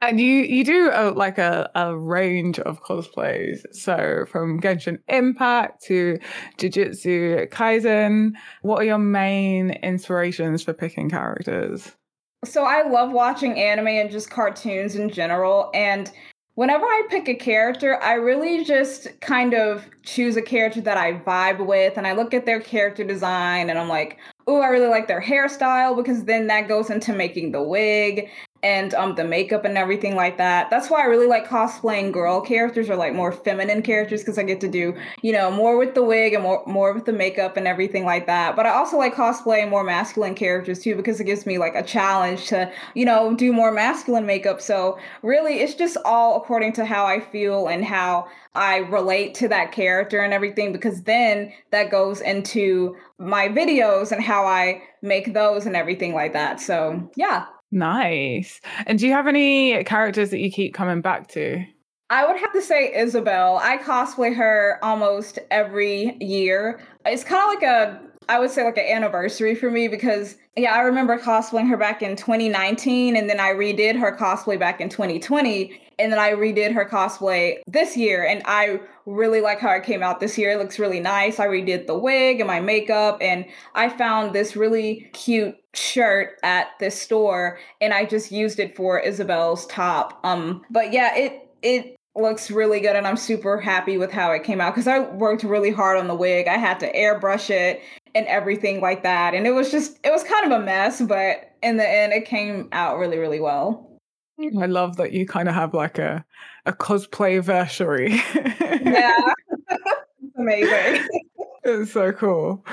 And 0.00 0.20
you 0.20 0.42
you 0.42 0.64
do 0.64 0.90
a, 0.92 1.10
like 1.10 1.38
a, 1.38 1.70
a 1.74 1.96
range 1.96 2.58
of 2.58 2.82
cosplays. 2.82 3.60
So 3.72 4.26
from 4.30 4.60
Genshin 4.60 4.98
Impact 5.08 5.82
to 5.84 6.18
Jujutsu 6.58 7.48
Kaisen, 7.50 8.32
what 8.62 8.82
are 8.82 8.84
your 8.84 8.98
main 8.98 9.70
inspirations 9.70 10.62
for 10.62 10.74
picking 10.74 11.08
characters? 11.08 11.92
So 12.44 12.64
I 12.64 12.86
love 12.86 13.12
watching 13.12 13.58
anime 13.58 13.88
and 13.88 14.10
just 14.10 14.30
cartoons 14.30 14.96
in 14.96 15.08
general. 15.08 15.70
And 15.72 16.12
whenever 16.54 16.84
I 16.84 17.02
pick 17.08 17.28
a 17.28 17.34
character, 17.34 18.00
I 18.00 18.14
really 18.14 18.64
just 18.64 19.08
kind 19.20 19.54
of 19.54 19.84
choose 20.02 20.36
a 20.36 20.42
character 20.42 20.80
that 20.82 20.96
I 20.96 21.14
vibe 21.14 21.64
with 21.66 21.96
and 21.96 22.06
I 22.06 22.12
look 22.12 22.34
at 22.34 22.46
their 22.46 22.60
character 22.60 23.04
design 23.04 23.70
and 23.70 23.78
I'm 23.78 23.88
like, 23.88 24.18
oh, 24.46 24.60
I 24.60 24.68
really 24.68 24.88
like 24.88 25.08
their 25.08 25.22
hairstyle 25.22 25.96
because 25.96 26.24
then 26.24 26.46
that 26.48 26.68
goes 26.68 26.90
into 26.90 27.12
making 27.12 27.52
the 27.52 27.62
wig 27.62 28.28
and 28.64 28.94
um 28.94 29.14
the 29.14 29.24
makeup 29.24 29.64
and 29.66 29.76
everything 29.76 30.16
like 30.16 30.38
that. 30.38 30.70
That's 30.70 30.88
why 30.88 31.02
I 31.02 31.04
really 31.04 31.26
like 31.26 31.46
cosplaying 31.46 32.12
girl 32.12 32.40
characters 32.40 32.88
or 32.88 32.96
like 32.96 33.14
more 33.14 33.30
feminine 33.30 33.82
characters 33.82 34.22
because 34.22 34.38
I 34.38 34.42
get 34.42 34.60
to 34.62 34.68
do, 34.68 34.96
you 35.22 35.32
know, 35.32 35.50
more 35.50 35.76
with 35.76 35.94
the 35.94 36.02
wig 36.02 36.32
and 36.32 36.42
more 36.42 36.64
more 36.66 36.92
with 36.94 37.04
the 37.04 37.12
makeup 37.12 37.56
and 37.58 37.68
everything 37.68 38.04
like 38.04 38.26
that. 38.26 38.56
But 38.56 38.66
I 38.66 38.70
also 38.70 38.96
like 38.96 39.14
cosplaying 39.14 39.68
more 39.68 39.84
masculine 39.84 40.34
characters 40.34 40.80
too 40.80 40.96
because 40.96 41.20
it 41.20 41.24
gives 41.24 41.44
me 41.44 41.58
like 41.58 41.74
a 41.74 41.82
challenge 41.82 42.46
to, 42.48 42.72
you 42.94 43.04
know, 43.04 43.34
do 43.36 43.52
more 43.52 43.70
masculine 43.70 44.24
makeup. 44.24 44.62
So 44.62 44.98
really 45.22 45.60
it's 45.60 45.74
just 45.74 45.98
all 46.04 46.38
according 46.38 46.72
to 46.74 46.86
how 46.86 47.04
I 47.04 47.20
feel 47.20 47.68
and 47.68 47.84
how 47.84 48.28
I 48.54 48.78
relate 48.78 49.34
to 49.36 49.48
that 49.48 49.72
character 49.72 50.20
and 50.20 50.32
everything 50.32 50.72
because 50.72 51.02
then 51.02 51.52
that 51.70 51.90
goes 51.90 52.22
into 52.22 52.96
my 53.18 53.48
videos 53.48 54.10
and 54.10 54.22
how 54.22 54.46
I 54.46 54.82
make 55.02 55.34
those 55.34 55.66
and 55.66 55.76
everything 55.76 56.14
like 56.14 56.32
that. 56.32 56.60
So, 56.60 57.10
yeah. 57.16 57.46
Nice. 57.70 58.60
And 58.86 58.98
do 58.98 59.06
you 59.06 59.12
have 59.12 59.26
any 59.26 59.82
characters 59.84 60.30
that 60.30 60.38
you 60.38 60.50
keep 60.50 60.74
coming 60.74 61.00
back 61.00 61.28
to? 61.28 61.64
I 62.10 62.26
would 62.26 62.38
have 62.38 62.52
to 62.52 62.62
say 62.62 62.94
Isabelle. 62.94 63.58
I 63.62 63.78
cosplay 63.78 64.34
her 64.36 64.78
almost 64.82 65.38
every 65.50 66.16
year. 66.20 66.80
It's 67.06 67.24
kind 67.24 67.42
of 67.42 67.48
like 67.48 67.62
a, 67.62 68.00
I 68.28 68.38
would 68.38 68.50
say 68.50 68.64
like 68.64 68.76
an 68.76 68.84
anniversary 68.84 69.54
for 69.54 69.70
me 69.70 69.88
because, 69.88 70.36
yeah, 70.56 70.74
I 70.74 70.80
remember 70.80 71.18
cosplaying 71.18 71.68
her 71.68 71.76
back 71.76 72.02
in 72.02 72.14
2019 72.14 73.16
and 73.16 73.28
then 73.28 73.40
I 73.40 73.52
redid 73.52 73.98
her 73.98 74.16
cosplay 74.16 74.58
back 74.58 74.80
in 74.80 74.88
2020 74.88 75.80
and 75.98 76.12
then 76.12 76.18
I 76.18 76.32
redid 76.32 76.72
her 76.72 76.84
cosplay 76.84 77.58
this 77.66 77.96
year 77.96 78.24
and 78.24 78.42
I 78.44 78.80
really 79.06 79.40
like 79.40 79.60
how 79.60 79.70
it 79.70 79.84
came 79.84 80.02
out 80.02 80.20
this 80.20 80.38
year. 80.38 80.52
It 80.52 80.58
looks 80.58 80.78
really 80.78 81.00
nice. 81.00 81.38
I 81.38 81.46
redid 81.46 81.86
the 81.86 81.98
wig 81.98 82.40
and 82.40 82.46
my 82.46 82.60
makeup 82.60 83.18
and 83.20 83.44
I 83.74 83.88
found 83.88 84.34
this 84.34 84.56
really 84.56 85.10
cute 85.12 85.56
shirt 85.74 86.38
at 86.42 86.68
this 86.80 87.00
store 87.00 87.58
and 87.80 87.92
I 87.92 88.04
just 88.04 88.32
used 88.32 88.58
it 88.58 88.76
for 88.76 89.00
Isabelle's 89.00 89.66
top. 89.66 90.20
Um 90.24 90.64
but 90.70 90.92
yeah, 90.92 91.14
it 91.16 91.48
it 91.62 91.96
looks 92.16 92.50
really 92.50 92.80
good 92.80 92.94
and 92.94 93.06
I'm 93.06 93.16
super 93.16 93.58
happy 93.58 93.98
with 93.98 94.12
how 94.12 94.30
it 94.30 94.44
came 94.44 94.60
out 94.60 94.74
cuz 94.74 94.86
I 94.86 95.00
worked 95.00 95.42
really 95.42 95.70
hard 95.70 95.98
on 95.98 96.08
the 96.08 96.14
wig. 96.14 96.46
I 96.48 96.56
had 96.56 96.80
to 96.80 96.92
airbrush 96.92 97.50
it 97.50 97.82
and 98.14 98.26
everything 98.26 98.80
like 98.80 99.02
that. 99.02 99.34
And 99.34 99.46
it 99.46 99.52
was 99.52 99.70
just 99.70 99.98
it 100.04 100.12
was 100.12 100.22
kind 100.22 100.50
of 100.50 100.60
a 100.60 100.64
mess, 100.64 101.00
but 101.00 101.50
in 101.62 101.76
the 101.76 101.88
end 101.88 102.12
it 102.12 102.24
came 102.24 102.68
out 102.72 102.98
really 102.98 103.18
really 103.18 103.40
well. 103.40 103.93
I 104.40 104.66
love 104.66 104.96
that 104.96 105.12
you 105.12 105.26
kind 105.26 105.48
of 105.48 105.54
have 105.54 105.74
like 105.74 105.98
a 105.98 106.24
a 106.66 106.72
cosplay 106.72 107.42
versary. 107.42 108.10
yeah. 108.84 109.32
Amazing. 110.38 111.06
it's 111.64 111.92
so 111.92 112.12
cool. 112.12 112.64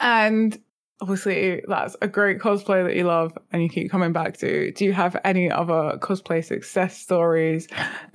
And 0.00 0.60
obviously 1.00 1.62
that's 1.68 1.96
a 2.00 2.08
great 2.08 2.38
cosplay 2.38 2.84
that 2.84 2.96
you 2.96 3.04
love 3.04 3.36
and 3.52 3.62
you 3.62 3.68
keep 3.68 3.90
coming 3.90 4.12
back 4.12 4.36
to. 4.38 4.72
Do 4.72 4.84
you 4.84 4.92
have 4.92 5.16
any 5.24 5.50
other 5.50 5.98
cosplay 6.00 6.44
success 6.44 6.96
stories? 6.96 7.68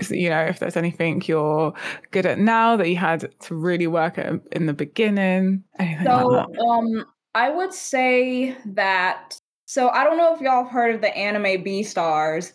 You 0.09 0.29
know, 0.29 0.41
if 0.41 0.59
there's 0.59 0.77
anything 0.77 1.21
you're 1.25 1.73
good 2.11 2.25
at 2.25 2.39
now 2.39 2.75
that 2.77 2.89
you 2.89 2.97
had 2.97 3.31
to 3.41 3.55
really 3.55 3.87
work 3.87 4.17
at 4.17 4.33
in 4.51 4.65
the 4.65 4.73
beginning, 4.73 5.63
anything 5.79 6.05
so, 6.05 6.27
like 6.27 6.59
um 6.59 7.05
I 7.33 7.49
would 7.49 7.73
say 7.73 8.57
that 8.65 9.39
so 9.65 9.89
I 9.89 10.03
don't 10.03 10.17
know 10.17 10.33
if 10.35 10.41
y'all 10.41 10.63
have 10.63 10.71
heard 10.71 10.95
of 10.95 11.01
the 11.01 11.15
anime 11.15 11.63
Beastars, 11.63 12.51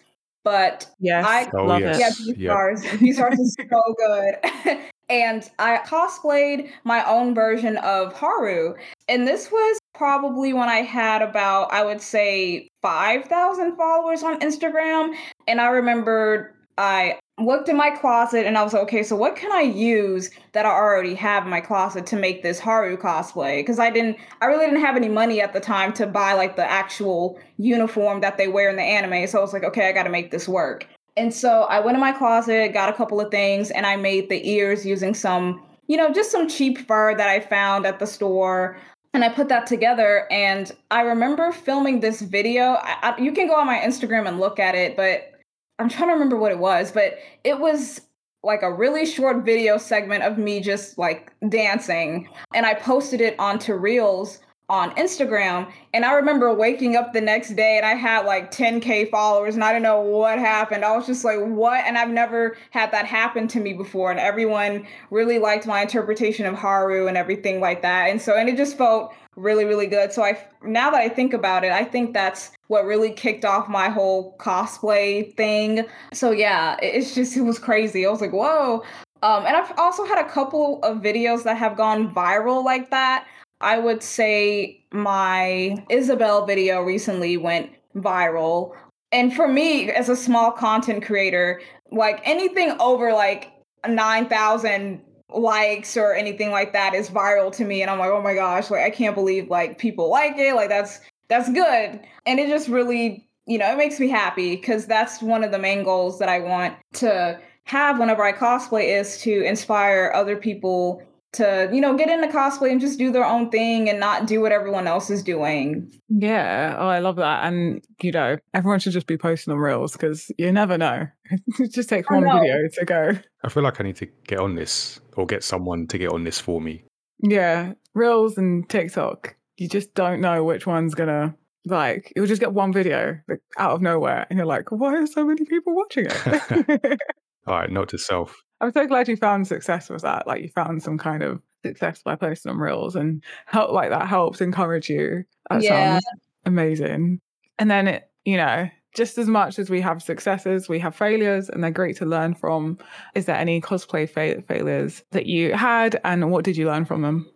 but 0.47 0.87
yes, 1.01 1.25
I 1.27 1.51
Oh, 1.55 1.65
love 1.65 1.81
yes. 1.81 2.21
it. 2.21 2.39
yeah, 2.39 2.53
Yep. 2.55 2.57
Beastars. 2.57 2.85
Beastars 3.01 3.41
is 3.41 3.57
so 3.69 3.83
good. 3.99 4.79
and 5.09 5.51
I 5.59 5.79
cosplayed 5.79 6.71
my 6.85 7.05
own 7.05 7.35
version 7.35 7.79
of 7.79 8.13
Haru. 8.13 8.75
And 9.09 9.27
this 9.27 9.51
was 9.51 9.81
probably 9.93 10.53
when 10.53 10.69
I 10.69 10.83
had 10.83 11.21
about, 11.21 11.73
I 11.73 11.85
would 11.85 12.01
say, 12.01 12.69
5,000 12.81 13.77
followers 13.77 14.23
on 14.23 14.39
Instagram. 14.39 15.15
And 15.49 15.61
I 15.61 15.67
remembered 15.67 16.55
I 16.79 17.19
looked 17.39 17.69
in 17.69 17.77
my 17.77 17.91
closet 17.91 18.47
and 18.47 18.57
I 18.57 18.63
was 18.63 18.73
like, 18.73 18.83
okay, 18.85 19.03
so 19.03 19.15
what 19.15 19.37
can 19.37 19.53
I 19.53 19.61
use 19.61 20.31
that 20.53 20.65
I 20.65 20.71
already 20.71 21.15
have 21.15 21.45
in 21.45 21.51
my 21.51 21.61
closet 21.61 22.07
to 22.07 22.17
make 22.17 22.43
this 22.43 22.59
Haru 22.59 22.97
cosplay? 22.97 23.59
Because 23.59 23.79
I 23.79 23.91
didn't, 23.91 24.17
I 24.41 24.47
really 24.47 24.65
didn't 24.65 24.81
have 24.81 24.97
any 24.97 25.09
money 25.09 25.43
at 25.43 25.53
the 25.53 25.61
time 25.61 25.93
to 25.95 26.07
buy 26.07 26.33
like 26.33 26.57
the 26.57 26.65
actual 26.65 27.39
uniform 27.59 28.23
that 28.23 28.39
they 28.39 28.49
wear 28.49 28.71
in 28.71 28.77
the 28.77 28.83
anime. 28.83 29.27
So 29.27 29.39
I 29.39 29.43
was 29.43 29.53
like, 29.53 29.65
okay, 29.65 29.89
I 29.89 29.93
got 29.93 30.05
to 30.05 30.11
make 30.11 30.31
this 30.31 30.49
work. 30.49 30.87
And 31.19 31.33
so 31.33 31.63
I 31.65 31.81
went 31.81 31.97
in 31.97 32.01
my 32.01 32.13
closet, 32.13 32.73
got 32.73 32.89
a 32.89 32.93
couple 32.93 33.21
of 33.21 33.31
things, 33.31 33.71
and 33.71 33.87
I 33.87 33.97
made 33.97 34.29
the 34.29 34.49
ears 34.49 34.85
using 34.85 35.15
some, 35.15 35.63
you 35.89 35.97
know, 35.97 36.13
just 36.13 36.31
some 36.31 36.49
cheap 36.49 36.87
fur 36.87 37.15
that 37.15 37.29
I 37.29 37.41
found 37.41 37.87
at 37.87 37.99
the 37.99 38.07
store. 38.07 38.79
And 39.15 39.25
I 39.25 39.31
put 39.31 39.49
that 39.49 39.67
together. 39.67 40.27
And 40.31 40.73
I 40.91 41.03
remember 41.03 41.53
filming 41.53 42.01
this 42.01 42.21
video. 42.21 42.75
I, 42.83 42.97
I, 43.03 43.21
you 43.21 43.33
can 43.33 43.47
go 43.47 43.57
on 43.57 43.67
my 43.67 43.79
Instagram 43.79 44.29
and 44.29 44.39
look 44.41 44.59
at 44.59 44.75
it, 44.75 44.95
but 44.97 45.33
I'm 45.79 45.89
trying 45.89 46.09
to 46.09 46.15
remember 46.15 46.37
what 46.37 46.53
it 46.53 46.59
was. 46.59 46.93
But 46.93 47.19
it 47.45 47.59
was 47.59 48.01
like 48.43 48.63
a 48.63 48.73
really 48.73 49.05
short 49.05 49.45
video 49.45 49.77
segment 49.77 50.23
of 50.23 50.39
me 50.39 50.61
just 50.61 50.99
like 50.99 51.33
dancing. 51.49 52.29
And 52.55 52.65
I 52.65 52.75
posted 52.75 53.21
it 53.21 53.39
onto 53.39 53.75
Reels 53.75 54.39
on 54.69 54.91
Instagram. 54.97 55.71
And 55.95 56.05
I 56.05 56.15
remember 56.15 56.53
waking 56.53 56.97
up 56.97 57.13
the 57.13 57.21
next 57.21 57.55
day 57.55 57.77
and 57.77 57.87
I 57.87 57.95
had 57.95 58.27
like 58.27 58.51
10K 58.51 59.11
followers 59.11 59.55
and 59.55 59.63
I 59.63 59.73
didn't 59.73 59.85
know 59.85 60.01
what 60.01 60.41
happened. 60.41 60.85
I 60.85 60.97
was 60.97 61.07
just 61.07 61.25
like, 61.25 61.39
what? 61.39 61.85
And 61.85 61.97
I've 61.97 62.11
never 62.11 62.57
had 62.71 62.91
that 62.91 63.07
happen 63.07 63.47
to 63.49 63.61
me 63.61 63.75
before. 63.75 64.11
And 64.11 64.19
everyone 64.19 64.87
really 65.11 65.39
liked 65.39 65.67
my 65.67 65.83
interpretation 65.83 66.47
of 66.47 66.57
Haru 66.57 67.07
and 67.07 67.17
everything 67.17 67.61
like 67.61 67.83
that. 67.83 68.11
And 68.11 68.21
so, 68.21 68.37
and 68.37 68.49
it 68.49 68.57
just 68.57 68.77
felt 68.77 69.15
really, 69.37 69.65
really 69.65 69.87
good. 69.87 70.13
So 70.13 70.25
I, 70.25 70.37
now 70.65 70.91
that 70.91 71.01
I 71.01 71.09
think 71.11 71.33
about 71.33 71.63
it, 71.63 71.71
I 71.71 71.85
think 71.85 72.13
that's 72.13 72.51
what 72.67 72.85
really 72.87 73.13
kicked 73.13 73.45
off 73.45 73.69
my 73.69 73.89
whole 73.89 74.37
cosplay 74.39 75.33
thing. 75.37 75.87
So 76.13 76.33
yeah, 76.33 76.77
it's 76.83 77.15
just, 77.15 77.37
it 77.37 77.43
was 77.43 77.61
crazy. 77.61 78.05
I 78.05 78.11
was 78.11 78.21
like, 78.21 78.33
whoa. 78.33 78.83
Um, 79.23 79.47
and 79.47 79.57
I've 79.57 79.73
also 79.79 80.05
had 80.05 80.25
a 80.25 80.29
couple 80.29 80.81
of 80.83 80.99
videos 80.99 81.45
that 81.45 81.57
have 81.57 81.77
gone 81.77 82.13
viral 82.13 82.65
like 82.65 82.91
that. 82.91 83.27
I 83.61 83.79
would 83.79 84.03
say 84.03 84.85
my 84.93 85.85
Isabelle 85.89 86.47
video 86.47 86.83
recently 86.83 87.37
went 87.37 87.71
viral. 87.97 88.73
And 89.13 89.35
for 89.35 89.49
me, 89.49 89.91
as 89.91 90.09
a 90.09 90.17
small 90.17 90.53
content 90.53 91.05
creator, 91.05 91.61
like 91.91 92.21
anything 92.25 92.77
over 92.81 93.13
like 93.13 93.53
9,000 93.89 95.01
likes 95.31 95.97
or 95.97 96.15
anything 96.15 96.51
like 96.51 96.73
that 96.73 96.95
is 96.95 97.09
viral 97.09 97.53
to 97.53 97.65
me. 97.65 97.83
And 97.83 97.91
I'm 97.91 97.99
like, 97.99 98.11
oh 98.11 98.23
my 98.23 98.35
gosh, 98.35 98.71
like 98.71 98.83
I 98.83 98.91
can't 98.91 99.15
believe 99.15 99.49
like 99.49 99.79
people 99.79 100.11
like 100.11 100.37
it. 100.37 100.55
Like 100.55 100.69
that's 100.69 101.01
that's 101.29 101.51
good. 101.51 102.01
And 102.27 102.39
it 102.39 102.49
just 102.49 102.69
really, 102.69 103.29
you 103.47 103.59
know, 103.59 103.73
it 103.73 103.77
makes 103.77 103.99
me 103.99 104.09
happy 104.09 104.57
because 104.57 104.87
that's 104.87 105.23
one 105.23 105.43
of 105.43 105.51
the 105.51 105.59
main 105.59 105.83
goals 105.83 106.19
that 106.19 106.29
I 106.29 106.39
want 106.41 106.77
to 106.95 107.41
have 107.65 107.99
whenever 107.99 108.23
I 108.23 108.33
cosplay 108.33 108.97
is 108.99 109.19
to 109.23 109.43
inspire 109.43 110.13
other 110.15 110.37
people 110.37 111.03
to 111.37 111.71
you 111.73 111.81
know 111.81 111.97
get 111.97 112.09
into 112.09 112.27
cosplay 112.29 112.71
and 112.71 112.81
just 112.81 112.99
do 112.99 113.13
their 113.13 113.25
own 113.25 113.51
thing 113.51 113.89
and 113.89 114.01
not 114.01 114.27
do 114.27 114.41
what 114.41 114.53
everyone 114.53 114.87
else 114.87 115.11
is 115.11 115.23
doing 115.23 115.91
Yeah, 116.09 116.77
oh, 116.79 116.89
I 116.89 117.01
love 117.01 117.17
that. 117.17 117.45
And 117.45 117.85
you 118.03 118.13
know, 118.13 118.37
everyone 118.55 118.79
should 118.81 118.93
just 118.93 119.07
be 119.07 119.19
posting 119.19 119.53
on 119.53 119.59
reels 119.59 119.93
because 119.93 120.31
you 120.39 120.51
never 120.53 120.79
know. 120.79 121.07
it 121.31 121.73
just 121.73 121.89
takes 121.89 122.09
one 122.09 122.25
video 122.25 122.57
to 122.73 122.85
go. 122.85 123.19
I 123.45 123.49
feel 123.49 123.63
like 123.63 123.81
I 123.81 123.85
need 123.85 123.97
to 123.97 124.09
get 124.27 124.39
on 124.39 124.55
this 124.55 125.01
or 125.17 125.27
get 125.27 125.45
someone 125.45 125.87
to 125.89 125.99
get 125.99 126.13
on 126.13 126.25
this 126.25 126.41
for 126.41 126.61
me. 126.61 126.85
Yeah, 127.23 127.73
reels 127.95 128.39
and 128.39 128.69
TikTok. 128.69 129.37
You 129.57 129.69
just 129.69 129.95
don't 129.95 130.21
know 130.21 130.45
which 130.45 130.67
one's 130.67 130.95
gonna 130.95 131.35
like. 131.65 132.13
You'll 132.15 132.27
just 132.27 132.41
get 132.41 132.53
one 132.53 132.73
video 132.73 133.19
like, 133.29 133.41
out 133.59 133.73
of 133.73 133.83
nowhere, 133.83 134.27
and 134.29 134.37
you're 134.37 134.47
like, 134.47 134.71
"Why 134.71 134.95
are 134.95 135.07
so 135.07 135.25
many 135.25 135.45
people 135.45 135.75
watching 135.75 136.07
it?" 136.07 137.01
All 137.47 137.55
right, 137.55 137.71
note 137.71 137.89
to 137.91 137.99
self. 137.99 138.37
I'm 138.61 138.73
so 138.73 138.87
glad 138.87 139.09
you 139.09 139.17
found 139.17 139.47
success 139.47 139.89
with 139.91 140.03
that. 140.03 140.27
Like 140.27 140.43
you 140.43 140.49
found 140.49 140.83
some 140.83 140.99
kind 140.99 141.23
of 141.23 141.43
success 141.65 142.03
by 142.03 142.17
posting 142.17 142.51
on 142.53 142.59
reels 142.59 142.97
and 142.97 143.23
help 143.47 143.71
like 143.73 143.91
that 143.91 144.07
helps 144.07 144.41
encourage 144.41 144.89
you. 144.89 145.25
That 145.51 145.63
Yeah. 145.63 145.99
sounds 146.01 146.05
amazing. 146.45 147.21
And 147.59 147.71
then 147.71 147.89
it, 147.89 148.11
you 148.25 148.37
know, 148.37 148.69
just 148.95 149.19
as 149.19 149.27
much 149.27 149.59
as 149.59 149.69
we 149.69 149.81
have 149.83 150.03
successes, 150.03 150.69
we 150.71 150.79
have 150.79 150.95
failures 150.95 151.51
and 151.51 151.63
they're 151.63 151.71
great 151.71 151.97
to 151.99 152.07
learn 152.07 152.35
from. 152.35 152.79
Is 153.15 153.27
there 153.27 153.37
any 153.37 153.61
cosplay 153.61 154.09
fa- 154.09 154.41
failures 154.43 155.03
that 155.11 155.27
you 155.27 155.53
had 155.53 156.01
and 156.05 156.31
what 156.31 156.45
did 156.45 156.57
you 156.57 156.67
learn 156.67 156.87
from 156.87 157.03
them? 157.03 157.31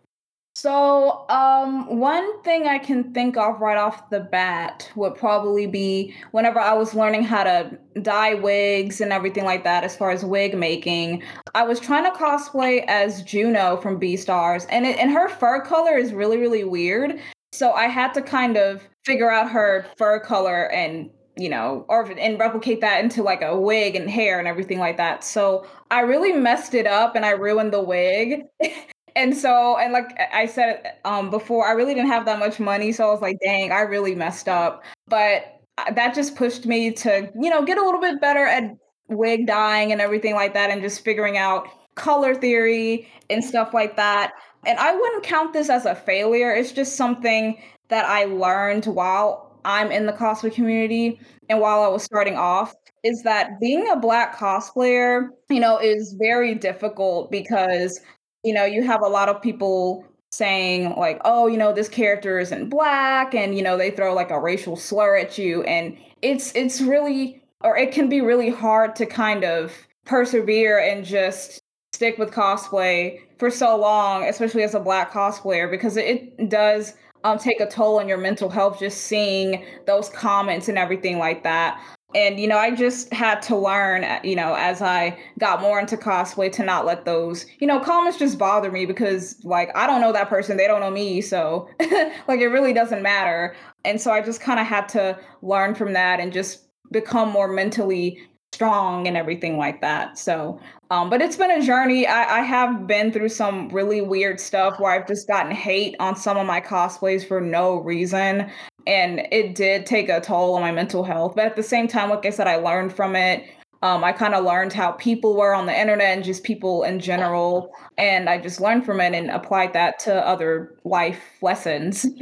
So, 0.53 1.25
um, 1.29 1.99
one 1.99 2.41
thing 2.43 2.67
I 2.67 2.77
can 2.77 3.13
think 3.13 3.37
of 3.37 3.61
right 3.61 3.77
off 3.77 4.09
the 4.09 4.19
bat 4.19 4.91
would 4.95 5.15
probably 5.15 5.65
be 5.65 6.13
whenever 6.31 6.59
I 6.59 6.73
was 6.73 6.93
learning 6.93 7.23
how 7.23 7.43
to 7.45 7.79
dye 8.01 8.33
wigs 8.33 8.99
and 8.99 9.13
everything 9.13 9.45
like 9.45 9.63
that, 9.63 9.85
as 9.85 9.95
far 9.95 10.11
as 10.11 10.25
wig 10.25 10.57
making, 10.57 11.23
I 11.55 11.63
was 11.63 11.79
trying 11.79 12.03
to 12.03 12.11
cosplay 12.11 12.83
as 12.87 13.23
Juno 13.23 13.77
from 13.77 13.99
Beastars, 13.99 14.65
and 14.69 14.85
it, 14.85 14.99
and 14.99 15.09
her 15.11 15.29
fur 15.29 15.61
color 15.61 15.97
is 15.97 16.13
really, 16.13 16.37
really 16.37 16.65
weird. 16.65 17.19
So 17.53 17.71
I 17.71 17.87
had 17.87 18.13
to 18.15 18.21
kind 18.21 18.57
of 18.57 18.87
figure 19.05 19.31
out 19.31 19.49
her 19.51 19.85
fur 19.97 20.19
color 20.19 20.69
and 20.71 21.09
you 21.37 21.47
know, 21.49 21.85
or 21.87 22.03
and 22.11 22.37
replicate 22.37 22.81
that 22.81 23.01
into 23.01 23.23
like 23.23 23.41
a 23.41 23.57
wig 23.57 23.95
and 23.95 24.09
hair 24.09 24.37
and 24.37 24.49
everything 24.49 24.79
like 24.79 24.97
that. 24.97 25.23
So 25.23 25.65
I 25.89 26.01
really 26.01 26.33
messed 26.33 26.73
it 26.73 26.85
up 26.85 27.15
and 27.15 27.25
I 27.25 27.31
ruined 27.31 27.71
the 27.71 27.81
wig. 27.81 28.43
and 29.15 29.35
so 29.35 29.77
and 29.77 29.93
like 29.93 30.19
I 30.33 30.45
said 30.45 30.93
um 31.05 31.29
before, 31.29 31.67
I 31.67 31.71
really 31.71 31.93
didn't 31.93 32.09
have 32.09 32.25
that 32.25 32.39
much 32.39 32.59
money, 32.59 32.91
so 32.91 33.07
I 33.07 33.11
was 33.11 33.21
like, 33.21 33.39
dang, 33.43 33.71
I 33.71 33.81
really 33.81 34.15
messed 34.15 34.47
up. 34.47 34.83
But 35.07 35.61
uh, 35.77 35.91
that 35.93 36.13
just 36.15 36.35
pushed 36.35 36.65
me 36.65 36.91
to, 36.91 37.31
you 37.39 37.49
know, 37.49 37.63
get 37.63 37.77
a 37.77 37.83
little 37.85 38.01
bit 38.01 38.21
better 38.21 38.45
at 38.45 38.75
wig 39.09 39.47
dyeing 39.47 39.91
and 39.91 40.01
everything 40.01 40.35
like 40.35 40.53
that 40.53 40.69
and 40.69 40.81
just 40.81 41.03
figuring 41.03 41.37
out 41.37 41.67
color 41.95 42.33
theory 42.33 43.07
and 43.29 43.43
stuff 43.43 43.73
like 43.73 43.95
that. 43.97 44.33
And 44.65 44.77
I 44.79 44.95
wouldn't 44.95 45.23
count 45.23 45.53
this 45.53 45.69
as 45.69 45.85
a 45.85 45.95
failure. 45.95 46.53
It's 46.53 46.71
just 46.71 46.95
something 46.95 47.61
that 47.89 48.05
I 48.05 48.25
learned 48.25 48.85
while 48.85 49.59
I'm 49.65 49.91
in 49.91 50.05
the 50.05 50.13
cosplay 50.13 50.53
community 50.53 51.19
and 51.49 51.59
while 51.59 51.83
I 51.83 51.87
was 51.87 52.03
starting 52.03 52.35
off 52.37 52.73
is 53.03 53.23
that 53.23 53.59
being 53.59 53.89
a 53.89 53.95
black 53.95 54.37
cosplayer, 54.37 55.29
you 55.49 55.59
know, 55.59 55.77
is 55.77 56.13
very 56.13 56.55
difficult 56.55 57.31
because, 57.31 57.99
you 58.43 58.53
know, 58.53 58.65
you 58.65 58.83
have 58.83 59.01
a 59.01 59.07
lot 59.07 59.29
of 59.29 59.41
people 59.41 60.05
saying 60.31 60.95
like, 60.95 61.19
oh, 61.25 61.47
you 61.47 61.57
know, 61.57 61.73
this 61.73 61.89
character 61.89 62.39
isn't 62.39 62.69
black 62.69 63.35
and 63.35 63.55
you 63.55 63.61
know, 63.61 63.77
they 63.77 63.91
throw 63.91 64.13
like 64.13 64.31
a 64.31 64.39
racial 64.39 64.75
slur 64.75 65.17
at 65.17 65.37
you 65.37 65.63
and 65.63 65.97
it's 66.21 66.53
it's 66.55 66.81
really 66.81 67.41
or 67.63 67.77
it 67.77 67.91
can 67.91 68.09
be 68.09 68.21
really 68.21 68.49
hard 68.49 68.95
to 68.95 69.05
kind 69.05 69.43
of 69.43 69.73
persevere 70.05 70.79
and 70.79 71.05
just 71.05 71.61
stick 71.93 72.17
with 72.17 72.31
cosplay 72.31 73.19
for 73.37 73.51
so 73.51 73.77
long, 73.77 74.23
especially 74.27 74.63
as 74.63 74.73
a 74.73 74.79
black 74.79 75.11
cosplayer 75.11 75.69
because 75.69 75.97
it 75.97 76.49
does 76.49 76.93
um, 77.23 77.37
take 77.37 77.59
a 77.59 77.67
toll 77.67 77.99
on 77.99 78.07
your 78.07 78.17
mental 78.17 78.49
health 78.49 78.79
just 78.79 79.01
seeing 79.01 79.63
those 79.85 80.09
comments 80.09 80.67
and 80.67 80.77
everything 80.77 81.19
like 81.19 81.43
that. 81.43 81.81
And 82.13 82.39
you 82.39 82.47
know, 82.47 82.57
I 82.57 82.71
just 82.71 83.11
had 83.13 83.41
to 83.43 83.55
learn, 83.55 84.03
uh, 84.03 84.19
you 84.23 84.35
know, 84.35 84.55
as 84.55 84.81
I 84.81 85.17
got 85.39 85.61
more 85.61 85.79
into 85.79 85.97
cosplay 85.97 86.51
to 86.53 86.63
not 86.63 86.85
let 86.85 87.05
those, 87.05 87.45
you 87.59 87.67
know, 87.67 87.79
comments 87.79 88.17
just 88.17 88.37
bother 88.37 88.71
me 88.71 88.85
because 88.85 89.43
like 89.43 89.69
I 89.75 89.87
don't 89.87 90.01
know 90.01 90.11
that 90.11 90.29
person, 90.29 90.57
they 90.57 90.67
don't 90.67 90.81
know 90.81 90.91
me, 90.91 91.21
so 91.21 91.69
like 92.27 92.39
it 92.39 92.47
really 92.47 92.73
doesn't 92.73 93.01
matter. 93.01 93.55
And 93.85 93.99
so 93.99 94.11
I 94.11 94.21
just 94.21 94.41
kind 94.41 94.59
of 94.59 94.67
had 94.67 94.89
to 94.89 95.17
learn 95.41 95.75
from 95.75 95.93
that 95.93 96.19
and 96.19 96.33
just 96.33 96.65
become 96.91 97.29
more 97.29 97.47
mentally 97.47 98.21
strong 98.53 99.07
and 99.07 99.15
everything 99.15 99.57
like 99.57 99.81
that. 99.81 100.17
So, 100.17 100.59
um, 100.89 101.09
but 101.09 101.21
it's 101.21 101.37
been 101.37 101.51
a 101.51 101.61
journey. 101.61 102.05
I, 102.05 102.39
I 102.39 102.41
have 102.41 102.85
been 102.85 103.11
through 103.11 103.29
some 103.29 103.69
really 103.69 104.01
weird 104.01 104.39
stuff 104.41 104.79
where 104.79 104.91
I've 104.91 105.07
just 105.07 105.27
gotten 105.27 105.53
hate 105.53 105.95
on 105.99 106.17
some 106.17 106.37
of 106.37 106.45
my 106.45 106.59
cosplays 106.59 107.25
for 107.25 107.39
no 107.39 107.77
reason. 107.77 108.51
And 108.87 109.27
it 109.31 109.55
did 109.55 109.85
take 109.85 110.09
a 110.09 110.21
toll 110.21 110.55
on 110.55 110.61
my 110.61 110.71
mental 110.71 111.03
health. 111.03 111.33
But 111.35 111.45
at 111.45 111.55
the 111.55 111.63
same 111.63 111.87
time, 111.87 112.09
like 112.09 112.25
I 112.25 112.29
said, 112.29 112.47
I 112.47 112.57
learned 112.57 112.93
from 112.93 113.15
it. 113.15 113.43
Um, 113.83 114.03
I 114.03 114.11
kind 114.11 114.35
of 114.35 114.45
learned 114.45 114.73
how 114.73 114.91
people 114.91 115.35
were 115.35 115.55
on 115.55 115.65
the 115.65 115.79
internet 115.79 116.15
and 116.15 116.23
just 116.23 116.43
people 116.43 116.83
in 116.83 116.99
general. 116.99 117.71
And 117.97 118.29
I 118.29 118.37
just 118.39 118.61
learned 118.61 118.85
from 118.85 119.01
it 119.01 119.13
and 119.13 119.31
applied 119.31 119.73
that 119.73 119.99
to 119.99 120.27
other 120.27 120.75
life 120.83 121.21
lessons. 121.41 122.05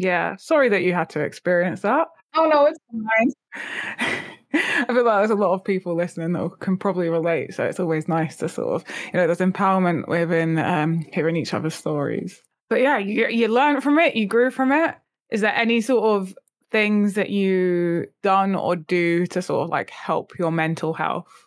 Yeah, 0.00 0.36
sorry 0.36 0.70
that 0.70 0.82
you 0.82 0.94
had 0.94 1.10
to 1.10 1.20
experience 1.20 1.82
that. 1.82 2.08
oh, 2.34 2.46
no, 2.46 2.64
it's 2.64 2.78
fine. 2.90 4.22
I 4.54 4.86
feel 4.86 5.04
like 5.04 5.18
there's 5.18 5.30
a 5.30 5.34
lot 5.34 5.52
of 5.52 5.62
people 5.62 5.94
listening 5.94 6.32
that 6.32 6.56
can 6.60 6.78
probably 6.78 7.10
relate. 7.10 7.52
So 7.52 7.64
it's 7.64 7.78
always 7.78 8.08
nice 8.08 8.36
to 8.36 8.48
sort 8.48 8.80
of, 8.80 8.84
you 9.12 9.18
know, 9.18 9.26
there's 9.26 9.38
empowerment 9.38 10.08
within 10.08 10.58
um, 10.58 11.04
hearing 11.12 11.36
each 11.36 11.52
other's 11.52 11.74
stories. 11.74 12.40
But 12.70 12.80
yeah, 12.80 12.96
you, 12.96 13.28
you 13.28 13.48
learned 13.48 13.82
from 13.82 13.98
it, 13.98 14.16
you 14.16 14.26
grew 14.26 14.50
from 14.50 14.72
it. 14.72 14.94
Is 15.30 15.40
there 15.40 15.54
any 15.54 15.80
sort 15.80 16.04
of 16.04 16.36
things 16.70 17.14
that 17.14 17.30
you 17.30 18.06
done 18.22 18.54
or 18.54 18.76
do 18.76 19.26
to 19.26 19.42
sort 19.42 19.64
of 19.64 19.70
like 19.70 19.90
help 19.90 20.38
your 20.38 20.52
mental 20.52 20.94
health? 20.94 21.46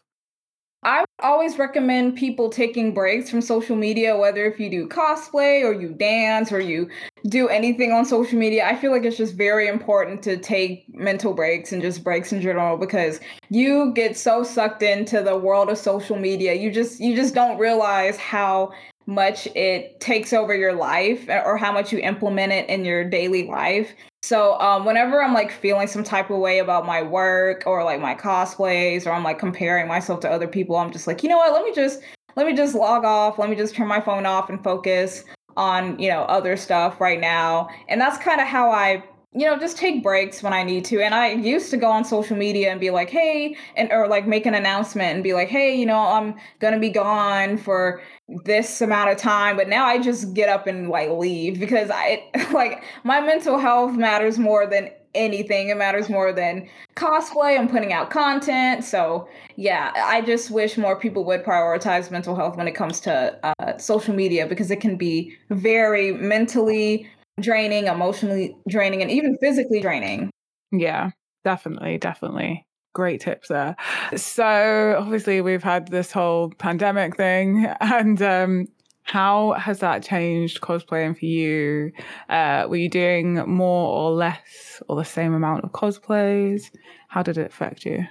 I 0.85 1.05
always 1.19 1.57
recommend 1.57 2.17
people 2.17 2.49
taking 2.49 2.93
breaks 2.93 3.29
from 3.29 3.41
social 3.41 3.77
media, 3.77 4.17
whether 4.17 4.45
if 4.45 4.59
you 4.59 4.69
do 4.69 4.87
cosplay 4.87 5.63
or 5.63 5.71
you 5.71 5.93
dance 5.93 6.51
or 6.51 6.59
you 6.59 6.89
do 7.27 7.47
anything 7.47 7.93
on 7.93 8.03
social 8.03 8.37
media. 8.37 8.65
I 8.67 8.75
feel 8.75 8.91
like 8.91 9.05
it's 9.05 9.15
just 9.15 9.35
very 9.35 9.69
important 9.69 10.21
to 10.23 10.35
take 10.35 10.85
mental 10.93 11.33
breaks 11.33 11.71
and 11.71 11.81
just 11.81 12.03
breaks 12.03 12.33
in 12.33 12.41
general 12.41 12.75
because 12.75 13.21
you 13.49 13.93
get 13.93 14.17
so 14.17 14.43
sucked 14.43 14.83
into 14.83 15.21
the 15.21 15.37
world 15.37 15.69
of 15.69 15.77
social 15.77 16.17
media. 16.17 16.53
You 16.53 16.69
just 16.69 16.99
you 16.99 17.15
just 17.15 17.33
don't 17.33 17.57
realize 17.57 18.17
how 18.17 18.73
much 19.05 19.47
it 19.55 19.99
takes 19.99 20.33
over 20.33 20.55
your 20.55 20.73
life 20.73 21.27
or 21.29 21.57
how 21.57 21.71
much 21.71 21.91
you 21.91 21.99
implement 21.99 22.53
it 22.53 22.69
in 22.69 22.85
your 22.85 23.03
daily 23.03 23.47
life. 23.47 23.93
So 24.21 24.59
um, 24.59 24.85
whenever 24.85 25.21
I'm 25.21 25.33
like 25.33 25.51
feeling 25.51 25.87
some 25.87 26.03
type 26.03 26.29
of 26.29 26.39
way 26.39 26.59
about 26.59 26.85
my 26.85 27.01
work 27.01 27.63
or 27.65 27.83
like 27.83 27.99
my 27.99 28.15
cosplays 28.15 29.05
or 29.05 29.11
I'm 29.11 29.23
like 29.23 29.39
comparing 29.39 29.87
myself 29.87 30.21
to 30.21 30.31
other 30.31 30.47
people, 30.47 30.77
I'm 30.77 30.91
just 30.91 31.07
like, 31.07 31.23
you 31.23 31.29
know 31.29 31.37
what? 31.37 31.51
Let 31.51 31.63
me 31.63 31.73
just 31.73 32.01
let 32.35 32.47
me 32.47 32.55
just 32.55 32.73
log 32.73 33.03
off. 33.03 33.37
Let 33.37 33.49
me 33.49 33.55
just 33.55 33.75
turn 33.75 33.87
my 33.87 33.99
phone 33.99 34.25
off 34.25 34.49
and 34.49 34.63
focus 34.63 35.23
on 35.55 35.99
you 35.99 36.09
know 36.09 36.23
other 36.23 36.55
stuff 36.55 37.01
right 37.01 37.19
now. 37.19 37.69
And 37.89 37.99
that's 37.99 38.17
kind 38.17 38.39
of 38.39 38.47
how 38.47 38.71
I 38.71 39.03
you 39.35 39.45
know 39.45 39.57
just 39.57 39.77
take 39.77 40.03
breaks 40.03 40.43
when 40.43 40.53
i 40.53 40.63
need 40.63 40.85
to 40.85 41.01
and 41.01 41.15
i 41.15 41.31
used 41.31 41.71
to 41.71 41.77
go 41.77 41.89
on 41.89 42.05
social 42.05 42.37
media 42.37 42.69
and 42.69 42.79
be 42.79 42.91
like 42.91 43.09
hey 43.09 43.55
and 43.75 43.91
or 43.91 44.07
like 44.07 44.27
make 44.27 44.45
an 44.45 44.53
announcement 44.53 45.15
and 45.15 45.23
be 45.23 45.33
like 45.33 45.47
hey 45.47 45.75
you 45.75 45.85
know 45.85 45.97
i'm 45.97 46.35
gonna 46.59 46.79
be 46.79 46.89
gone 46.89 47.57
for 47.57 48.01
this 48.45 48.81
amount 48.81 49.09
of 49.09 49.17
time 49.17 49.55
but 49.55 49.67
now 49.67 49.85
i 49.85 49.97
just 49.97 50.33
get 50.33 50.49
up 50.49 50.67
and 50.67 50.89
like 50.89 51.09
leave 51.09 51.59
because 51.59 51.89
i 51.91 52.23
like 52.53 52.83
my 53.03 53.19
mental 53.19 53.57
health 53.57 53.93
matters 53.93 54.37
more 54.37 54.65
than 54.65 54.89
anything 55.15 55.69
it 55.69 55.77
matters 55.77 56.09
more 56.09 56.33
than 56.33 56.67
cosplay 56.95 57.57
and 57.59 57.69
putting 57.69 57.93
out 57.93 58.09
content 58.09 58.83
so 58.83 59.27
yeah 59.57 59.91
i 59.95 60.21
just 60.21 60.49
wish 60.49 60.75
more 60.75 60.99
people 60.99 61.23
would 61.23 61.43
prioritize 61.43 62.09
mental 62.09 62.35
health 62.35 62.57
when 62.57 62.67
it 62.67 62.73
comes 62.73 62.99
to 62.99 63.37
uh, 63.43 63.77
social 63.77 64.15
media 64.15 64.47
because 64.47 64.71
it 64.71 64.81
can 64.81 64.97
be 64.97 65.35
very 65.49 66.13
mentally 66.13 67.07
draining, 67.39 67.87
emotionally 67.87 68.55
draining, 68.67 69.01
and 69.01 69.11
even 69.11 69.37
physically 69.37 69.81
draining. 69.81 70.29
Yeah, 70.71 71.11
definitely, 71.43 71.97
definitely. 71.97 72.65
Great 72.93 73.21
tips 73.21 73.47
there. 73.47 73.75
So 74.15 74.95
obviously 74.97 75.41
we've 75.41 75.63
had 75.63 75.87
this 75.87 76.11
whole 76.11 76.51
pandemic 76.51 77.17
thing 77.17 77.65
and 77.79 78.21
um 78.21 78.67
how 79.03 79.53
has 79.53 79.79
that 79.79 80.01
changed 80.01 80.61
cosplaying 80.61 81.17
for 81.17 81.25
you? 81.25 81.91
Uh, 82.29 82.65
were 82.69 82.77
you 82.77 82.89
doing 82.89 83.35
more 83.49 83.93
or 83.93 84.11
less 84.11 84.81
or 84.87 84.95
the 84.95 85.03
same 85.03 85.33
amount 85.33 85.63
of 85.63 85.71
cosplays? 85.71 86.71
How 87.09 87.21
did 87.21 87.37
it 87.37 87.47
affect 87.47 87.85
you? 87.85 88.05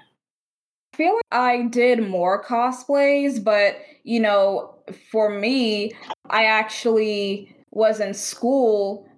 I 0.92 0.96
feel 0.96 1.14
like 1.14 1.22
I 1.32 1.62
did 1.68 2.06
more 2.06 2.44
cosplays, 2.44 3.42
but 3.42 3.76
you 4.04 4.20
know, 4.20 4.74
for 5.10 5.30
me, 5.30 5.92
I 6.28 6.44
actually 6.44 7.54
was 7.70 8.00
in 8.00 8.12
school 8.12 9.08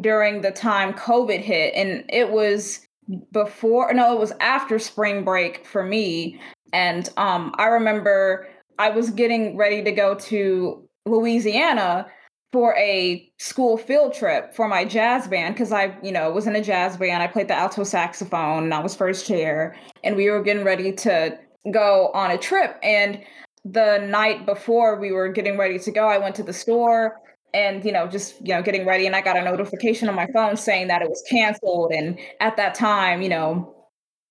during 0.00 0.42
the 0.42 0.52
time 0.52 0.92
COVID 0.92 1.40
hit, 1.40 1.74
and 1.74 2.04
it 2.08 2.30
was 2.30 2.86
before 3.32 3.92
no, 3.92 4.14
it 4.14 4.18
was 4.18 4.32
after 4.40 4.78
spring 4.78 5.24
break 5.24 5.66
for 5.66 5.82
me. 5.82 6.40
And 6.72 7.08
um, 7.16 7.54
I 7.58 7.66
remember 7.66 8.48
I 8.78 8.90
was 8.90 9.10
getting 9.10 9.56
ready 9.56 9.82
to 9.84 9.92
go 9.92 10.14
to 10.14 10.88
Louisiana 11.06 12.06
for 12.52 12.74
a 12.76 13.28
school 13.38 13.76
field 13.76 14.14
trip 14.14 14.54
for 14.54 14.68
my 14.68 14.84
jazz 14.84 15.26
band 15.26 15.54
because 15.54 15.72
I, 15.72 15.96
you 16.02 16.12
know, 16.12 16.30
was 16.30 16.46
in 16.46 16.54
a 16.54 16.62
jazz 16.62 16.96
band. 16.96 17.22
I 17.22 17.26
played 17.26 17.48
the 17.48 17.54
alto 17.54 17.84
saxophone 17.84 18.64
and 18.64 18.74
I 18.74 18.80
was 18.80 18.94
first 18.94 19.26
chair, 19.26 19.76
and 20.02 20.16
we 20.16 20.30
were 20.30 20.42
getting 20.42 20.64
ready 20.64 20.92
to 20.92 21.38
go 21.72 22.10
on 22.14 22.30
a 22.30 22.38
trip. 22.38 22.78
And 22.82 23.20
the 23.64 23.98
night 24.08 24.46
before 24.46 25.00
we 25.00 25.10
were 25.10 25.28
getting 25.28 25.58
ready 25.58 25.78
to 25.80 25.90
go, 25.90 26.06
I 26.06 26.18
went 26.18 26.36
to 26.36 26.42
the 26.42 26.52
store 26.52 27.16
and 27.54 27.84
you 27.84 27.92
know 27.92 28.06
just 28.06 28.40
you 28.46 28.52
know 28.52 28.60
getting 28.60 28.84
ready 28.84 29.06
and 29.06 29.16
i 29.16 29.20
got 29.20 29.36
a 29.36 29.42
notification 29.42 30.08
on 30.08 30.14
my 30.14 30.26
phone 30.34 30.56
saying 30.56 30.88
that 30.88 31.00
it 31.00 31.08
was 31.08 31.22
canceled 31.30 31.92
and 31.92 32.18
at 32.40 32.56
that 32.56 32.74
time 32.74 33.22
you 33.22 33.28
know 33.28 33.74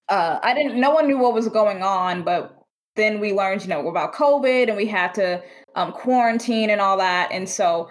uh, 0.10 0.38
i 0.44 0.54
didn't 0.54 0.80
no 0.80 0.92
one 0.92 1.08
knew 1.08 1.18
what 1.18 1.34
was 1.34 1.48
going 1.48 1.82
on 1.82 2.24
but 2.24 2.56
then 2.96 3.20
we 3.20 3.32
learned 3.32 3.64
you 3.64 3.70
know 3.70 3.88
about 3.88 4.14
covid 4.14 4.68
and 4.68 4.78
we 4.78 4.86
had 4.86 5.14
to 5.14 5.42
um, 5.76 5.92
quarantine 5.94 6.70
and 6.70 6.82
all 6.82 6.98
that 6.98 7.32
and 7.32 7.48
so 7.50 7.90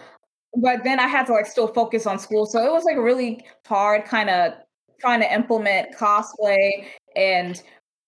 but 0.59 0.85
then 0.85 1.01
i 1.01 1.09
had 1.09 1.27
to 1.27 1.33
like 1.33 1.47
still 1.47 1.68
focus 1.68 2.07
on 2.07 2.18
school 2.18 2.47
so 2.47 2.64
it 2.64 2.71
was 2.71 2.85
like 2.85 2.97
really 2.97 3.45
hard 3.66 4.05
kind 4.05 4.29
of 4.31 4.53
trying 5.01 5.21
to 5.21 5.35
implement 5.35 5.95
cosplay 5.97 6.87
and 7.16 7.62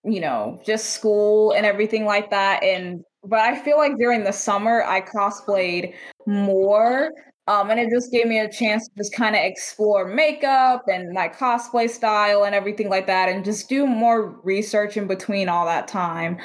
you 0.05 0.21
know 0.21 0.61
just 0.65 0.91
school 0.91 1.53
and 1.53 1.65
everything 1.65 2.05
like 2.05 2.31
that 2.31 2.63
and 2.63 3.03
but 3.27 3.41
I 3.41 3.59
feel 3.61 3.77
like 3.77 3.97
during 3.99 4.25
the 4.25 4.33
summer 4.33 4.83
I 4.85 5.01
cosplayed 5.01 5.95
more. 6.27 7.11
Um, 7.47 7.69
and 7.69 7.79
it 7.79 7.91
just 7.91 8.11
gave 8.11 8.27
me 8.27 8.39
a 8.39 8.51
chance 8.51 8.89
to 8.89 8.95
just 8.97 9.15
kind 9.15 9.37
of 9.37 9.43
explore 9.43 10.07
makeup 10.07 10.85
and 10.91 11.13
my 11.13 11.29
cosplay 11.29 11.91
style 11.91 12.45
and 12.45 12.55
everything 12.55 12.89
like 12.89 13.07
that, 13.07 13.29
and 13.29 13.45
just 13.45 13.69
do 13.69 13.87
more 13.87 14.41
research 14.45 14.97
in 14.97 15.07
between 15.07 15.51
all 15.51 15.67
that 15.67 15.87
time. 15.87 16.39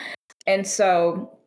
And 0.45 0.67
so, 0.67 1.39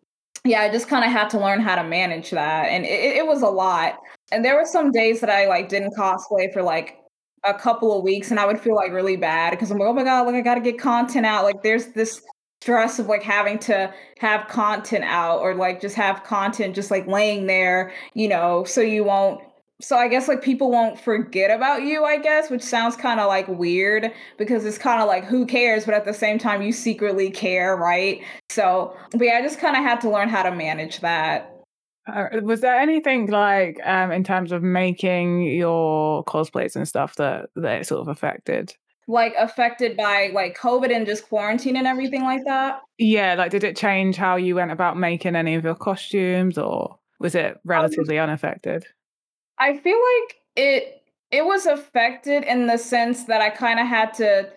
yeah, 0.45 0.63
I 0.63 0.71
just 0.71 0.89
kind 0.89 1.05
of 1.05 1.11
had 1.11 1.29
to 1.31 1.39
learn 1.39 1.61
how 1.61 1.77
to 1.77 1.85
manage 1.85 2.31
that, 2.31 2.71
and 2.71 2.87
it, 2.87 3.17
it 3.17 3.27
was 3.27 3.43
a 3.43 3.49
lot. 3.49 3.99
And 4.31 4.43
there 4.43 4.57
were 4.57 4.65
some 4.65 4.91
days 4.91 5.21
that 5.21 5.29
I 5.29 5.47
like 5.47 5.69
didn't 5.69 5.95
cosplay 5.99 6.51
for 6.51 6.63
like 6.63 6.97
a 7.45 7.53
couple 7.53 7.95
of 7.95 8.03
weeks, 8.03 8.31
and 8.31 8.41
I 8.41 8.47
would 8.47 8.59
feel 8.59 8.75
like 8.75 8.91
really 8.91 9.17
bad 9.17 9.51
because 9.51 9.71
I'm 9.71 9.77
like, 9.77 9.89
oh 9.89 9.93
my 9.93 10.05
god, 10.05 10.27
like 10.27 10.35
I 10.35 10.41
got 10.41 10.55
to 10.55 10.63
get 10.63 10.79
content 10.79 11.27
out. 11.27 11.45
Like 11.45 11.63
there's 11.63 11.89
this 11.89 12.23
stress 12.63 13.01
of 13.01 13.07
like 13.07 13.25
having 13.25 13.59
to 13.59 13.93
have 14.19 14.47
content 14.47 15.03
out 15.05 15.41
or 15.41 15.53
like 15.53 15.81
just 15.81 15.97
have 15.97 16.23
content 16.23 16.77
just 16.77 16.93
like 16.93 17.07
laying 17.09 17.47
there, 17.47 17.93
you 18.15 18.29
know, 18.29 18.63
so 18.63 18.81
you 18.81 19.03
won't 19.03 19.41
so 19.81 19.97
I 19.97 20.07
guess 20.07 20.29
like 20.29 20.43
people 20.43 20.71
won't 20.71 21.01
forget 21.01 21.51
about 21.51 21.83
you, 21.83 22.05
I 22.05 22.19
guess, 22.19 22.51
which 22.51 22.63
sounds 22.63 22.95
kind 22.95 23.19
of 23.19 23.27
like 23.27 23.49
weird 23.49 24.13
because 24.39 24.65
it's 24.65 24.79
kind 24.79 25.03
of 25.03 25.09
like 25.09 25.25
who 25.25 25.45
cares, 25.45 25.85
but 25.85 25.95
at 25.95 26.05
the 26.05 26.15
same 26.15 26.39
time 26.39 26.63
you 26.63 26.71
secretly 26.73 27.33
care, 27.33 27.75
right? 27.77 28.23
So, 28.49 28.97
but 29.11 29.23
yeah, 29.23 29.39
I 29.39 29.43
just 29.43 29.59
kind 29.59 29.77
of 29.77 29.83
had 29.83 30.01
to 30.03 30.11
learn 30.11 30.29
how 30.29 30.45
to 30.45 30.55
manage 30.55 31.01
that. 31.01 31.49
Uh, 32.07 32.27
was 32.43 32.61
there 32.61 32.79
anything 32.79 33.27
like 33.27 33.81
um 33.85 34.13
in 34.13 34.23
terms 34.23 34.53
of 34.53 34.63
making 34.63 35.43
your 35.43 36.25
cosplays 36.27 36.77
and 36.77 36.87
stuff 36.87 37.17
that 37.17 37.47
that 37.57 37.87
sort 37.87 38.03
of 38.03 38.09
affected? 38.09 38.73
Like 39.09 39.35
affected 39.39 39.97
by 39.97 40.31
like 40.33 40.57
COVID 40.57 40.95
and 40.95 41.07
just 41.07 41.29
quarantine 41.29 41.77
and 41.77 41.87
everything 41.87 42.23
like 42.23 42.45
that? 42.45 42.81
Yeah, 42.99 43.35
like 43.35 43.51
did 43.51 43.65
it 43.65 43.77
change 43.77 44.17
how 44.17 44.37
you 44.37 44.55
went 44.55 44.71
about 44.71 44.97
making 44.97 45.37
any 45.37 45.55
of 45.55 45.65
your 45.65 45.75
costumes 45.75 46.59
or 46.59 46.99
was 47.19 47.35
it 47.35 47.53
um, 47.53 47.61
relatively 47.65 48.19
um, 48.19 48.29
unaffected? 48.29 48.85
I 49.59 49.77
feel 49.79 49.99
like 49.99 50.37
it 50.57 51.03
it 51.31 51.45
was 51.45 51.67
affected 51.67 52.45
in 52.45 52.67
the 52.67 52.77
sense 52.77 53.25
that 53.25 53.41
I 53.41 53.51
kind 53.51 53.81
of 53.81 53.87
had 53.87 54.15
to 54.15 54.51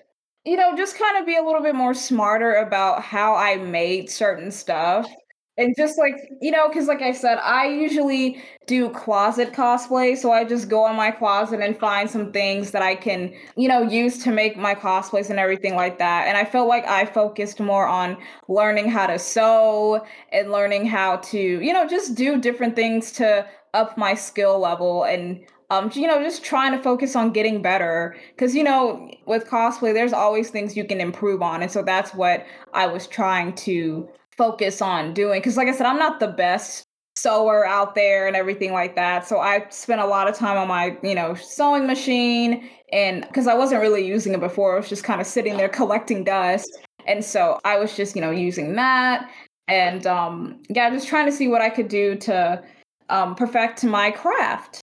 you 0.46 0.56
know, 0.56 0.76
just 0.78 0.98
kind 0.98 1.18
of 1.18 1.26
be 1.26 1.36
a 1.36 1.42
little 1.42 1.62
bit 1.62 1.74
more 1.74 1.96
smarter 1.96 2.54
about 2.54 3.02
how 3.02 3.36
I 3.36 3.56
made 3.58 4.12
certain 4.12 4.52
stuff 4.52 5.08
and 5.58 5.74
just 5.78 5.98
like 5.98 6.15
you 6.41 6.52
know 6.52 6.68
because 6.68 6.88
like 6.88 7.02
i 7.02 7.12
said 7.12 7.38
i 7.41 7.68
usually 7.68 8.41
do 8.68 8.89
closet 8.89 9.54
cosplay 9.54 10.18
so 10.18 10.32
i 10.32 10.44
just 10.44 10.70
go 10.70 10.89
in 10.89 10.96
my 10.96 11.12
closet 11.12 11.60
and 11.62 11.78
find 11.78 12.10
some 12.10 12.32
things 12.32 12.72
that 12.72 12.82
i 12.82 12.96
can 12.96 13.34
you 13.56 13.68
know 13.68 13.82
use 13.82 14.22
to 14.24 14.32
make 14.32 14.58
my 14.58 14.76
cosplays 14.76 15.30
and 15.30 15.39
everything 15.39 15.76
like 15.76 15.98
that. 15.98 16.28
And 16.28 16.38
i 16.38 16.44
felt 16.46 16.68
like 16.68 16.86
i 16.88 17.06
focused 17.06 17.60
more 17.60 17.88
on 17.88 18.18
learning 18.48 18.89
how 18.89 19.08
to 19.08 19.18
sew 19.20 20.06
and 20.32 20.52
learning 20.52 20.86
how 20.86 21.18
to 21.18 21.39
you 21.39 21.74
know 21.74 21.88
just 21.88 22.15
do 22.15 22.39
different 22.39 22.76
things 22.76 23.12
to 23.13 23.46
up 23.74 23.98
my 23.98 24.13
skill 24.13 24.60
level 24.60 25.04
and 25.04 25.39
um 25.70 25.89
you 25.94 26.08
know 26.08 26.22
just 26.22 26.44
trying 26.44 26.72
to 26.72 26.82
focus 26.82 27.15
on 27.15 27.32
getting 27.32 27.62
better. 27.62 28.15
Because 28.30 28.56
you 28.56 28.63
know 28.63 29.10
with 29.26 29.46
cosplay 29.48 29.94
there's 29.94 30.13
always 30.13 30.50
things 30.50 30.76
you 30.76 30.86
can 30.86 31.00
improve 31.02 31.41
on 31.41 31.62
and 31.62 31.72
so 31.72 31.82
that's 31.82 32.13
what 32.13 32.46
i 32.74 32.86
was 32.88 33.08
trying 33.08 33.54
to 33.56 34.08
focus 34.38 34.82
on 34.82 35.13
doing 35.13 35.39
because 35.39 35.58
like 35.58 35.67
i 35.67 35.71
said 35.71 35.86
i'm 35.86 36.00
not 36.00 36.19
the 36.19 36.28
best 36.28 36.86
sewer 37.15 37.65
out 37.65 37.95
there 37.95 38.28
and 38.28 38.36
everything 38.36 38.74
like 38.74 38.95
that. 38.95 39.28
So 39.28 39.39
i 39.39 39.65
spent 39.69 40.02
a 40.02 40.06
lot 40.06 40.28
of 40.28 40.36
time 40.36 40.58
on 40.58 40.67
my 40.67 40.98
you 41.02 41.15
know 41.15 41.34
sewing 41.34 41.88
machine 41.88 42.69
and 42.91 43.21
because 43.21 43.48
i 43.48 43.54
wasn't 43.54 43.82
really 43.82 44.06
using 44.06 44.34
it 44.34 44.39
before. 44.39 44.76
It 44.76 44.82
was 44.82 44.89
just 44.89 45.04
kind 45.04 45.21
of 45.21 45.28
sitting 45.28 45.58
there 45.58 45.69
collecting 45.69 46.24
dust. 46.24 46.69
And 47.08 47.24
so 47.24 47.60
i 47.63 47.78
was 47.78 47.95
just 47.95 48.15
you 48.15 48.21
know 48.21 48.32
using 48.32 48.76
that. 48.76 49.30
And 49.67 50.06
um 50.06 50.62
yeah 50.69 50.89
just 50.89 51.08
trying 51.08 51.26
to 51.26 51.32
see 51.32 51.48
what 51.48 51.62
i 51.62 51.69
could 51.69 51.88
do 51.88 52.15
to 52.17 52.63
um 53.10 53.36
perfect 53.36 53.84
my 53.84 54.12
craft. 54.12 54.82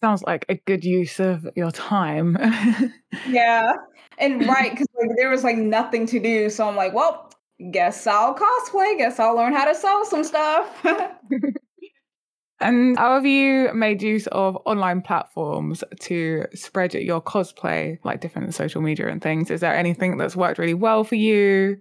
Sounds 0.00 0.22
like 0.22 0.44
a 0.48 0.54
good 0.66 0.84
use 0.84 1.18
of 1.18 1.46
your 1.56 1.70
time. 1.70 2.36
Yeah. 3.28 3.72
And 4.18 4.46
right 4.46 4.72
because 4.72 4.86
like, 5.00 5.10
there 5.16 5.30
was 5.30 5.44
like 5.44 5.56
nothing 5.56 6.06
to 6.06 6.20
do. 6.20 6.50
So 6.50 6.68
i'm 6.68 6.76
like 6.76 6.94
well 6.94 7.30
guess 7.72 8.06
I'll 8.06 8.34
cosplay. 8.34 8.98
Guess 8.98 9.18
I'll 9.18 9.36
learn 9.36 9.52
how 9.52 9.64
to 9.64 9.74
sew 9.74 10.04
some 10.08 10.24
stuff. 10.24 10.84
And 12.60 12.96
how 12.96 13.14
have 13.14 13.26
you 13.26 13.72
made 13.74 14.00
use 14.00 14.26
of 14.28 14.56
online 14.64 15.02
platforms 15.02 15.84
to 16.00 16.46
spread 16.54 16.94
your 16.94 17.20
cosplay, 17.20 17.98
like 18.04 18.20
different 18.20 18.54
social 18.54 18.80
media 18.80 19.08
and 19.08 19.20
things? 19.20 19.50
Is 19.50 19.60
there 19.60 19.74
anything 19.74 20.16
that's 20.16 20.34
worked 20.36 20.58
really 20.58 20.72
well 20.72 21.04
for 21.04 21.16
you? 21.16 21.78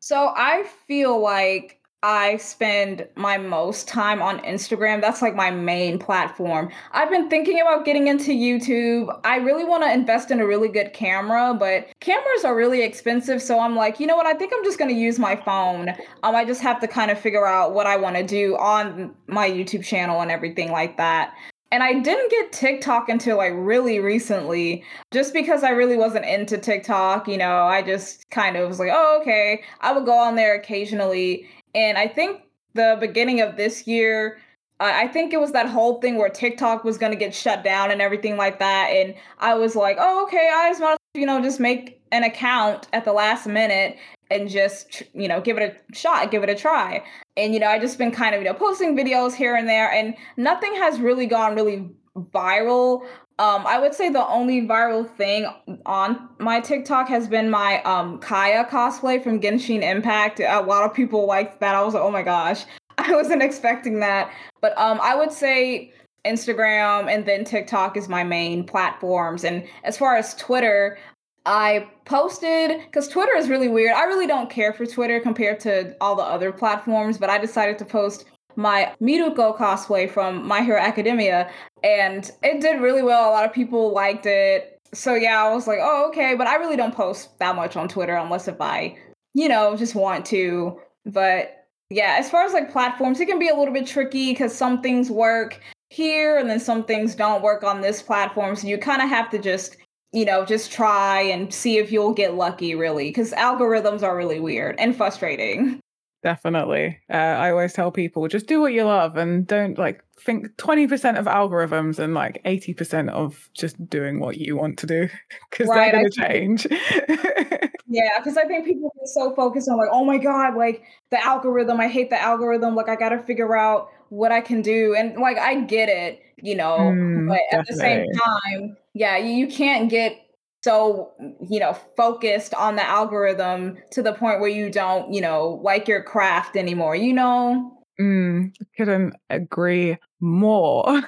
So 0.00 0.32
I 0.36 0.64
feel 0.86 1.18
like 1.20 1.80
I 2.06 2.36
spend 2.36 3.08
my 3.16 3.36
most 3.36 3.88
time 3.88 4.22
on 4.22 4.38
Instagram. 4.44 5.00
That's 5.00 5.22
like 5.22 5.34
my 5.34 5.50
main 5.50 5.98
platform. 5.98 6.70
I've 6.92 7.10
been 7.10 7.28
thinking 7.28 7.60
about 7.60 7.84
getting 7.84 8.06
into 8.06 8.30
YouTube. 8.30 9.08
I 9.24 9.38
really 9.38 9.64
want 9.64 9.82
to 9.82 9.92
invest 9.92 10.30
in 10.30 10.38
a 10.38 10.46
really 10.46 10.68
good 10.68 10.92
camera, 10.92 11.52
but 11.58 11.88
cameras 11.98 12.44
are 12.44 12.54
really 12.54 12.82
expensive. 12.82 13.42
So 13.42 13.58
I'm 13.58 13.74
like, 13.74 13.98
you 13.98 14.06
know 14.06 14.14
what? 14.14 14.24
I 14.24 14.34
think 14.34 14.52
I'm 14.56 14.62
just 14.62 14.78
going 14.78 14.94
to 14.94 14.96
use 14.96 15.18
my 15.18 15.34
phone. 15.34 15.88
Um, 16.22 16.36
I 16.36 16.44
just 16.44 16.60
have 16.60 16.78
to 16.78 16.86
kind 16.86 17.10
of 17.10 17.18
figure 17.18 17.44
out 17.44 17.74
what 17.74 17.88
I 17.88 17.96
want 17.96 18.14
to 18.14 18.22
do 18.22 18.56
on 18.56 19.12
my 19.26 19.50
YouTube 19.50 19.84
channel 19.84 20.20
and 20.20 20.30
everything 20.30 20.70
like 20.70 20.96
that. 20.98 21.34
And 21.72 21.82
I 21.82 21.94
didn't 21.94 22.30
get 22.30 22.52
TikTok 22.52 23.08
until 23.08 23.38
like 23.38 23.52
really 23.56 23.98
recently, 23.98 24.84
just 25.10 25.34
because 25.34 25.64
I 25.64 25.70
really 25.70 25.96
wasn't 25.96 26.24
into 26.24 26.56
TikTok. 26.56 27.26
You 27.26 27.38
know, 27.38 27.64
I 27.64 27.82
just 27.82 28.30
kind 28.30 28.56
of 28.56 28.68
was 28.68 28.78
like, 28.78 28.90
oh, 28.92 29.18
okay. 29.22 29.64
I 29.80 29.92
would 29.92 30.04
go 30.04 30.16
on 30.16 30.36
there 30.36 30.54
occasionally. 30.54 31.48
And 31.76 31.96
I 31.98 32.08
think 32.08 32.40
the 32.74 32.96
beginning 32.98 33.40
of 33.40 33.56
this 33.56 33.86
year, 33.86 34.38
I 34.80 35.06
think 35.08 35.32
it 35.32 35.40
was 35.40 35.52
that 35.52 35.68
whole 35.68 36.00
thing 36.00 36.16
where 36.16 36.28
TikTok 36.28 36.84
was 36.84 36.98
going 36.98 37.12
to 37.12 37.18
get 37.18 37.34
shut 37.34 37.62
down 37.62 37.90
and 37.90 38.02
everything 38.02 38.36
like 38.36 38.58
that. 38.58 38.88
And 38.90 39.14
I 39.38 39.54
was 39.54 39.76
like, 39.76 39.96
oh, 40.00 40.24
okay, 40.24 40.50
I 40.52 40.70
just 40.70 40.82
want 40.82 40.98
to, 41.14 41.20
you 41.20 41.26
know, 41.26 41.40
just 41.40 41.60
make 41.60 42.02
an 42.12 42.24
account 42.24 42.88
at 42.92 43.04
the 43.04 43.12
last 43.12 43.46
minute 43.46 43.96
and 44.30 44.50
just, 44.50 45.02
you 45.14 45.28
know, 45.28 45.40
give 45.40 45.56
it 45.56 45.62
a 45.62 45.94
shot, 45.96 46.30
give 46.30 46.42
it 46.42 46.50
a 46.50 46.54
try. 46.54 47.02
And, 47.36 47.54
you 47.54 47.60
know, 47.60 47.68
I 47.68 47.78
just 47.78 47.96
been 47.96 48.10
kind 48.10 48.34
of, 48.34 48.42
you 48.42 48.48
know, 48.48 48.54
posting 48.54 48.96
videos 48.96 49.34
here 49.34 49.54
and 49.54 49.68
there, 49.68 49.90
and 49.90 50.14
nothing 50.36 50.74
has 50.74 50.98
really 50.98 51.26
gone 51.26 51.54
really 51.54 51.88
viral. 52.16 53.06
Um, 53.38 53.66
I 53.66 53.78
would 53.78 53.94
say 53.94 54.08
the 54.08 54.26
only 54.26 54.62
viral 54.62 55.08
thing 55.08 55.46
on 55.84 56.28
my 56.38 56.58
TikTok 56.58 57.06
has 57.08 57.28
been 57.28 57.50
my 57.50 57.82
um 57.82 58.18
Kaeya 58.20 58.68
cosplay 58.68 59.22
from 59.22 59.40
Genshin 59.40 59.82
Impact. 59.82 60.40
A 60.40 60.60
lot 60.60 60.84
of 60.84 60.94
people 60.94 61.26
liked 61.26 61.60
that. 61.60 61.74
I 61.74 61.82
was 61.82 61.92
like, 61.92 62.02
oh 62.02 62.10
my 62.10 62.22
gosh, 62.22 62.64
I 62.98 63.12
wasn't 63.14 63.42
expecting 63.42 64.00
that. 64.00 64.32
But 64.62 64.76
um, 64.78 64.98
I 65.02 65.14
would 65.14 65.32
say 65.32 65.92
Instagram 66.24 67.08
and 67.12 67.26
then 67.26 67.44
TikTok 67.44 67.96
is 67.96 68.08
my 68.08 68.24
main 68.24 68.64
platforms. 68.64 69.44
And 69.44 69.66
as 69.84 69.98
far 69.98 70.16
as 70.16 70.34
Twitter, 70.34 70.98
I 71.44 71.88
posted 72.06 72.80
because 72.80 73.06
Twitter 73.06 73.36
is 73.36 73.48
really 73.48 73.68
weird. 73.68 73.94
I 73.94 74.04
really 74.04 74.26
don't 74.26 74.50
care 74.50 74.72
for 74.72 74.84
Twitter 74.84 75.20
compared 75.20 75.60
to 75.60 75.94
all 76.00 76.16
the 76.16 76.22
other 76.22 76.52
platforms, 76.52 77.18
but 77.18 77.30
I 77.30 77.38
decided 77.38 77.78
to 77.78 77.84
post 77.84 78.24
my 78.56 78.94
Miruko 79.00 79.56
cosplay 79.56 80.10
from 80.10 80.46
My 80.46 80.62
Hero 80.62 80.80
Academia, 80.80 81.50
and 81.82 82.30
it 82.42 82.60
did 82.60 82.80
really 82.80 83.02
well. 83.02 83.30
A 83.30 83.32
lot 83.32 83.44
of 83.44 83.52
people 83.52 83.92
liked 83.92 84.26
it. 84.26 84.78
So 84.94 85.14
yeah, 85.14 85.44
I 85.44 85.52
was 85.54 85.66
like, 85.66 85.78
oh, 85.80 86.08
okay, 86.08 86.34
but 86.34 86.46
I 86.46 86.56
really 86.56 86.76
don't 86.76 86.94
post 86.94 87.38
that 87.38 87.56
much 87.56 87.76
on 87.76 87.88
Twitter 87.88 88.16
unless 88.16 88.48
if 88.48 88.60
I, 88.60 88.96
you 89.34 89.48
know, 89.48 89.76
just 89.76 89.94
want 89.94 90.24
to. 90.26 90.80
But 91.04 91.66
yeah, 91.90 92.16
as 92.18 92.30
far 92.30 92.44
as 92.44 92.52
like 92.52 92.72
platforms, 92.72 93.20
it 93.20 93.26
can 93.26 93.38
be 93.38 93.48
a 93.48 93.54
little 93.54 93.74
bit 93.74 93.86
tricky 93.86 94.32
because 94.32 94.56
some 94.56 94.80
things 94.80 95.10
work 95.10 95.60
here 95.90 96.38
and 96.38 96.48
then 96.50 96.60
some 96.60 96.84
things 96.84 97.14
don't 97.14 97.42
work 97.42 97.62
on 97.62 97.80
this 97.80 98.02
platform. 98.02 98.56
So 98.56 98.66
you 98.66 98.78
kind 98.78 99.02
of 99.02 99.08
have 99.08 99.30
to 99.30 99.38
just, 99.38 99.76
you 100.12 100.24
know, 100.24 100.44
just 100.44 100.72
try 100.72 101.20
and 101.20 101.52
see 101.52 101.78
if 101.78 101.92
you'll 101.92 102.14
get 102.14 102.34
lucky, 102.34 102.74
really, 102.74 103.08
because 103.08 103.32
algorithms 103.32 104.02
are 104.02 104.16
really 104.16 104.40
weird 104.40 104.76
and 104.78 104.96
frustrating. 104.96 105.80
Definitely. 106.26 106.98
Uh, 107.08 107.12
I 107.18 107.52
always 107.52 107.72
tell 107.72 107.92
people 107.92 108.26
just 108.26 108.48
do 108.48 108.60
what 108.60 108.72
you 108.72 108.82
love 108.82 109.16
and 109.16 109.46
don't 109.46 109.78
like 109.78 110.02
think 110.18 110.48
20% 110.56 111.16
of 111.16 111.26
algorithms 111.26 112.00
and 112.00 112.14
like 112.14 112.42
80% 112.44 113.10
of 113.10 113.48
just 113.54 113.88
doing 113.88 114.18
what 114.18 114.36
you 114.36 114.56
want 114.56 114.76
to 114.80 114.88
do 114.88 115.08
because 115.52 115.68
right, 115.68 115.92
they're 115.92 116.00
going 116.00 116.10
to 116.10 116.20
change. 116.20 116.66
yeah, 117.86 118.18
because 118.18 118.36
I 118.36 118.44
think 118.46 118.64
people 118.64 118.92
get 118.98 119.06
so 119.06 119.36
focused 119.36 119.68
on 119.68 119.76
like, 119.76 119.90
oh 119.92 120.04
my 120.04 120.18
God, 120.18 120.56
like 120.56 120.82
the 121.10 121.24
algorithm, 121.24 121.80
I 121.80 121.86
hate 121.86 122.10
the 122.10 122.20
algorithm. 122.20 122.74
Like, 122.74 122.88
I 122.88 122.96
got 122.96 123.10
to 123.10 123.22
figure 123.22 123.56
out 123.56 123.90
what 124.08 124.32
I 124.32 124.40
can 124.40 124.62
do. 124.62 124.96
And 124.98 125.16
like, 125.20 125.38
I 125.38 125.60
get 125.60 125.88
it, 125.88 126.20
you 126.42 126.56
know, 126.56 126.76
mm, 126.76 127.28
but 127.28 127.38
at 127.56 127.68
the 127.68 127.74
same 127.74 128.04
time, 128.10 128.76
yeah, 128.94 129.16
you 129.16 129.46
can't 129.46 129.88
get 129.88 130.25
so 130.66 131.12
you 131.48 131.60
know 131.60 131.72
focused 131.96 132.52
on 132.54 132.74
the 132.74 132.84
algorithm 132.84 133.78
to 133.92 134.02
the 134.02 134.12
point 134.12 134.40
where 134.40 134.50
you 134.50 134.68
don't 134.68 135.12
you 135.14 135.20
know 135.20 135.60
like 135.62 135.86
your 135.86 136.02
craft 136.02 136.56
anymore 136.56 136.96
you 136.96 137.12
know? 137.12 137.72
Mm, 138.00 138.54
couldn't 138.76 139.14
agree 139.30 139.96
more? 140.20 141.00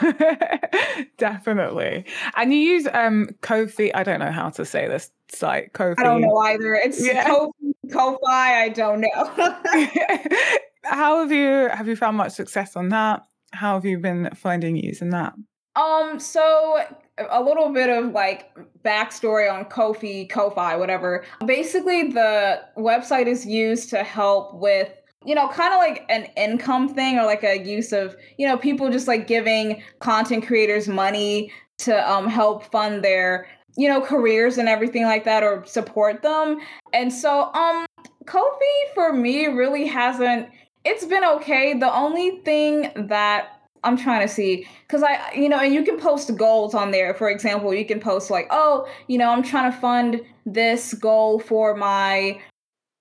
Definitely. 1.19 2.07
And 2.37 2.55
you 2.55 2.61
use 2.61 2.87
um 2.95 3.29
kofi 3.43 3.91
i 3.95 4.05
don't 4.05 4.21
know 4.21 4.31
how 4.31 4.49
to 4.51 4.65
say 4.65 4.87
this 4.87 5.11
site 5.29 5.73
kofi 5.73 5.99
i 5.99 6.05
don't 6.05 6.21
know 6.21 6.37
either. 6.39 6.75
It's 6.75 7.05
yeah. 7.05 7.29
kofi 7.29 7.75
kofi 7.89 8.19
i 8.25 8.69
don't 8.69 9.01
know. 9.01 9.09
How 10.85 11.21
have 11.21 11.33
you 11.33 11.69
have 11.69 11.89
you 11.89 11.97
found 11.97 12.17
much 12.17 12.33
success 12.33 12.77
on 12.77 12.91
that? 12.91 13.23
How 13.53 13.75
have 13.75 13.85
you 13.85 13.99
been 13.99 14.31
finding 14.37 14.77
using 14.77 15.11
that? 15.11 15.35
Um 15.75 16.21
so 16.21 16.81
a 17.31 17.43
little 17.43 17.73
bit 17.73 17.91
of 17.91 18.13
like 18.13 18.51
backstory 18.85 19.53
on 19.53 19.65
Kofi, 19.65 20.29
Ko-fi, 20.29 20.77
whatever. 20.77 21.25
Basically, 21.45 22.11
the 22.11 22.63
website 22.77 23.27
is 23.27 23.47
used 23.47 23.91
to 23.91 24.03
help 24.03 24.55
with 24.55 24.93
you 25.25 25.35
know, 25.35 25.49
kind 25.49 25.73
of 25.73 25.79
like 25.79 26.07
an 26.09 26.29
income 26.37 26.89
thing 26.89 27.19
or 27.19 27.25
like 27.25 27.43
a 27.43 27.59
use 27.59 27.93
of, 27.93 28.17
you 28.37 28.47
know, 28.47 28.57
people 28.57 28.91
just 28.91 29.09
like 29.09 29.27
giving 29.27 29.83
content 29.99 30.47
creators 30.47 30.89
money 30.89 31.53
to 31.79 32.11
um 32.11 32.29
help 32.29 32.65
fund 32.71 33.03
their, 33.03 33.47
you 33.77 33.89
know, 33.89 34.01
careers 34.01 34.59
and 34.59 34.69
everything 34.69 35.03
like 35.03 35.25
that 35.25 35.43
or 35.43 35.65
support 35.67 36.23
them. 36.23 36.61
And 36.93 37.13
so 37.13 37.53
um 37.53 37.87
Kofi 38.25 38.95
for 38.95 39.13
me 39.13 39.47
really 39.47 39.87
hasn't 39.87 40.49
it's 40.85 41.05
been 41.05 41.25
okay. 41.25 41.75
The 41.75 41.93
only 41.93 42.41
thing 42.45 42.93
that 43.09 43.58
I'm 43.85 43.97
trying 43.97 44.27
to 44.27 44.33
see 44.33 44.67
because 44.87 45.03
I, 45.03 45.33
you 45.33 45.49
know, 45.49 45.59
and 45.59 45.73
you 45.73 45.83
can 45.83 45.99
post 45.99 46.35
goals 46.37 46.75
on 46.75 46.91
there. 46.91 47.15
For 47.15 47.31
example, 47.31 47.73
you 47.75 47.85
can 47.85 48.01
post 48.01 48.31
like, 48.31 48.47
oh, 48.51 48.89
you 49.07 49.19
know, 49.19 49.31
I'm 49.31 49.43
trying 49.43 49.71
to 49.71 49.79
fund 49.79 50.21
this 50.47 50.95
goal 50.95 51.41
for 51.41 51.75
my 51.75 52.41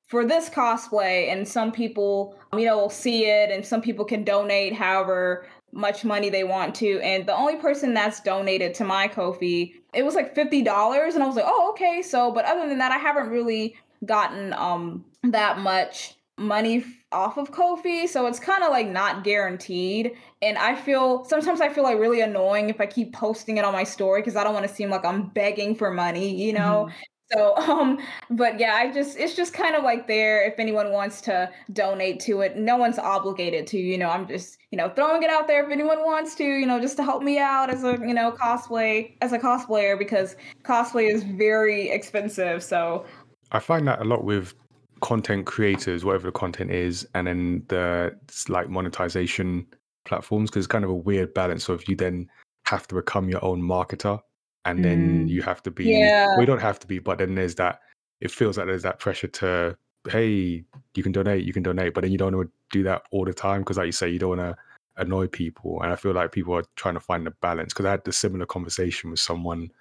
for 0.07 0.25
this 0.25 0.49
cosplay, 0.49 1.31
and 1.31 1.45
some 1.45 1.71
people, 1.71 2.37
you 2.53 2.65
know, 2.65 2.77
will 2.77 2.89
see 2.89 3.25
it, 3.25 3.51
and 3.51 3.65
some 3.65 3.81
people 3.81 4.05
can 4.05 4.23
donate 4.23 4.73
however 4.73 5.47
much 5.73 6.05
money 6.05 6.29
they 6.29 6.45
want 6.45 6.73
to. 6.75 6.99
And 7.01 7.25
the 7.27 7.35
only 7.35 7.57
person 7.57 7.93
that's 7.93 8.21
donated 8.21 8.73
to 8.75 8.85
my 8.85 9.09
Kofi, 9.09 9.73
it 9.93 10.03
was 10.03 10.15
like 10.15 10.33
fifty 10.33 10.61
dollars, 10.61 11.15
and 11.15 11.23
I 11.23 11.27
was 11.27 11.35
like, 11.35 11.45
oh, 11.47 11.71
okay. 11.71 12.01
So, 12.01 12.31
but 12.31 12.45
other 12.45 12.67
than 12.67 12.77
that, 12.77 12.91
I 12.91 12.97
haven't 12.97 13.29
really 13.29 13.75
gotten 14.05 14.53
um 14.53 15.03
that 15.23 15.59
much 15.59 16.15
money 16.37 16.85
off 17.11 17.37
of 17.37 17.51
Kofi, 17.51 18.07
so 18.07 18.27
it's 18.27 18.39
kind 18.39 18.63
of 18.63 18.71
like 18.71 18.87
not 18.87 19.23
guaranteed. 19.23 20.13
And 20.41 20.57
I 20.57 20.75
feel 20.75 21.23
sometimes 21.25 21.61
I 21.61 21.69
feel 21.69 21.83
like 21.83 21.99
really 21.99 22.21
annoying 22.21 22.69
if 22.69 22.81
I 22.81 22.85
keep 22.85 23.13
posting 23.13 23.57
it 23.57 23.65
on 23.65 23.73
my 23.73 23.83
story 23.83 24.21
because 24.21 24.35
I 24.35 24.43
don't 24.43 24.53
want 24.53 24.67
to 24.67 24.73
seem 24.73 24.89
like 24.89 25.05
I'm 25.05 25.27
begging 25.29 25.75
for 25.75 25.91
money, 25.91 26.35
you 26.35 26.53
know. 26.53 26.87
Mm-hmm. 26.89 26.97
So, 27.33 27.57
um, 27.57 27.99
but 28.29 28.57
yeah, 28.57 28.75
I 28.75 28.89
just 28.89 29.17
it's 29.17 29.35
just 29.35 29.53
kind 29.53 29.75
of 29.75 29.83
like 29.83 30.07
there 30.07 30.47
if 30.47 30.59
anyone 30.59 30.93
wants 30.93 31.19
to 31.23 31.51
donate 31.73 32.21
to 32.21 32.39
it. 32.39 32.55
No 32.55 32.77
one's 32.77 32.97
obligated 32.97 33.67
to, 33.67 33.77
you 33.77 33.97
know. 33.97 34.09
I'm 34.09 34.29
just 34.29 34.57
you 34.71 34.77
know 34.77 34.87
throwing 34.87 35.23
it 35.23 35.29
out 35.29 35.45
there 35.45 35.65
if 35.65 35.69
anyone 35.69 36.05
wants 36.05 36.35
to, 36.35 36.45
you 36.45 36.65
know, 36.65 36.79
just 36.79 36.95
to 36.95 37.03
help 37.03 37.23
me 37.23 37.37
out 37.37 37.69
as 37.69 37.83
a 37.83 37.99
you 37.99 38.13
know 38.13 38.31
cosplay 38.31 39.17
as 39.21 39.33
a 39.33 39.39
cosplayer 39.39 39.99
because 39.99 40.37
cosplay 40.63 41.11
is 41.11 41.23
very 41.23 41.89
expensive. 41.89 42.63
So 42.63 43.05
I 43.51 43.59
find 43.59 43.85
that 43.89 43.99
a 43.99 44.05
lot 44.05 44.23
with 44.23 44.53
content 45.01 45.45
creators, 45.45 46.03
whatever 46.03 46.27
the 46.27 46.31
content 46.31 46.71
is, 46.71 47.07
and 47.13 47.27
then 47.27 47.63
the 47.67 48.15
like 48.49 48.69
monetization 48.69 49.65
platforms, 50.05 50.49
because 50.49 50.65
it's 50.65 50.71
kind 50.71 50.83
of 50.83 50.89
a 50.89 50.95
weird 50.95 51.33
balance. 51.33 51.63
So 51.63 51.73
if 51.73 51.87
you 51.87 51.95
then 51.95 52.29
have 52.65 52.87
to 52.87 52.95
become 52.95 53.29
your 53.29 53.43
own 53.43 53.61
marketer, 53.61 54.19
and 54.65 54.83
then 54.83 55.25
mm. 55.25 55.29
you 55.29 55.41
have 55.41 55.63
to 55.63 55.71
be, 55.71 55.85
yeah. 55.85 56.35
well, 56.35 56.45
don't 56.45 56.61
have 56.61 56.79
to 56.79 56.87
be, 56.87 56.99
but 56.99 57.19
then 57.19 57.35
there's 57.35 57.55
that. 57.55 57.79
It 58.19 58.31
feels 58.31 58.57
like 58.57 58.67
there's 58.67 58.83
that 58.83 58.99
pressure 58.99 59.27
to, 59.27 59.77
hey, 60.09 60.65
you 60.95 61.03
can 61.03 61.11
donate, 61.11 61.45
you 61.45 61.53
can 61.53 61.63
donate, 61.63 61.93
but 61.93 62.01
then 62.01 62.11
you 62.11 62.17
don't 62.17 62.35
want 62.35 62.49
to 62.49 62.77
do 62.77 62.83
that 62.83 63.03
all 63.11 63.23
the 63.23 63.33
time 63.33 63.61
because, 63.61 63.77
like 63.77 63.85
you 63.85 63.91
say, 63.91 64.09
you 64.09 64.19
don't 64.19 64.37
want 64.37 64.41
to 64.41 64.57
annoy 64.97 65.27
people. 65.27 65.81
And 65.81 65.93
I 65.93 65.95
feel 65.95 66.11
like 66.13 66.31
people 66.31 66.55
are 66.55 66.63
trying 66.75 66.95
to 66.95 66.99
find 66.99 67.25
the 67.25 67.31
balance 67.31 67.73
because 67.73 67.85
I 67.85 67.91
had 67.91 68.03
the 68.03 68.11
similar 68.11 68.45
conversation 68.45 69.11
with 69.11 69.19
someone 69.19 69.71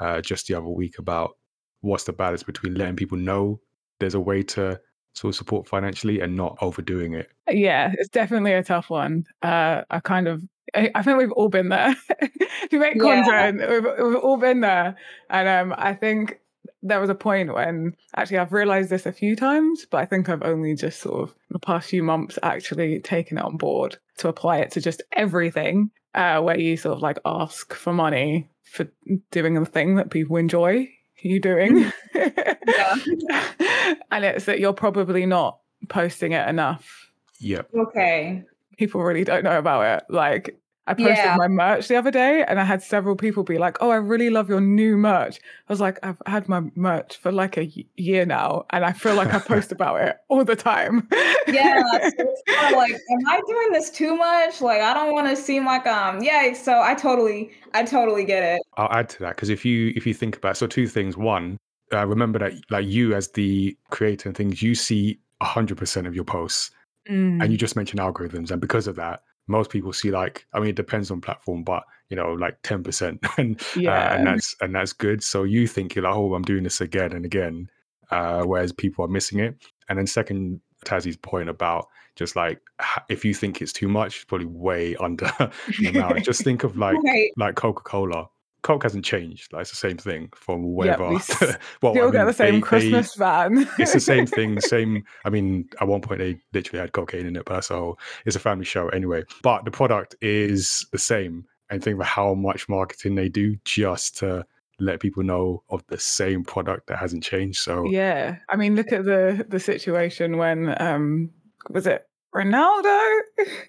uh, 0.00 0.20
just 0.20 0.48
the 0.48 0.54
other 0.54 0.66
week 0.66 0.98
about 0.98 1.36
what's 1.80 2.04
the 2.04 2.12
balance 2.12 2.42
between 2.42 2.74
letting 2.74 2.96
people 2.96 3.16
know 3.16 3.60
there's 4.00 4.14
a 4.14 4.20
way 4.20 4.42
to 4.42 4.80
sort 5.14 5.30
of 5.30 5.36
support 5.36 5.68
financially 5.68 6.20
and 6.20 6.36
not 6.36 6.58
overdoing 6.60 7.14
it? 7.14 7.30
Yeah, 7.50 7.92
it's 7.98 8.08
definitely 8.08 8.52
a 8.52 8.62
tough 8.62 8.90
one. 8.90 9.24
Uh, 9.42 9.82
I 9.90 10.00
kind 10.00 10.28
of, 10.28 10.42
I, 10.74 10.90
I 10.94 11.02
think 11.02 11.18
we've 11.18 11.32
all 11.32 11.48
been 11.48 11.68
there. 11.68 11.94
if 12.20 12.72
you 12.72 12.78
make 12.78 12.98
content, 12.98 13.60
yeah. 13.60 13.70
we've, 13.70 13.84
we've 13.84 14.16
all 14.16 14.36
been 14.36 14.60
there. 14.60 14.96
And 15.30 15.48
um, 15.48 15.74
I 15.78 15.94
think 15.94 16.40
there 16.82 17.00
was 17.00 17.10
a 17.10 17.14
point 17.14 17.54
when 17.54 17.94
actually 18.16 18.38
I've 18.38 18.52
realized 18.52 18.90
this 18.90 19.06
a 19.06 19.12
few 19.12 19.36
times, 19.36 19.86
but 19.90 19.98
I 19.98 20.04
think 20.04 20.28
I've 20.28 20.42
only 20.42 20.74
just 20.74 21.00
sort 21.00 21.22
of 21.22 21.34
the 21.50 21.58
past 21.58 21.88
few 21.88 22.02
months 22.02 22.38
actually 22.42 23.00
taken 23.00 23.38
it 23.38 23.44
on 23.44 23.56
board 23.56 23.96
to 24.18 24.28
apply 24.28 24.58
it 24.58 24.72
to 24.72 24.80
just 24.80 25.02
everything 25.12 25.90
uh, 26.14 26.40
where 26.40 26.58
you 26.58 26.76
sort 26.76 26.96
of 26.96 27.02
like 27.02 27.18
ask 27.24 27.72
for 27.74 27.92
money 27.92 28.50
for 28.62 28.86
doing 29.30 29.54
the 29.54 29.64
thing 29.64 29.96
that 29.96 30.10
people 30.10 30.36
enjoy 30.36 30.88
you 31.24 31.40
doing. 31.40 31.92
and 32.14 34.24
it's 34.24 34.44
that 34.44 34.60
you're 34.60 34.72
probably 34.72 35.26
not 35.26 35.58
posting 35.88 36.32
it 36.32 36.48
enough. 36.48 37.10
Yep. 37.40 37.70
Okay. 37.74 38.44
People 38.78 39.02
really 39.02 39.24
don't 39.24 39.44
know 39.44 39.58
about 39.58 39.98
it. 39.98 40.04
Like 40.08 40.58
I 40.86 40.94
posted 40.94 41.16
Yeah. 41.16 41.36
my 41.38 41.48
merch 41.48 41.88
the 41.88 41.96
other 41.96 42.10
day 42.10 42.44
and 42.46 42.60
I 42.60 42.64
had 42.64 42.82
several 42.82 43.16
people 43.16 43.42
be 43.42 43.56
like, 43.58 43.78
Oh, 43.80 43.90
I 43.90 43.96
really 43.96 44.28
love 44.30 44.48
your 44.50 44.60
new 44.60 44.96
merch. 44.96 45.38
I 45.68 45.72
was 45.72 45.80
like, 45.80 45.98
I've 46.02 46.20
had 46.26 46.48
my 46.48 46.62
merch 46.74 47.16
for 47.16 47.32
like 47.32 47.56
a 47.56 47.70
year 47.96 48.26
now 48.26 48.66
and 48.70 48.84
I 48.84 48.92
feel 48.92 49.14
like 49.14 49.32
I 49.32 49.38
post 49.38 49.72
about 49.76 50.00
it 50.02 50.16
all 50.28 50.44
the 50.44 50.56
time. 50.56 51.08
Yeah. 51.46 51.80
so 51.82 51.98
it's 52.18 52.42
kind 52.48 52.74
of 52.74 52.78
like, 52.78 52.92
am 52.92 53.26
I 53.28 53.40
doing 53.48 53.72
this 53.72 53.90
too 53.90 54.14
much? 54.16 54.60
Like, 54.60 54.82
I 54.82 54.92
don't 54.92 55.12
want 55.14 55.28
to 55.28 55.36
seem 55.36 55.64
like 55.64 55.86
um. 55.86 56.22
Yeah. 56.22 56.52
So 56.52 56.80
I 56.82 56.94
totally, 56.94 57.50
I 57.72 57.84
totally 57.84 58.24
get 58.24 58.42
it. 58.42 58.60
I'll 58.76 58.92
add 58.92 59.08
to 59.10 59.18
that 59.20 59.36
because 59.36 59.48
if 59.50 59.64
you 59.64 59.92
if 59.96 60.06
you 60.06 60.12
think 60.14 60.36
about 60.36 60.56
so 60.56 60.66
two 60.66 60.86
things. 60.86 61.16
One, 61.16 61.56
uh, 61.92 62.06
remember 62.06 62.38
that 62.40 62.52
like 62.70 62.86
you 62.86 63.14
as 63.14 63.28
the 63.32 63.76
creator 63.90 64.28
and 64.28 64.36
things, 64.36 64.62
you 64.62 64.74
see 64.74 65.18
hundred 65.42 65.76
percent 65.78 66.06
of 66.06 66.14
your 66.14 66.24
posts, 66.24 66.70
Mm. 67.10 67.42
and 67.42 67.52
you 67.52 67.58
just 67.58 67.76
mentioned 67.76 68.00
algorithms, 68.00 68.50
and 68.50 68.60
because 68.62 68.86
of 68.86 68.96
that, 68.96 69.22
most 69.46 69.70
people 69.70 69.92
see 69.92 70.10
like 70.10 70.46
I 70.52 70.60
mean 70.60 70.70
it 70.70 70.76
depends 70.76 71.10
on 71.10 71.20
platform, 71.20 71.64
but 71.64 71.84
you 72.10 72.16
know 72.16 72.32
like 72.32 72.56
ten 72.62 72.82
percent, 72.82 73.20
and 73.38 73.60
uh, 73.76 73.90
and 73.90 74.26
that's 74.26 74.54
and 74.60 74.74
that's 74.74 74.92
good. 74.92 75.22
So 75.22 75.44
you 75.44 75.66
think 75.66 75.94
you're 75.94 76.04
like, 76.04 76.14
oh, 76.14 76.34
I'm 76.34 76.42
doing 76.42 76.64
this 76.64 76.80
again 76.80 77.12
and 77.12 77.24
again, 77.24 77.68
uh, 78.10 78.42
whereas 78.42 78.72
people 78.72 79.04
are 79.04 79.08
missing 79.08 79.40
it. 79.40 79.56
And 79.88 79.98
then 79.98 80.06
second, 80.06 80.60
Tazzy's 80.84 81.16
point 81.16 81.48
about 81.48 81.88
just 82.16 82.36
like 82.36 82.60
if 83.08 83.24
you 83.24 83.34
think 83.34 83.60
it's 83.60 83.72
too 83.72 83.88
much, 83.88 84.16
it's 84.16 84.24
probably 84.24 84.46
way 84.46 84.96
under 84.96 85.30
the 85.78 85.86
amount. 85.88 86.24
Just 86.24 86.42
think 86.42 86.64
of 86.64 86.76
like 86.76 86.96
Right. 87.04 87.30
like 87.36 87.56
Coca 87.56 87.82
Cola. 87.82 88.28
Coke 88.64 88.82
hasn't 88.82 89.04
changed. 89.04 89.52
Like 89.52 89.60
it's 89.60 89.70
the 89.70 89.76
same 89.76 89.96
thing 89.96 90.30
from 90.34 90.62
Yep, 90.64 90.98
whatever. 90.98 91.08
we 91.10 91.14
well, 91.82 91.92
Still 91.94 92.08
I 92.08 92.10
get 92.10 92.24
the 92.24 92.32
same 92.32 92.54
they- 92.54 92.58
they- 92.58 92.60
Christmas 92.62 93.14
van. 93.14 93.68
it's 93.78 93.92
the 93.92 94.00
same 94.00 94.26
thing. 94.26 94.60
Same. 94.74 95.04
I 95.24 95.30
mean, 95.30 95.68
at 95.80 95.86
one 95.86 96.00
point 96.00 96.18
they 96.18 96.40
literally 96.52 96.80
had 96.80 96.90
cocaine 96.92 97.26
in 97.26 97.36
it, 97.36 97.44
but 97.44 97.54
that's 97.54 97.70
a 97.70 97.76
whole. 97.76 97.98
It's 98.26 98.34
a 98.34 98.40
family 98.40 98.64
show 98.64 98.88
anyway. 98.88 99.22
But 99.44 99.64
the 99.64 99.70
product 99.70 100.16
is 100.20 100.84
the 100.90 100.98
same. 100.98 101.44
And 101.70 101.82
think 101.82 101.94
about 101.96 102.08
how 102.08 102.34
much 102.34 102.68
marketing 102.68 103.14
they 103.14 103.28
do 103.28 103.56
just 103.64 104.16
to 104.18 104.44
let 104.80 104.98
people 105.00 105.22
know 105.22 105.62
of 105.70 105.82
the 105.86 105.98
same 105.98 106.42
product 106.44 106.88
that 106.88 106.98
hasn't 106.98 107.22
changed. 107.22 107.60
So 107.60 107.84
Yeah, 107.88 108.36
I 108.48 108.56
mean, 108.56 108.74
look 108.76 108.90
at 108.92 109.04
the 109.04 109.46
the 109.48 109.60
situation 109.60 110.36
when 110.36 110.74
um 110.82 111.30
was 111.70 111.86
it 111.86 112.06
Ronaldo? 112.34 113.20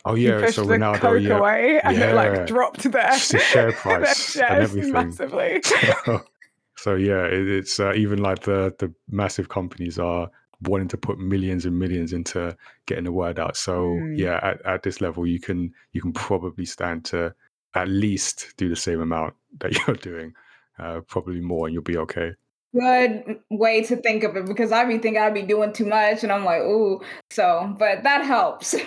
Oh, 0.06 0.16
yeah, 0.16 0.40
pushed 0.42 0.56
so 0.56 0.66
the 0.66 0.74
Ronaldo, 0.76 1.00
Coke 1.00 1.22
yeah. 1.22 1.38
away, 1.38 1.80
and 1.84 1.96
it 1.98 2.00
Yeah. 2.00 2.14
like 2.14 2.48
dropped 2.48 2.84
their, 2.84 3.12
the 3.12 3.18
share 3.40 3.72
their 3.72 3.72
price 3.74 4.36
and 4.38 4.62
everything. 4.64 4.92
massively. 4.92 5.62
so, 5.64 6.22
so 6.78 6.96
yeah, 6.96 7.26
it, 7.26 7.48
it's 7.48 7.80
uh, 7.80 7.94
even 7.94 8.20
like 8.20 8.42
the 8.42 8.74
the 8.80 8.92
massive 9.10 9.50
companies 9.50 10.00
are 10.00 10.30
wanting 10.62 10.88
to 10.88 10.98
put 10.98 11.20
millions 11.20 11.66
and 11.66 11.78
millions 11.78 12.12
into 12.14 12.56
getting 12.88 13.04
the 13.04 13.12
word 13.12 13.38
out. 13.40 13.56
So 13.58 13.74
Mm. 14.02 14.18
yeah, 14.18 14.40
at, 14.42 14.66
at 14.66 14.84
this 14.84 15.00
level, 15.02 15.28
you 15.28 15.40
can 15.40 15.72
you 15.92 16.02
can 16.02 16.14
probably 16.14 16.66
stand 16.66 17.06
to 17.06 17.34
at 17.76 17.88
least 17.88 18.54
do 18.58 18.70
the 18.70 18.76
same 18.76 19.02
amount 19.02 19.34
that 19.60 19.78
you're 19.88 19.98
doing, 19.98 20.34
uh, 20.80 21.02
probably 21.08 21.42
more, 21.42 21.68
and 21.68 21.74
you'll 21.74 21.84
be 21.84 21.98
okay. 21.98 22.34
Good 22.78 23.40
way 23.50 23.84
to 23.84 23.96
think 23.96 24.24
of 24.24 24.36
it 24.36 24.46
because 24.48 24.72
I 24.72 24.84
be 24.86 24.98
thinking 24.98 25.22
I'd 25.22 25.34
be 25.34 25.44
doing 25.44 25.72
too 25.72 25.86
much, 25.86 26.24
and 26.24 26.32
I'm 26.32 26.44
like, 26.44 26.62
ooh. 26.62 27.02
So, 27.32 27.74
but 27.80 28.04
that 28.04 28.26
helps. 28.26 28.76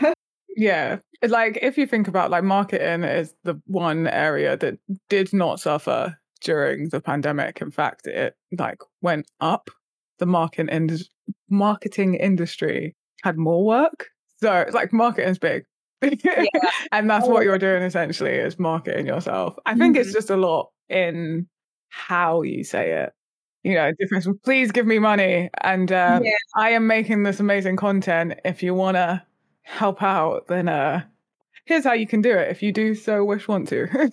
Yeah, 0.61 0.97
like 1.25 1.57
if 1.63 1.79
you 1.79 1.87
think 1.87 2.09
about 2.09 2.33
like 2.33 2.43
marketing 2.43 3.05
is 3.05 3.33
the 3.45 3.61
one 3.67 4.09
area 4.09 4.57
that 4.57 4.77
did 5.09 5.33
not 5.33 5.61
suffer 5.61 6.19
during 6.41 6.89
the 6.89 7.01
pandemic. 7.01 7.61
In 7.63 7.71
fact, 7.71 8.09
it 8.09 8.35
like 8.59 8.79
went 9.01 9.31
up. 9.41 9.71
The 10.19 10.27
marketing 10.27 10.69
ind- 10.75 11.09
marketing 11.49 12.15
industry 12.15 12.97
had 13.23 13.37
more 13.39 13.65
work, 13.65 14.09
so 14.43 14.53
it's 14.53 14.75
like 14.75 14.93
marketing's 14.93 15.39
big. 15.39 15.63
and 16.03 17.09
that's 17.09 17.29
what 17.29 17.37
Oh. 17.39 17.41
you're 17.43 17.59
doing 17.59 17.85
essentially 17.85 18.33
is 18.35 18.59
marketing 18.59 19.07
yourself. 19.07 19.55
I 19.65 19.77
think 19.77 19.97
it's 19.97 20.11
Mhm. 20.11 20.15
just 20.15 20.31
a 20.31 20.37
lot 20.37 20.71
in 20.89 21.47
how 21.91 22.43
you 22.43 22.65
say 22.65 22.95
it. 23.05 23.13
You 23.65 23.75
know, 23.75 23.93
difference. 23.99 24.29
Please 24.45 24.71
give 24.73 24.87
me 24.87 24.99
money, 24.99 25.51
and 25.63 25.91
uh, 25.91 26.21
Yeah. 26.23 26.31
I 26.57 26.71
am 26.71 26.87
making 26.87 27.25
this 27.25 27.41
amazing 27.41 27.77
content. 27.77 28.35
If 28.45 28.63
you 28.63 28.75
want 28.75 28.97
to 28.97 29.23
help 29.63 30.03
out, 30.03 30.47
then 30.47 30.69
uh, 30.69 31.03
here's 31.65 31.85
how 31.85 31.93
you 31.93 32.07
can 32.07 32.23
do 32.23 32.31
it. 32.31 32.51
If 32.51 32.63
you 32.63 32.73
do 32.73 32.95
so 32.95 33.25
wish 33.25 33.49
want 33.49 33.69
to. 33.69 33.87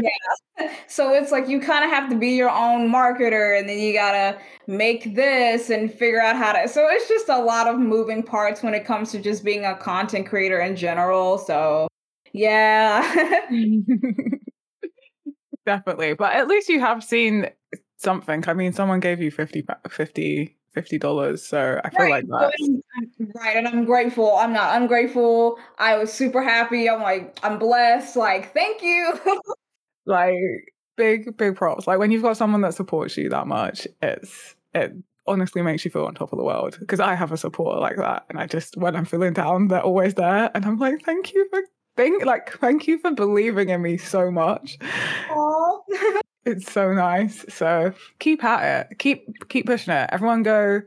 yeah. 0.00 0.72
so 0.86 1.14
it's 1.14 1.32
like 1.32 1.48
you 1.48 1.60
kind 1.60 1.84
of 1.84 1.90
have 1.90 2.10
to 2.10 2.16
be 2.16 2.30
your 2.30 2.50
own 2.50 2.88
marketer, 2.90 3.58
and 3.58 3.68
then 3.68 3.78
you 3.78 3.92
gotta 3.92 4.38
make 4.66 5.14
this 5.14 5.70
and 5.70 5.92
figure 5.92 6.20
out 6.20 6.36
how 6.36 6.52
to. 6.52 6.68
So 6.68 6.86
it's 6.90 7.08
just 7.08 7.28
a 7.28 7.38
lot 7.38 7.66
of 7.66 7.78
moving 7.78 8.22
parts 8.22 8.62
when 8.62 8.74
it 8.74 8.84
comes 8.84 9.10
to 9.12 9.20
just 9.20 9.44
being 9.44 9.64
a 9.64 9.76
content 9.76 10.26
creator 10.26 10.60
in 10.60 10.76
general. 10.76 11.38
So 11.38 11.88
yeah. 12.32 13.46
Definitely, 15.66 16.14
but 16.14 16.32
at 16.32 16.48
least 16.48 16.68
you 16.68 16.80
have 16.80 17.04
seen 17.04 17.50
something. 17.98 18.44
I 18.48 18.54
mean, 18.54 18.72
someone 18.72 19.00
gave 19.00 19.20
you 19.20 19.30
50 19.30 19.66
50 19.90 20.54
fifty 20.72 20.98
dollars, 20.98 21.42
so 21.44 21.80
I 21.84 21.90
feel 21.90 22.00
Right, 22.00 22.26
like 22.28 22.42
I'm- 22.42 22.82
I'm- 22.96 23.32
right, 23.34 23.56
and 23.56 23.66
I'm 23.68 23.84
grateful. 23.84 24.36
I'm 24.36 24.52
not 24.52 24.80
ungrateful. 24.80 25.58
I 25.78 25.96
was 25.98 26.12
super 26.12 26.42
happy. 26.42 26.88
I'm 26.88 27.02
like, 27.02 27.38
I'm 27.42 27.58
blessed. 27.58 28.16
Like, 28.16 28.52
thank 28.54 28.82
you. 28.82 29.18
like 30.06 30.34
big 30.96 31.36
big 31.36 31.54
props 31.54 31.86
like 31.86 31.98
when 32.00 32.10
you've 32.10 32.22
got 32.22 32.36
someone 32.36 32.60
that 32.62 32.74
supports 32.74 33.16
you 33.16 33.28
that 33.28 33.46
much 33.46 33.86
it's 34.02 34.56
it 34.74 34.92
honestly 35.28 35.62
makes 35.62 35.84
you 35.84 35.90
feel 35.92 36.06
on 36.06 36.14
top 36.14 36.32
of 36.32 36.38
the 36.38 36.44
world 36.44 36.76
because 36.80 36.98
i 36.98 37.14
have 37.14 37.30
a 37.30 37.36
supporter 37.36 37.78
like 37.78 37.96
that 37.96 38.24
and 38.28 38.36
i 38.40 38.46
just 38.46 38.76
when 38.78 38.96
i'm 38.96 39.04
feeling 39.04 39.32
down 39.32 39.68
they're 39.68 39.80
always 39.82 40.14
there 40.14 40.50
and 40.56 40.64
i'm 40.64 40.76
like 40.78 41.00
thank 41.04 41.32
you 41.34 41.46
for 41.50 41.60
think 41.96 42.24
like 42.24 42.50
thank 42.58 42.88
you 42.88 42.98
for 42.98 43.12
believing 43.12 43.68
in 43.68 43.82
me 43.82 43.96
so 43.96 44.30
much. 44.30 44.78
it's 46.48 46.72
so 46.72 46.92
nice. 46.92 47.44
So 47.48 47.92
keep 48.18 48.42
at 48.44 48.90
it. 48.90 48.98
Keep 48.98 49.48
keep 49.48 49.66
pushing 49.66 49.94
it. 49.94 50.08
Everyone 50.12 50.42
go 50.42 50.82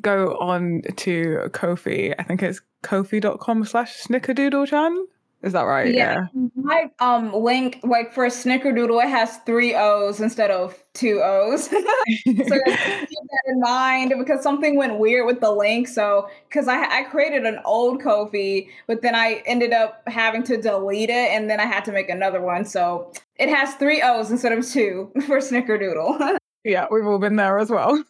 go 0.00 0.36
on 0.38 0.82
to 0.96 1.48
kofi. 1.50 2.14
I 2.18 2.22
think 2.22 2.42
it's 2.42 2.60
kofi.com 2.82 3.64
slash 3.64 4.02
snickerdoodle 4.02 4.68
chan 4.68 5.06
is 5.42 5.52
that 5.52 5.62
right 5.62 5.92
Yeah. 5.92 6.26
My 6.54 6.90
um 7.00 7.32
link, 7.32 7.80
like 7.82 8.12
for 8.12 8.26
Snickerdoodle, 8.26 9.02
it 9.04 9.08
has 9.08 9.38
three 9.38 9.74
O's 9.74 10.20
instead 10.20 10.50
of 10.50 10.78
two 10.94 11.20
O's. 11.22 11.64
so 11.66 11.74
keep 12.24 12.36
that 12.36 13.42
in 13.46 13.60
mind 13.60 14.14
because 14.18 14.42
something 14.42 14.76
went 14.76 14.98
weird 14.98 15.26
with 15.26 15.40
the 15.40 15.50
link. 15.50 15.88
So 15.88 16.28
because 16.48 16.68
I 16.68 17.00
I 17.00 17.02
created 17.04 17.44
an 17.44 17.58
old 17.64 18.00
Kofi, 18.00 18.68
but 18.86 19.02
then 19.02 19.14
I 19.14 19.42
ended 19.46 19.72
up 19.72 20.02
having 20.06 20.44
to 20.44 20.56
delete 20.56 21.10
it, 21.10 21.30
and 21.32 21.50
then 21.50 21.58
I 21.58 21.66
had 21.66 21.84
to 21.86 21.92
make 21.92 22.08
another 22.08 22.40
one. 22.40 22.64
So 22.64 23.12
it 23.36 23.48
has 23.48 23.74
three 23.74 24.00
O's 24.00 24.30
instead 24.30 24.52
of 24.52 24.66
two 24.68 25.10
for 25.26 25.38
Snickerdoodle. 25.38 26.36
Yeah, 26.64 26.86
we've 26.92 27.04
all 27.04 27.18
been 27.18 27.34
there 27.34 27.58
as 27.58 27.70
well. 27.70 28.00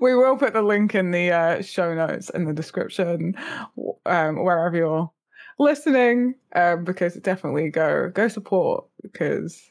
we 0.00 0.14
will 0.14 0.36
put 0.36 0.52
the 0.52 0.62
link 0.62 0.94
in 0.94 1.10
the 1.10 1.32
uh, 1.32 1.62
show 1.62 1.92
notes 1.92 2.30
in 2.30 2.44
the 2.44 2.52
description, 2.52 3.34
um, 4.06 4.44
wherever 4.44 4.76
you're 4.76 5.10
listening, 5.62 6.34
um, 6.54 6.84
because 6.84 7.14
definitely 7.16 7.70
go 7.70 8.10
go 8.10 8.28
support 8.28 8.84
because 9.02 9.70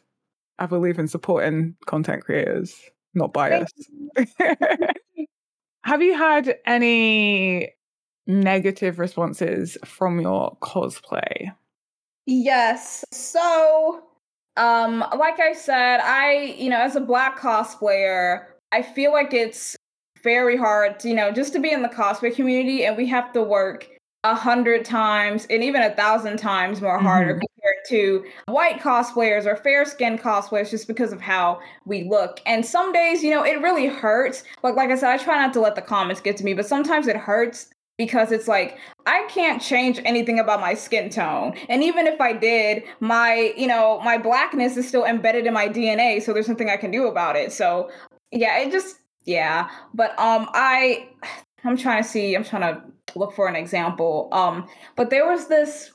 I 0.59 0.65
believe 0.65 0.99
in 0.99 1.07
supporting 1.07 1.75
content 1.85 2.23
creators, 2.23 2.79
not 3.13 3.33
bias. 3.33 3.71
Have 5.83 6.01
you 6.01 6.15
had 6.15 6.57
any 6.65 7.73
negative 8.27 8.99
responses 8.99 9.77
from 9.83 10.19
your 10.19 10.57
cosplay? 10.61 11.51
Yes. 12.27 13.03
So, 13.11 14.03
um, 14.57 15.03
like 15.17 15.39
I 15.39 15.53
said, 15.53 15.99
I, 16.01 16.55
you 16.57 16.69
know, 16.69 16.79
as 16.79 16.95
a 16.95 17.01
black 17.01 17.39
cosplayer, 17.39 18.45
I 18.71 18.83
feel 18.83 19.11
like 19.11 19.33
it's 19.33 19.75
very 20.23 20.55
hard, 20.55 21.03
you 21.03 21.15
know, 21.15 21.31
just 21.31 21.53
to 21.53 21.59
be 21.59 21.71
in 21.71 21.81
the 21.81 21.89
cosplay 21.89 22.33
community, 22.35 22.85
and 22.85 22.95
we 22.95 23.07
have 23.07 23.33
to 23.33 23.41
work 23.41 23.87
a 24.23 24.35
hundred 24.35 24.85
times 24.85 25.47
and 25.49 25.63
even 25.63 25.81
a 25.81 25.89
thousand 25.91 26.37
times 26.37 26.79
more 26.81 26.99
harder 26.99 27.35
Mhm. 27.35 27.41
compared 27.55 27.77
to 27.89 28.23
white 28.47 28.79
cosplayers 28.79 29.45
or 29.45 29.55
fair 29.55 29.83
skinned 29.85 30.21
cosplayers 30.21 30.69
just 30.69 30.87
because 30.87 31.11
of 31.11 31.21
how 31.21 31.59
we 31.85 32.03
look. 32.03 32.39
And 32.45 32.63
some 32.65 32.91
days, 32.93 33.23
you 33.23 33.31
know, 33.31 33.43
it 33.43 33.59
really 33.61 33.87
hurts. 33.87 34.43
Like 34.63 34.75
like 34.75 34.91
I 34.91 34.95
said, 34.95 35.09
I 35.11 35.17
try 35.17 35.37
not 35.37 35.53
to 35.53 35.59
let 35.59 35.75
the 35.75 35.81
comments 35.81 36.21
get 36.21 36.37
to 36.37 36.43
me, 36.43 36.53
but 36.53 36.65
sometimes 36.67 37.07
it 37.07 37.15
hurts 37.17 37.67
because 37.97 38.31
it's 38.31 38.47
like 38.47 38.77
I 39.07 39.25
can't 39.29 39.61
change 39.61 39.99
anything 40.05 40.39
about 40.39 40.59
my 40.61 40.73
skin 40.75 41.09
tone. 41.09 41.53
And 41.69 41.83
even 41.83 42.05
if 42.07 42.19
I 42.21 42.33
did, 42.33 42.83
my, 42.99 43.53
you 43.57 43.67
know, 43.67 43.99
my 44.01 44.17
blackness 44.17 44.77
is 44.77 44.87
still 44.87 45.03
embedded 45.05 45.45
in 45.47 45.53
my 45.53 45.67
DNA, 45.67 46.19
so 46.21 46.31
there's 46.33 46.47
nothing 46.49 46.69
I 46.69 46.77
can 46.77 46.91
do 46.91 47.07
about 47.07 47.35
it. 47.35 47.51
So, 47.51 47.89
yeah, 48.31 48.57
it 48.59 48.71
just 48.71 48.97
yeah. 49.25 49.67
But 49.95 50.11
um 50.19 50.47
I 50.53 51.07
I'm 51.63 51.77
trying 51.77 52.01
to 52.03 52.09
see, 52.09 52.33
I'm 52.35 52.43
trying 52.43 52.61
to 52.63 52.81
look 53.15 53.33
for 53.33 53.47
an 53.47 53.55
example. 53.55 54.29
Um, 54.31 54.67
but 54.95 55.09
there 55.09 55.29
was 55.29 55.47
this 55.47 55.91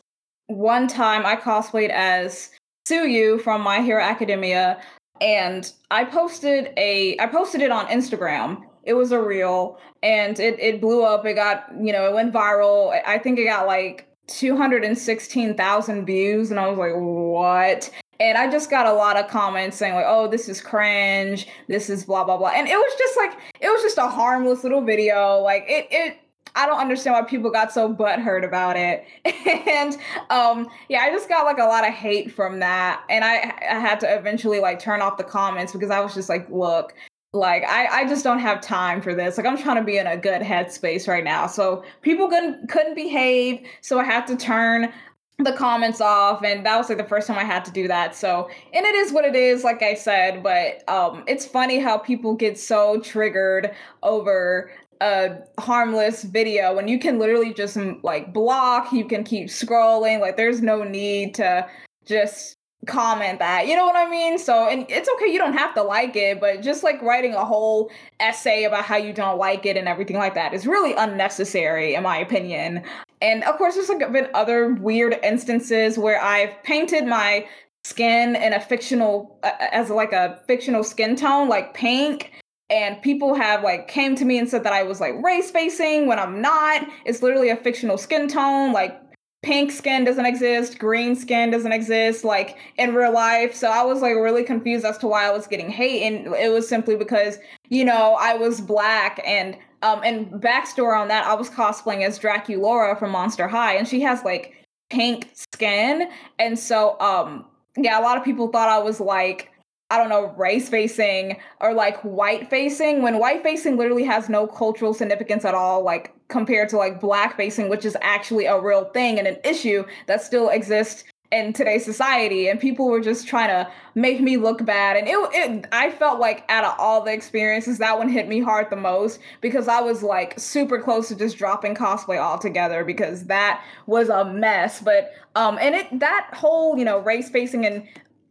one 0.47 0.89
time 0.89 1.27
I 1.27 1.37
cosplayed 1.37 1.91
as 1.91 2.51
Tsuyu 2.87 3.41
from 3.41 3.63
My 3.63 3.81
Hero 3.81 4.03
Academia, 4.03 4.81
and 5.21 5.71
I 5.91 6.05
posted 6.05 6.73
a 6.77 7.17
I 7.19 7.27
posted 7.27 7.63
it 7.63 7.71
on 7.71 7.87
Instagram. 7.87 8.63
It 8.85 8.95
was 8.95 9.11
a 9.11 9.21
reel 9.21 9.79
and 10.03 10.39
it 10.39 10.59
it 10.61 10.81
blew 10.81 11.03
up. 11.03 11.27
It 11.27 11.35
got, 11.35 11.67
you 11.81 11.93
know, 11.93 12.07
it 12.07 12.15
went 12.15 12.33
viral. 12.33 12.99
I 13.07 13.19
think 13.19 13.39
it 13.39 13.45
got 13.45 13.67
like 13.67 14.09
216,000 14.29 16.07
views 16.07 16.51
and 16.51 16.61
I 16.61 16.69
was 16.69 16.79
like, 16.79 16.93
"What?" 16.95 17.91
And 18.19 18.39
I 18.39 18.51
just 18.51 18.71
got 18.71 18.87
a 18.87 18.93
lot 18.93 19.17
of 19.17 19.29
comments 19.29 19.77
saying 19.77 19.95
like, 19.95 20.07
"Oh, 20.07 20.29
this 20.29 20.49
is 20.49 20.61
cringe. 20.61 21.49
This 21.69 21.91
is 21.91 22.05
blah 22.05 22.25
blah 22.25 22.37
blah." 22.37 22.51
And 22.55 22.69
it 22.69 22.77
was 22.77 22.95
just 22.99 23.17
like 23.17 23.33
it 23.61 23.69
was 23.69 23.83
just 23.83 23.99
a 23.99 24.09
harmless 24.09 24.63
little 24.63 24.83
video. 24.83 25.39
Like 25.41 25.65
it 25.69 25.89
it 25.91 26.19
I 26.57 26.67
don't 26.67 26.81
understand 26.81 27.15
why 27.15 27.23
people 27.23 27.51
got 27.51 27.73
so 27.73 27.93
butthurt 27.93 28.45
about 28.45 28.77
it. 28.77 29.05
and 29.25 29.97
um, 30.31 30.69
yeah, 30.89 31.01
I 31.01 31.11
just 31.11 31.29
got 31.29 31.45
like 31.45 31.59
a 31.59 31.65
lot 31.65 31.87
of 31.87 31.93
hate 31.95 32.33
from 32.33 32.59
that. 32.61 33.05
And 33.09 33.25
I, 33.25 33.55
I 33.71 33.79
had 33.79 34.01
to 34.01 34.19
eventually 34.19 34.59
like 34.59 34.81
turn 34.81 35.03
off 35.03 35.19
the 35.19 35.25
comments 35.25 35.73
because 35.73 35.91
I 35.91 36.01
was 36.01 36.15
just 36.15 36.29
like, 36.29 36.49
look, 36.51 36.95
like 37.33 37.65
I, 37.65 38.01
I 38.01 38.09
just 38.09 38.25
don't 38.25 38.39
have 38.39 38.61
time 38.61 39.01
for 39.01 39.15
this. 39.15 39.37
Like 39.37 39.47
I'm 39.47 39.59
trying 39.59 39.77
to 39.77 39.85
be 39.85 39.99
in 39.99 40.07
a 40.07 40.17
good 40.17 40.43
headspace 40.43 41.07
right 41.07 41.25
now. 41.25 41.47
So 41.47 41.85
people 42.03 42.29
couldn't 42.29 42.69
couldn't 42.69 42.95
behave. 42.95 43.67
So 43.83 44.01
I 44.01 44.05
had 44.05 44.27
to 44.29 44.37
turn 44.37 44.93
the 45.39 45.53
comments 45.53 46.01
off 46.01 46.43
and 46.43 46.65
that 46.65 46.79
was 46.79 46.89
like 46.89 46.97
the 46.97 47.05
first 47.05 47.27
time 47.27 47.39
I 47.39 47.45
had 47.45 47.63
to 47.67 47.71
do 47.71 47.87
that. 47.89 48.17
So, 48.17 48.49
and 48.73 48.87
it 48.87 48.95
is 48.95 49.13
what 49.13 49.27
it 49.27 49.37
is 49.37 49.65
like 49.65 49.83
I 49.83 49.95
said, 49.95 50.43
but 50.43 50.89
um 50.89 51.25
it's 51.27 51.45
funny 51.45 51.79
how 51.79 51.99
people 51.99 52.35
get 52.35 52.59
so 52.59 53.01
triggered 53.01 53.75
over 54.03 54.71
a 55.01 55.39
harmless 55.59 56.23
video 56.23 56.75
when 56.75 56.89
you 56.89 56.99
can 56.99 57.19
literally 57.19 57.53
just 57.53 57.77
mm, 57.77 58.03
like 58.03 58.33
block, 58.33 58.93
you 58.93 59.05
can 59.05 59.25
keep 59.25 59.49
scrolling, 59.49 60.21
like 60.21 60.37
there's 60.37 60.63
no 60.63 60.83
need 60.83 61.35
to 61.35 61.69
just 62.05 62.57
comment 62.87 63.39
that. 63.41 63.67
You 63.67 63.77
know 63.77 63.85
what 63.85 63.97
I 63.97 64.09
mean? 64.09 64.39
So, 64.39 64.69
and 64.69 64.87
it's 64.89 65.09
okay, 65.15 65.31
you 65.31 65.39
don't 65.39 65.55
have 65.55 65.75
to 65.75 65.83
like 65.83 66.17
it, 66.17 66.41
but 66.41 66.63
just 66.63 66.85
like 66.85 67.03
writing 67.03 67.35
a 67.35 67.45
whole 67.45 67.91
essay 68.21 68.65
about 68.65 68.85
how 68.85 68.97
you 68.97 69.13
don't 69.13 69.39
like 69.39 69.67
it 69.67 69.77
and 69.77 69.89
everything 69.89 70.17
like 70.17 70.35
that 70.35 70.55
is 70.55 70.67
really 70.67 70.95
unnecessary, 70.95 71.95
in 71.95 72.03
my 72.03 72.19
opinion. 72.19 72.83
And 73.21 73.45
of 73.45 73.57
course, 73.57 73.75
there's 73.75 73.89
like 73.89 74.13
been 74.13 74.29
other 74.35 74.75
weird 74.75 75.19
instances 75.23 75.99
where 75.99 76.21
I've 76.23 76.63
painted 76.63 77.07
my 77.07 77.47
skin 77.85 78.37
in 78.37 78.53
a 78.53 78.61
fictional, 78.61 79.39
uh, 79.43 79.53
as 79.73 79.91
like 79.91 80.13
a 80.13 80.41
fictional 80.47 80.85
skin 80.85 81.17
tone, 81.17 81.49
like 81.49 81.75
pink 81.75 82.33
and 82.71 83.01
people 83.03 83.35
have 83.35 83.63
like 83.63 83.89
came 83.89 84.17
to 84.17 84.25
me 84.25 84.39
and 84.39 84.49
said 84.49 84.65
that 84.65 84.73
I 84.73 84.83
was 84.83 85.01
like 85.01 85.15
race 85.23 85.51
facing 85.51 86.07
when 86.07 86.19
I'm 86.19 86.41
not. 86.41 86.87
It's 87.05 87.23
literally 87.23 87.51
a 87.51 87.57
fictional 87.57 87.99
skin 87.99 88.29
tone. 88.29 88.73
Like 88.73 89.01
pink 89.43 89.71
skin 89.71 90.05
doesn't 90.05 90.27
exist, 90.27 90.79
green 90.79 91.15
skin 91.15 91.51
doesn't 91.51 91.73
exist 91.73 92.25
like 92.25 92.57
in 92.79 92.95
real 92.95 93.13
life. 93.13 93.55
So 93.55 93.71
I 93.71 93.85
was 93.85 94.03
like 94.03 94.17
really 94.17 94.43
confused 94.43 94.85
as 94.85 94.99
to 94.99 95.07
why 95.07 95.27
I 95.27 95.31
was 95.31 95.47
getting 95.47 95.71
hate, 95.71 96.03
and 96.03 96.35
it 96.35 96.53
was 96.53 96.69
simply 96.69 96.97
because 96.97 97.39
you 97.69 97.85
know 97.85 98.17
I 98.19 98.35
was 98.35 98.61
black 98.61 99.21
and 99.25 99.57
um 99.83 100.01
and 100.05 100.27
backstory 100.43 100.99
on 100.99 101.09
that 101.09 101.25
I 101.25 101.35
was 101.35 101.49
cosplaying 101.49 102.05
as 102.05 102.19
Draculaura 102.19 102.99
from 102.99 103.13
Monster 103.13 103.47
High, 103.47 103.75
and 103.75 103.87
she 103.87 104.01
has 104.01 104.25
like 104.25 104.55
pink 104.91 105.31
skin, 105.35 106.11
and 106.41 106.59
so 106.59 106.99
um 107.01 107.45
yeah, 107.77 108.01
a 108.01 108.03
lot 108.03 108.19
of 108.19 108.25
people 108.25 108.49
thought 108.49 108.69
I 108.69 108.79
was 108.79 109.01
like 109.01 109.53
I 109.91 109.99
don't 109.99 110.09
know, 110.09 110.35
race 110.37 110.69
facing 110.69 111.39
or 111.61 111.73
like 111.73 112.01
white 112.03 112.51
facing 112.51 113.03
when 113.03 113.19
white 113.19 113.45
facing 113.45 113.77
literally 113.77 114.03
has 114.05 114.29
no 114.29 114.47
cultural 114.47 114.93
significance 114.93 115.45
at 115.45 115.55
all, 115.55 115.83
like 115.85 116.13
compared 116.29 116.69
to 116.71 116.77
like 116.77 117.01
black 117.01 117.37
facing, 117.37 117.69
which 117.69 117.85
is 117.85 117.97
actually 118.01 118.47
a 118.47 118.61
real 118.61 118.87
thing 118.87 119.19
and 119.19 119.29
an 119.29 119.37
issue 119.45 119.85
that 120.07 120.23
still 120.23 120.49
exists 120.49 121.05
in 121.31 121.53
today's 121.53 121.85
society. 121.85 122.49
And 122.49 122.59
people 122.59 122.89
were 122.89 123.01
just 123.01 123.29
trying 123.29 123.49
to 123.49 123.71
make 123.95 124.21
me 124.21 124.37
look 124.37 124.65
bad. 124.65 124.97
And 124.97 125.07
it, 125.07 125.17
it 125.33 125.67
I 125.71 125.91
felt 125.91 126.19
like 126.19 126.45
out 126.49 126.65
of 126.65 126.75
all 126.79 127.03
the 127.03 127.13
experiences, 127.13 127.79
that 127.79 127.97
one 127.97 128.09
hit 128.09 128.27
me 128.27 128.41
hard 128.41 128.71
the 128.71 128.77
most 128.77 129.21
because 129.41 129.69
I 129.69 129.81
was 129.81 130.03
like 130.03 130.39
super 130.39 130.81
close 130.81 131.09
to 131.09 131.15
just 131.15 131.39
dropping 131.39 131.77
cosplay 131.77 132.19
altogether 132.19 132.85
because 132.85 133.27
that 133.27 133.65
was 133.87 134.09
a 134.09 134.25
mess. 134.25 134.81
But 134.81 135.13
um 135.37 135.59
and 135.61 135.75
it 135.75 136.01
that 136.01 136.31
whole, 136.33 136.77
you 136.77 136.85
know, 136.85 136.99
race 136.99 137.31
facing 137.31 137.67
and 137.67 137.87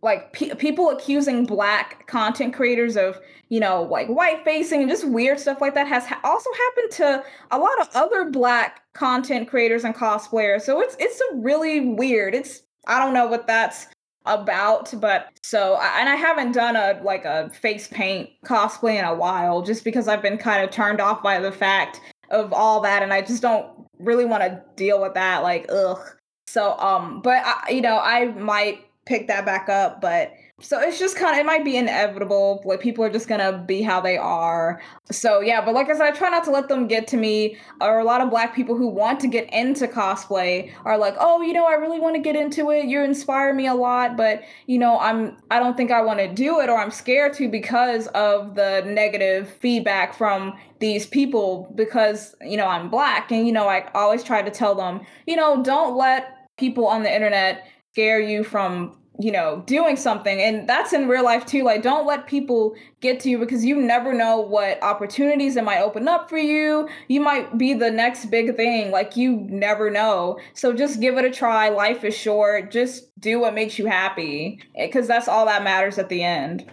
like 0.05 0.31
pe- 0.31 0.55
people 0.55 0.89
accusing 0.89 1.45
black 1.45 2.07
content 2.07 2.53
creators 2.53 2.95
of 2.95 3.19
you 3.49 3.59
know 3.59 3.83
like 3.83 4.07
white 4.07 4.43
facing 4.45 4.81
and 4.81 4.89
just 4.89 5.05
weird 5.09 5.39
stuff 5.39 5.59
like 5.59 5.73
that 5.73 5.87
has 5.87 6.05
ha- 6.05 6.21
also 6.23 6.49
happened 6.53 6.91
to 6.91 7.23
a 7.51 7.57
lot 7.57 7.81
of 7.81 7.89
other 7.93 8.29
black 8.29 8.81
content 8.93 9.49
creators 9.49 9.83
and 9.83 9.93
cosplayers. 9.95 10.61
So 10.61 10.79
it's 10.79 10.95
it's 10.99 11.19
a 11.19 11.35
really 11.35 11.81
weird 11.81 12.33
it's 12.35 12.61
i 12.87 12.99
don't 12.99 13.13
know 13.13 13.25
what 13.25 13.47
that's 13.47 13.87
about 14.25 14.93
but 14.99 15.27
so 15.43 15.77
and 15.81 16.09
i 16.09 16.15
haven't 16.15 16.51
done 16.51 16.75
a 16.75 16.99
like 17.03 17.25
a 17.25 17.49
face 17.49 17.87
paint 17.87 18.29
cosplay 18.45 18.97
in 18.97 19.05
a 19.05 19.13
while 19.13 19.61
just 19.61 19.83
because 19.83 20.07
i've 20.07 20.21
been 20.21 20.37
kind 20.37 20.63
of 20.63 20.71
turned 20.71 20.99
off 20.99 21.21
by 21.21 21.39
the 21.39 21.51
fact 21.51 22.01
of 22.31 22.51
all 22.51 22.81
that 22.81 23.03
and 23.03 23.13
i 23.13 23.21
just 23.21 23.41
don't 23.41 23.67
really 23.99 24.25
want 24.25 24.41
to 24.41 24.61
deal 24.75 25.01
with 25.01 25.13
that 25.13 25.43
like 25.43 25.65
ugh. 25.69 25.99
So 26.47 26.77
um 26.79 27.21
but 27.21 27.41
I, 27.45 27.69
you 27.69 27.81
know 27.81 27.99
i 27.99 28.25
might 28.25 28.85
pick 29.05 29.27
that 29.27 29.45
back 29.45 29.69
up. 29.69 30.01
But 30.01 30.33
so 30.61 30.79
it's 30.79 30.97
just 30.97 31.17
kind 31.17 31.33
of 31.33 31.39
it 31.39 31.45
might 31.45 31.65
be 31.65 31.75
inevitable. 31.75 32.61
Like 32.63 32.79
people 32.79 33.03
are 33.03 33.09
just 33.09 33.27
gonna 33.27 33.57
be 33.57 33.81
how 33.81 33.99
they 33.99 34.17
are. 34.17 34.81
So 35.11 35.41
yeah, 35.41 35.63
but 35.63 35.73
like 35.73 35.89
I 35.89 35.93
said, 35.93 36.01
I 36.01 36.11
try 36.11 36.29
not 36.29 36.45
to 36.45 36.51
let 36.51 36.69
them 36.69 36.87
get 36.87 37.07
to 37.07 37.17
me. 37.17 37.57
Or 37.81 37.99
a 37.99 38.05
lot 38.05 38.21
of 38.21 38.29
black 38.29 38.55
people 38.55 38.75
who 38.75 38.87
want 38.87 39.19
to 39.21 39.27
get 39.27 39.51
into 39.53 39.85
cosplay 39.87 40.71
are 40.85 40.97
like, 40.97 41.15
oh, 41.19 41.41
you 41.41 41.51
know, 41.51 41.65
I 41.65 41.73
really 41.73 41.99
want 41.99 42.15
to 42.15 42.21
get 42.21 42.37
into 42.37 42.71
it. 42.71 42.85
You 42.85 43.03
inspire 43.03 43.53
me 43.53 43.67
a 43.67 43.75
lot, 43.75 44.15
but 44.15 44.43
you 44.65 44.79
know, 44.79 44.97
I'm 44.97 45.35
I 45.51 45.59
don't 45.59 45.75
think 45.75 45.91
I 45.91 46.01
want 46.01 46.19
to 46.19 46.33
do 46.33 46.61
it, 46.61 46.69
or 46.69 46.77
I'm 46.77 46.91
scared 46.91 47.33
to 47.33 47.49
because 47.49 48.07
of 48.07 48.55
the 48.55 48.81
negative 48.85 49.49
feedback 49.49 50.13
from 50.13 50.57
these 50.79 51.05
people 51.05 51.71
because 51.75 52.33
you 52.41 52.55
know 52.55 52.67
I'm 52.67 52.89
black, 52.89 53.29
and 53.29 53.45
you 53.45 53.51
know 53.51 53.67
I 53.67 53.89
always 53.93 54.23
try 54.23 54.41
to 54.41 54.51
tell 54.51 54.73
them, 54.73 55.01
you 55.27 55.35
know, 55.35 55.61
don't 55.61 55.97
let 55.97 56.31
people 56.57 56.87
on 56.87 57.03
the 57.03 57.13
internet 57.13 57.67
scare 57.95 58.19
you 58.19 58.43
from 58.43 58.93
you 59.17 59.31
know 59.31 59.63
doing 59.65 59.95
something. 59.95 60.41
And 60.41 60.67
that's 60.67 60.91
in 60.91 61.07
real 61.07 61.23
life 61.23 61.45
too. 61.45 61.63
Like 61.63 61.81
don't 61.81 62.05
let 62.05 62.27
people 62.27 62.75
get 62.99 63.21
to 63.21 63.29
you 63.29 63.39
because 63.39 63.63
you 63.63 63.77
never 63.77 64.13
know 64.13 64.41
what 64.41 64.83
opportunities 64.83 65.55
it 65.55 65.63
might 65.63 65.79
open 65.79 66.09
up 66.09 66.29
for 66.29 66.37
you. 66.37 66.89
You 67.07 67.21
might 67.21 67.57
be 67.57 67.73
the 67.73 67.89
next 67.89 68.25
big 68.25 68.57
thing. 68.57 68.91
Like 68.91 69.15
you 69.15 69.37
never 69.49 69.89
know. 69.89 70.37
So 70.53 70.73
just 70.73 70.99
give 70.99 71.17
it 71.17 71.23
a 71.23 71.31
try. 71.31 71.69
Life 71.69 72.03
is 72.03 72.17
short. 72.17 72.69
Just 72.69 73.17
do 73.17 73.39
what 73.39 73.53
makes 73.53 73.79
you 73.79 73.85
happy 73.85 74.59
eh, 74.75 74.87
because 74.87 75.07
that's 75.07 75.29
all 75.29 75.45
that 75.45 75.63
matters 75.63 75.97
at 75.97 76.09
the 76.09 76.21
end. 76.21 76.69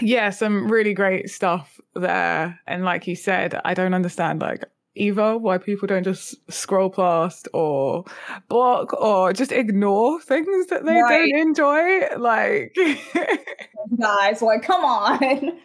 Yeah 0.00 0.30
some 0.30 0.68
really 0.68 0.94
great 0.94 1.30
stuff 1.30 1.78
there. 1.94 2.58
And 2.66 2.84
like 2.84 3.06
you 3.06 3.14
said 3.14 3.60
i 3.64 3.74
don't 3.74 3.94
understand 3.94 4.40
like 4.40 4.64
either 5.00 5.38
why 5.38 5.58
people 5.58 5.88
don't 5.88 6.04
just 6.04 6.36
scroll 6.52 6.90
past 6.90 7.48
or 7.54 8.04
block 8.48 8.92
or 8.92 9.32
just 9.32 9.50
ignore 9.50 10.20
things 10.20 10.66
that 10.66 10.84
they 10.84 11.00
right. 11.00 11.30
don't 11.30 11.40
enjoy 11.40 12.16
like 12.18 12.76
guys 13.98 14.42
like 14.42 14.62
come 14.62 14.84
on 14.84 15.58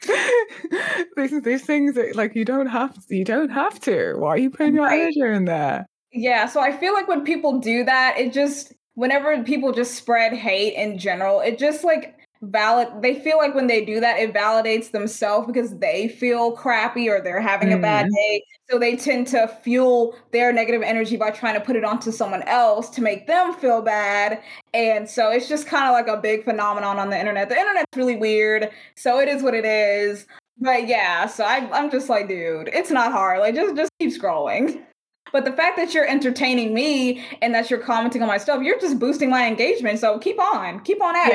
these 1.16 1.42
these 1.42 1.64
things 1.64 1.94
that 1.94 2.16
like 2.16 2.34
you 2.34 2.44
don't 2.44 2.68
have 2.68 2.96
you 3.10 3.24
don't 3.24 3.50
have 3.50 3.78
to 3.78 4.14
why 4.16 4.30
are 4.30 4.38
you 4.38 4.50
putting 4.50 4.74
your 4.74 4.84
right. 4.84 5.00
energy 5.00 5.20
in 5.20 5.44
there 5.44 5.86
yeah 6.12 6.46
so 6.46 6.60
i 6.60 6.74
feel 6.74 6.94
like 6.94 7.08
when 7.08 7.24
people 7.24 7.60
do 7.60 7.84
that 7.84 8.16
it 8.18 8.32
just 8.32 8.72
whenever 8.94 9.42
people 9.44 9.72
just 9.72 9.94
spread 9.94 10.32
hate 10.32 10.74
in 10.74 10.98
general 10.98 11.40
it 11.40 11.58
just 11.58 11.84
like 11.84 12.17
valid 12.42 12.88
they 13.02 13.18
feel 13.18 13.36
like 13.36 13.54
when 13.54 13.66
they 13.66 13.84
do 13.84 13.98
that 13.98 14.18
it 14.18 14.32
validates 14.32 14.92
themselves 14.92 15.46
because 15.46 15.76
they 15.78 16.08
feel 16.08 16.52
crappy 16.52 17.08
or 17.08 17.20
they're 17.20 17.40
having 17.40 17.70
mm. 17.70 17.78
a 17.78 17.78
bad 17.78 18.06
mm-hmm. 18.06 18.14
day. 18.14 18.44
So 18.70 18.78
they 18.78 18.96
tend 18.96 19.26
to 19.28 19.48
fuel 19.62 20.14
their 20.30 20.52
negative 20.52 20.82
energy 20.82 21.16
by 21.16 21.30
trying 21.30 21.54
to 21.54 21.60
put 21.60 21.74
it 21.74 21.84
onto 21.84 22.12
someone 22.12 22.42
else 22.42 22.90
to 22.90 23.02
make 23.02 23.26
them 23.26 23.54
feel 23.54 23.80
bad. 23.80 24.42
And 24.74 25.08
so 25.08 25.30
it's 25.30 25.48
just 25.48 25.66
kind 25.66 25.86
of 25.86 25.92
like 25.92 26.06
a 26.06 26.20
big 26.20 26.44
phenomenon 26.44 26.98
on 26.98 27.10
the 27.10 27.18
internet. 27.18 27.48
The 27.48 27.58
internet's 27.58 27.96
really 27.96 28.16
weird 28.16 28.70
so 28.94 29.18
it 29.18 29.28
is 29.28 29.42
what 29.42 29.54
it 29.54 29.64
is. 29.64 30.26
But 30.60 30.88
yeah 30.88 31.26
so 31.26 31.44
I, 31.44 31.68
i'm 31.72 31.88
just 31.88 32.08
like 32.08 32.28
dude 32.28 32.68
it's 32.72 32.90
not 32.90 33.12
hard. 33.12 33.40
Like 33.40 33.54
just 33.54 33.76
just 33.76 33.90
keep 33.98 34.10
scrolling 34.10 34.82
But 35.32 35.44
the 35.44 35.52
fact 35.52 35.76
that 35.76 35.94
you're 35.94 36.06
entertaining 36.06 36.74
me 36.74 37.24
and 37.42 37.54
that 37.54 37.70
you're 37.70 37.80
commenting 37.80 38.22
on 38.22 38.28
my 38.28 38.38
stuff, 38.38 38.62
you're 38.62 38.78
just 38.80 38.98
boosting 38.98 39.30
my 39.30 39.46
engagement. 39.46 39.98
So 39.98 40.18
keep 40.18 40.40
on, 40.40 40.80
keep 40.80 41.02
on 41.02 41.16
at 41.16 41.28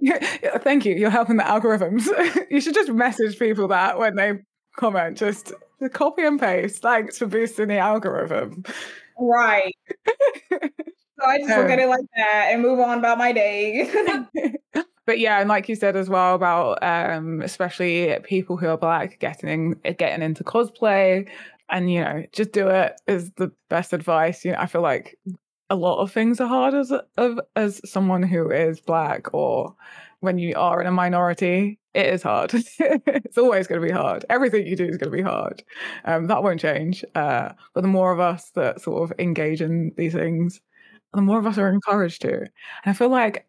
yeah. 0.00 0.18
it. 0.20 0.62
Thank 0.62 0.84
you. 0.84 0.94
You're 0.94 1.10
helping 1.10 1.36
the 1.36 1.44
algorithms. 1.44 2.06
you 2.50 2.60
should 2.60 2.74
just 2.74 2.90
message 2.92 3.38
people 3.38 3.68
that 3.68 3.98
when 3.98 4.16
they 4.16 4.40
comment, 4.76 5.18
just 5.18 5.52
copy 5.92 6.24
and 6.24 6.40
paste. 6.40 6.82
Thanks 6.82 7.18
for 7.18 7.26
boosting 7.26 7.68
the 7.68 7.78
algorithm. 7.78 8.64
Right. 9.18 9.74
so 10.50 10.58
I 11.26 11.38
just 11.38 11.50
look 11.50 11.70
at 11.70 11.78
it 11.78 11.88
like 11.88 12.06
that 12.16 12.48
and 12.52 12.62
move 12.62 12.80
on 12.80 12.98
about 12.98 13.18
my 13.18 13.32
day. 13.32 13.90
but 15.06 15.18
yeah, 15.18 15.40
and 15.40 15.48
like 15.48 15.68
you 15.68 15.76
said 15.76 15.96
as 15.96 16.08
well 16.08 16.34
about 16.34 16.82
um, 16.82 17.40
especially 17.42 18.16
people 18.24 18.56
who 18.56 18.66
are 18.66 18.76
black 18.76 19.18
getting 19.20 19.72
getting 19.98 20.22
into 20.22 20.42
cosplay, 20.42 21.28
and 21.70 21.90
you 21.92 22.00
know, 22.02 22.24
just 22.32 22.52
do 22.52 22.68
it 22.68 23.00
is 23.06 23.32
the 23.32 23.52
best 23.70 23.92
advice. 23.92 24.44
You 24.44 24.52
know, 24.52 24.58
I 24.58 24.66
feel 24.66 24.82
like 24.82 25.18
a 25.70 25.76
lot 25.76 26.00
of 26.00 26.12
things 26.12 26.40
are 26.40 26.48
hard 26.48 26.74
as 26.74 26.92
of 27.16 27.40
as 27.56 27.80
someone 27.90 28.22
who 28.22 28.50
is 28.50 28.80
black 28.80 29.32
or 29.32 29.74
when 30.20 30.38
you 30.38 30.54
are 30.56 30.80
in 30.80 30.86
a 30.86 30.92
minority 30.92 31.78
it 31.94 32.06
is 32.06 32.22
hard. 32.22 32.52
It's 32.80 33.38
always 33.38 33.68
going 33.68 33.80
to 33.80 33.86
be 33.86 33.92
hard. 33.92 34.24
Everything 34.28 34.66
you 34.66 34.74
do 34.76 34.84
is 34.84 34.96
going 34.96 35.10
to 35.10 35.16
be 35.16 35.22
hard. 35.22 35.62
Um, 36.04 36.26
that 36.26 36.42
won't 36.42 36.60
change 36.60 37.04
uh, 37.14 37.50
but 37.72 37.82
the 37.82 37.88
more 37.88 38.12
of 38.12 38.20
us 38.20 38.50
that 38.50 38.80
sort 38.80 39.10
of 39.10 39.18
engage 39.18 39.60
in 39.62 39.92
these 39.96 40.12
things 40.12 40.60
the 41.12 41.22
more 41.22 41.38
of 41.38 41.46
us 41.46 41.58
are 41.58 41.68
encouraged 41.68 42.22
to. 42.22 42.32
And 42.38 42.50
i 42.86 42.92
feel 42.92 43.08
like 43.08 43.46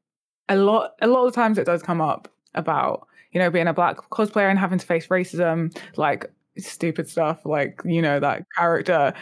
a 0.50 0.56
lot 0.56 0.92
a 1.02 1.08
lot 1.08 1.26
of 1.26 1.34
times 1.34 1.58
it 1.58 1.66
does 1.66 1.82
come 1.82 2.02
up 2.02 2.28
about 2.54 3.08
you 3.32 3.40
know 3.40 3.50
being 3.50 3.68
a 3.68 3.74
black 3.74 3.98
cosplayer 4.12 4.50
and 4.50 4.60
having 4.60 4.80
to 4.80 4.86
face 4.86 5.08
racism 5.08 5.76
like 5.98 6.32
stupid 6.58 7.10
stuff 7.10 7.46
like 7.46 7.82
you 7.86 8.02
know 8.02 8.20
that 8.20 8.44
character 8.58 9.14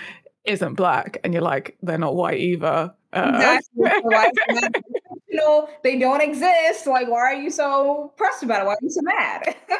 isn't 0.46 0.74
black 0.76 1.18
and 1.24 1.34
you're 1.34 1.42
like 1.42 1.78
they're 1.82 1.98
not 1.98 2.16
white 2.16 2.40
either. 2.40 2.94
Uh, 3.14 3.60
exactly. 3.78 4.42
you 5.28 5.38
know 5.38 5.70
they 5.84 5.98
don't 5.98 6.22
exist 6.22 6.88
like 6.88 7.08
why 7.08 7.20
are 7.20 7.34
you 7.34 7.50
so 7.50 8.14
pressed 8.18 8.44
about 8.44 8.62
it? 8.62 8.66
Why 8.66 8.74
are 8.74 8.78
you 8.82 8.90
so 8.90 9.02
mad? 9.04 9.56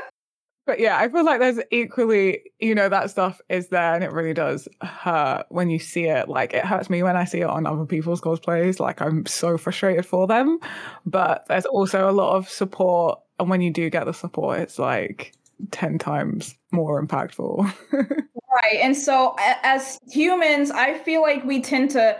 But 0.66 0.80
yeah 0.80 0.98
i 0.98 1.10
feel 1.10 1.26
like 1.26 1.42
there's 1.42 1.60
equally 1.72 2.40
you 2.58 2.74
know 2.74 2.88
that 2.88 3.10
stuff 3.10 3.42
is 3.50 3.68
there 3.68 3.96
and 3.96 4.02
it 4.02 4.14
really 4.14 4.34
does 4.34 4.70
hurt 4.82 5.46
when 5.50 5.70
you 5.70 5.78
see 5.78 6.06
it. 6.06 6.30
Like 6.30 6.54
it 6.54 6.64
hurts 6.64 6.90
me 6.90 7.04
when 7.04 7.18
i 7.18 7.26
see 7.26 7.42
it 7.42 7.50
on 7.50 7.68
other 7.68 7.86
people's 7.86 8.22
cosplays 8.22 8.80
like 8.80 9.02
i'm 9.02 9.26
so 9.26 9.58
frustrated 9.58 10.06
for 10.06 10.26
them. 10.26 10.60
But 11.06 11.46
there's 11.50 11.66
also 11.66 12.10
a 12.10 12.14
lot 12.14 12.38
of 12.38 12.48
support 12.48 13.20
and 13.40 13.50
when 13.50 13.60
you 13.60 13.72
do 13.72 13.90
get 13.90 14.06
the 14.06 14.14
support 14.14 14.60
it's 14.60 14.80
like 14.80 15.34
10 15.72 15.98
times 15.98 16.56
more 16.72 17.04
impactful. 17.04 17.72
right. 17.92 18.80
And 18.82 18.96
so, 18.96 19.36
as 19.40 19.98
humans, 20.10 20.72
I 20.72 20.98
feel 21.00 21.22
like 21.22 21.44
we 21.44 21.62
tend 21.62 21.92
to 21.92 22.18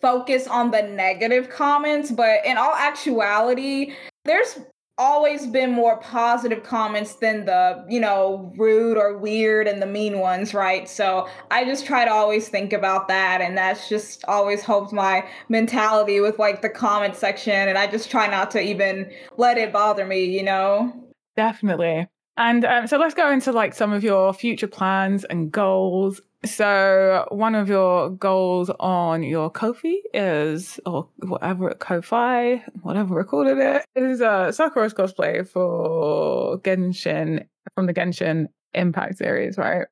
focus 0.00 0.46
on 0.46 0.70
the 0.70 0.82
negative 0.82 1.48
comments, 1.48 2.10
but 2.10 2.44
in 2.44 2.58
all 2.58 2.74
actuality, 2.74 3.94
there's 4.24 4.58
always 4.98 5.46
been 5.46 5.70
more 5.70 5.98
positive 5.98 6.62
comments 6.62 7.16
than 7.16 7.44
the, 7.44 7.84
you 7.88 8.00
know, 8.00 8.52
rude 8.56 8.96
or 8.96 9.18
weird 9.18 9.68
and 9.68 9.82
the 9.82 9.86
mean 9.86 10.18
ones, 10.20 10.54
right? 10.54 10.88
So 10.88 11.28
I 11.50 11.64
just 11.64 11.84
try 11.84 12.04
to 12.06 12.10
always 12.10 12.48
think 12.48 12.72
about 12.72 13.06
that. 13.08 13.42
And 13.42 13.58
that's 13.58 13.88
just 13.88 14.24
always 14.26 14.62
helped 14.62 14.92
my 14.92 15.28
mentality 15.48 16.20
with 16.20 16.38
like 16.38 16.62
the 16.62 16.70
comment 16.70 17.14
section. 17.14 17.68
And 17.68 17.76
I 17.76 17.86
just 17.86 18.10
try 18.10 18.26
not 18.26 18.50
to 18.52 18.60
even 18.60 19.10
let 19.36 19.58
it 19.58 19.72
bother 19.72 20.06
me, 20.06 20.24
you 20.24 20.42
know? 20.42 20.92
Definitely. 21.36 22.08
And 22.36 22.64
um, 22.64 22.86
so 22.86 22.98
let's 22.98 23.14
go 23.14 23.30
into 23.30 23.52
like 23.52 23.74
some 23.74 23.92
of 23.92 24.04
your 24.04 24.32
future 24.32 24.66
plans 24.66 25.24
and 25.24 25.50
goals. 25.50 26.20
So 26.44 27.26
one 27.30 27.54
of 27.54 27.68
your 27.68 28.10
goals 28.10 28.70
on 28.78 29.22
your 29.22 29.50
Ko-fi 29.50 30.00
is, 30.12 30.78
or 30.84 31.08
whatever 31.18 31.70
Ko-fi, 31.70 32.62
whatever 32.82 33.14
recorded 33.14 33.58
it, 33.58 33.84
is 33.96 34.20
a 34.20 34.52
Sucrose 34.52 34.94
cosplay 34.94 35.48
for 35.48 36.58
Genshin 36.60 37.46
from 37.74 37.86
the 37.86 37.94
Genshin 37.94 38.46
Impact 38.74 39.16
series, 39.18 39.56
right? 39.56 39.86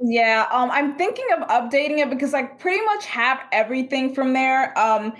Yeah, 0.00 0.48
um, 0.50 0.70
I'm 0.72 0.96
thinking 0.96 1.26
of 1.36 1.48
updating 1.48 1.98
it 1.98 2.10
because 2.10 2.34
I 2.34 2.42
pretty 2.42 2.84
much 2.84 3.06
have 3.06 3.40
everything 3.52 4.12
from 4.14 4.32
there. 4.32 4.76
Um, 4.78 5.14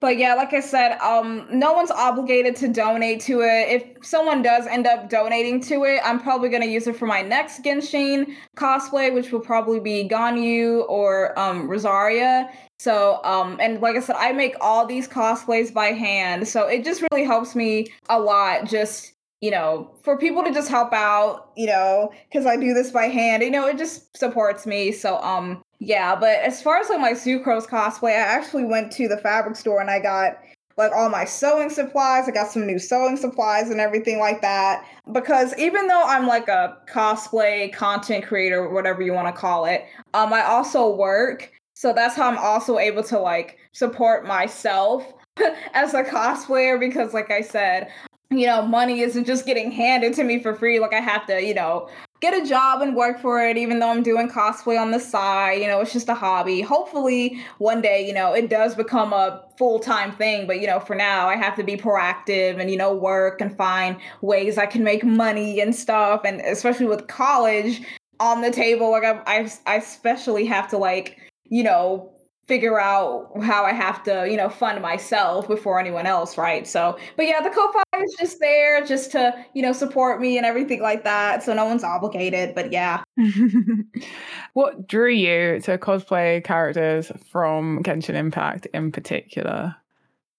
but 0.00 0.16
yeah, 0.16 0.34
like 0.34 0.54
I 0.54 0.60
said, 0.60 0.98
um, 0.98 1.46
no 1.50 1.72
one's 1.74 1.90
obligated 1.90 2.56
to 2.56 2.68
donate 2.68 3.20
to 3.22 3.42
it. 3.42 3.68
If 3.68 4.04
someone 4.04 4.42
does 4.42 4.66
end 4.66 4.86
up 4.86 5.10
donating 5.10 5.60
to 5.62 5.84
it, 5.84 6.00
I'm 6.04 6.18
probably 6.20 6.48
gonna 6.48 6.66
use 6.66 6.86
it 6.86 6.96
for 6.96 7.06
my 7.06 7.20
next 7.20 7.62
Genshin 7.62 8.34
cosplay, 8.56 9.12
which 9.12 9.30
will 9.30 9.40
probably 9.40 9.78
be 9.78 10.08
Ganyu 10.08 10.88
or 10.88 11.38
um, 11.38 11.68
Rosaria. 11.68 12.50
So, 12.78 13.22
um, 13.24 13.58
and 13.60 13.80
like 13.82 13.94
I 13.96 14.00
said, 14.00 14.16
I 14.18 14.32
make 14.32 14.56
all 14.62 14.86
these 14.86 15.06
cosplays 15.06 15.72
by 15.72 15.88
hand, 15.88 16.48
so 16.48 16.66
it 16.66 16.82
just 16.82 17.04
really 17.12 17.24
helps 17.24 17.54
me 17.54 17.88
a 18.08 18.18
lot. 18.18 18.64
Just 18.64 19.12
you 19.40 19.50
know, 19.50 19.90
for 20.02 20.18
people 20.18 20.44
to 20.44 20.52
just 20.52 20.68
help 20.68 20.92
out, 20.92 21.50
you 21.56 21.66
know, 21.66 22.12
because 22.30 22.46
I 22.46 22.56
do 22.56 22.74
this 22.74 22.90
by 22.90 23.06
hand, 23.06 23.42
you 23.42 23.50
know, 23.50 23.66
it 23.66 23.78
just 23.78 24.16
supports 24.16 24.66
me. 24.66 24.92
So, 24.92 25.18
um, 25.18 25.62
yeah, 25.78 26.14
but 26.14 26.40
as 26.40 26.62
far 26.62 26.76
as 26.76 26.90
like 26.90 27.00
my 27.00 27.12
Sucrose 27.12 27.66
cosplay, 27.66 28.10
I 28.10 28.36
actually 28.36 28.64
went 28.64 28.92
to 28.92 29.08
the 29.08 29.16
fabric 29.16 29.56
store 29.56 29.80
and 29.80 29.90
I 29.90 29.98
got 29.98 30.38
like 30.76 30.92
all 30.92 31.08
my 31.08 31.24
sewing 31.24 31.70
supplies. 31.70 32.28
I 32.28 32.32
got 32.32 32.48
some 32.48 32.66
new 32.66 32.78
sewing 32.78 33.16
supplies 33.16 33.70
and 33.70 33.80
everything 33.80 34.18
like 34.18 34.42
that. 34.42 34.84
Because 35.10 35.56
even 35.58 35.88
though 35.88 36.02
I'm 36.04 36.26
like 36.26 36.48
a 36.48 36.76
cosplay 36.86 37.72
content 37.72 38.26
creator, 38.26 38.68
whatever 38.68 39.00
you 39.00 39.14
want 39.14 39.34
to 39.34 39.38
call 39.38 39.64
it, 39.64 39.86
um, 40.12 40.32
I 40.32 40.42
also 40.42 40.94
work. 40.94 41.50
So 41.74 41.94
that's 41.94 42.14
how 42.14 42.28
I'm 42.28 42.38
also 42.38 42.78
able 42.78 43.02
to 43.04 43.18
like 43.18 43.56
support 43.72 44.26
myself 44.26 45.10
as 45.72 45.94
a 45.94 46.02
cosplayer 46.02 46.78
because 46.78 47.14
like 47.14 47.30
I 47.30 47.40
said, 47.40 47.88
you 48.30 48.46
know, 48.46 48.62
money 48.62 49.00
isn't 49.00 49.24
just 49.24 49.44
getting 49.44 49.72
handed 49.72 50.14
to 50.14 50.24
me 50.24 50.40
for 50.40 50.54
free. 50.54 50.78
Like 50.78 50.94
I 50.94 51.00
have 51.00 51.26
to, 51.26 51.42
you 51.42 51.52
know, 51.52 51.88
get 52.20 52.32
a 52.32 52.46
job 52.46 52.80
and 52.80 52.94
work 52.94 53.20
for 53.20 53.44
it, 53.44 53.56
even 53.56 53.80
though 53.80 53.90
I'm 53.90 54.04
doing 54.04 54.28
cosplay 54.28 54.80
on 54.80 54.92
the 54.92 55.00
side. 55.00 55.60
You 55.60 55.66
know, 55.66 55.80
it's 55.80 55.92
just 55.92 56.08
a 56.08 56.14
hobby. 56.14 56.60
Hopefully, 56.60 57.40
one 57.58 57.80
day, 57.82 58.06
you 58.06 58.14
know, 58.14 58.32
it 58.32 58.48
does 58.48 58.76
become 58.76 59.12
a 59.12 59.42
full 59.58 59.80
time 59.80 60.12
thing. 60.12 60.46
But, 60.46 60.60
you 60.60 60.68
know, 60.68 60.78
for 60.78 60.94
now, 60.94 61.28
I 61.28 61.36
have 61.36 61.56
to 61.56 61.64
be 61.64 61.76
proactive 61.76 62.60
and, 62.60 62.70
you 62.70 62.76
know, 62.76 62.94
work 62.94 63.40
and 63.40 63.56
find 63.56 63.96
ways 64.20 64.58
I 64.58 64.66
can 64.66 64.84
make 64.84 65.02
money 65.02 65.60
and 65.60 65.74
stuff. 65.74 66.20
And 66.24 66.40
especially 66.42 66.86
with 66.86 67.08
college 67.08 67.82
on 68.20 68.42
the 68.42 68.52
table, 68.52 68.90
like, 68.92 69.04
I, 69.04 69.22
I, 69.26 69.50
I 69.66 69.76
especially 69.76 70.46
have 70.46 70.68
to, 70.70 70.78
like, 70.78 71.18
you 71.46 71.64
know, 71.64 72.12
figure 72.50 72.80
out 72.80 73.30
how 73.44 73.64
I 73.64 73.72
have 73.72 74.02
to, 74.02 74.26
you 74.28 74.36
know, 74.36 74.48
fund 74.48 74.82
myself 74.82 75.46
before 75.46 75.78
anyone 75.78 76.04
else, 76.04 76.36
right? 76.36 76.66
So, 76.66 76.98
but 77.16 77.28
yeah, 77.28 77.40
the 77.40 77.50
Ko-fi 77.50 78.02
is 78.02 78.16
just 78.18 78.40
there 78.40 78.84
just 78.84 79.12
to, 79.12 79.32
you 79.54 79.62
know, 79.62 79.70
support 79.70 80.20
me 80.20 80.36
and 80.36 80.44
everything 80.44 80.82
like 80.82 81.04
that. 81.04 81.44
So 81.44 81.54
no 81.54 81.64
one's 81.64 81.84
obligated, 81.84 82.56
but 82.56 82.72
yeah. 82.72 83.04
what 84.54 84.88
drew 84.88 85.12
you 85.12 85.60
to 85.60 85.78
cosplay 85.78 86.42
characters 86.42 87.12
from 87.30 87.84
Genshin 87.84 88.16
Impact 88.16 88.66
in 88.74 88.90
particular? 88.90 89.76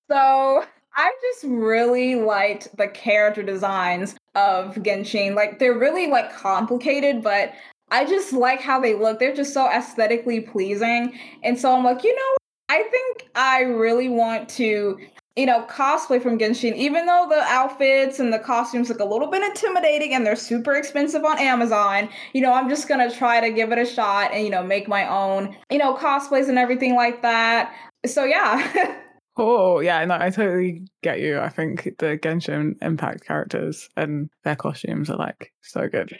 So, 0.09 0.65
I 0.93 1.13
just 1.21 1.45
really 1.45 2.15
liked 2.15 2.75
the 2.75 2.89
character 2.89 3.41
designs 3.41 4.17
of 4.35 4.75
Genshin. 4.75 5.33
Like 5.35 5.59
they're 5.59 5.79
really 5.79 6.07
like 6.07 6.35
complicated, 6.35 7.23
but 7.23 7.53
I 7.91 8.05
just 8.05 8.33
like 8.33 8.61
how 8.61 8.79
they 8.79 8.93
look. 8.93 9.19
They're 9.19 9.35
just 9.35 9.53
so 9.53 9.69
aesthetically 9.69 10.39
pleasing. 10.39 11.19
And 11.43 11.59
so 11.59 11.75
I'm 11.75 11.83
like, 11.83 12.03
you 12.03 12.15
know, 12.15 12.37
I 12.69 12.83
think 12.83 13.29
I 13.35 13.61
really 13.63 14.07
want 14.07 14.47
to, 14.49 14.97
you 15.35 15.45
know, 15.45 15.65
cosplay 15.69 16.23
from 16.23 16.39
Genshin, 16.39 16.73
even 16.75 17.05
though 17.05 17.27
the 17.29 17.41
outfits 17.41 18.19
and 18.19 18.31
the 18.31 18.39
costumes 18.39 18.87
look 18.87 18.99
a 18.99 19.05
little 19.05 19.29
bit 19.29 19.43
intimidating 19.43 20.13
and 20.13 20.25
they're 20.25 20.37
super 20.37 20.73
expensive 20.73 21.25
on 21.25 21.37
Amazon. 21.37 22.07
You 22.33 22.41
know, 22.41 22.53
I'm 22.53 22.69
just 22.69 22.87
gonna 22.87 23.11
try 23.13 23.41
to 23.41 23.51
give 23.51 23.73
it 23.73 23.77
a 23.77 23.85
shot 23.85 24.31
and, 24.31 24.45
you 24.45 24.49
know, 24.49 24.63
make 24.63 24.87
my 24.87 25.07
own, 25.07 25.55
you 25.69 25.77
know, 25.77 25.95
cosplays 25.95 26.47
and 26.47 26.57
everything 26.57 26.95
like 26.95 27.21
that. 27.21 27.75
So 28.05 28.23
yeah. 28.23 28.97
Oh 29.37 29.79
yeah, 29.79 30.03
no, 30.03 30.17
I 30.19 30.29
totally 30.29 30.83
get 31.01 31.21
you. 31.21 31.39
I 31.39 31.47
think 31.47 31.83
the 31.99 32.17
Genshin 32.17 32.73
Impact 32.81 33.25
characters 33.25 33.89
and 33.95 34.29
their 34.43 34.57
costumes 34.57 35.09
are 35.09 35.17
like 35.17 35.53
so 35.61 35.87
good. 35.87 36.13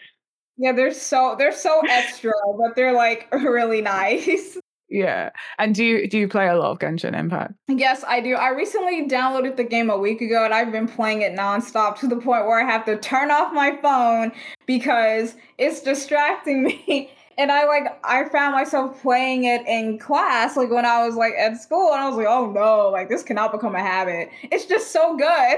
Yeah, 0.58 0.74
they're 0.74 0.94
so 0.94 1.36
they're 1.38 1.52
so 1.52 1.82
extra, 1.90 2.34
but 2.58 2.76
they're 2.76 2.94
like 2.94 3.28
really 3.32 3.82
nice. 3.82 4.58
Yeah. 4.94 5.30
And 5.58 5.74
do 5.74 5.86
you 5.86 6.10
do 6.10 6.20
you 6.20 6.28
play 6.28 6.50
a 6.50 6.56
lot 6.58 6.72
of 6.72 6.80
Genshin 6.80 7.18
Impact? 7.18 7.54
Yes, 7.70 8.04
I 8.06 8.20
do. 8.20 8.36
I 8.36 8.50
recently 8.50 9.08
downloaded 9.08 9.56
the 9.56 9.64
game 9.64 9.90
a 9.90 9.98
week 9.98 10.20
ago 10.20 10.44
and 10.44 10.54
I've 10.54 10.74
been 10.74 10.86
playing 10.86 11.22
it 11.22 11.34
nonstop 11.34 11.98
to 12.02 12.08
the 12.10 12.18
point 12.18 12.46
where 12.46 12.60
I 12.60 12.70
have 12.70 12.84
to 12.88 12.98
turn 12.98 13.32
off 13.32 13.54
my 13.54 13.78
phone 13.82 14.34
because 14.66 15.36
it's 15.58 15.80
distracting 15.82 16.64
me. 16.64 17.10
And 17.38 17.54
I 17.54 17.64
like 17.66 17.84
I 18.04 18.28
found 18.28 18.54
myself 18.54 19.02
playing 19.02 19.46
it 19.46 19.66
in 19.66 19.98
class, 19.98 20.58
like 20.58 20.70
when 20.70 20.86
I 20.86 21.08
was 21.08 21.16
like 21.16 21.36
at 21.40 21.56
school, 21.62 21.94
and 21.94 22.02
I 22.02 22.10
was 22.10 22.18
like, 22.18 22.28
oh 22.28 22.52
no, 22.52 22.90
like 22.90 23.08
this 23.08 23.24
cannot 23.24 23.54
become 23.54 23.76
a 23.76 23.80
habit. 23.80 24.30
It's 24.52 24.66
just 24.66 24.92
so 24.92 25.16
good. 25.16 25.26
I 25.26 25.54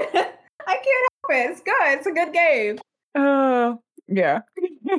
can't 0.66 0.86
help 0.86 1.30
it. 1.30 1.50
It's 1.50 1.60
good. 1.60 1.98
It's 1.98 2.06
a 2.06 2.12
good 2.12 2.32
game. 2.32 2.78
Oh, 3.16 3.80
yeah. 4.08 4.40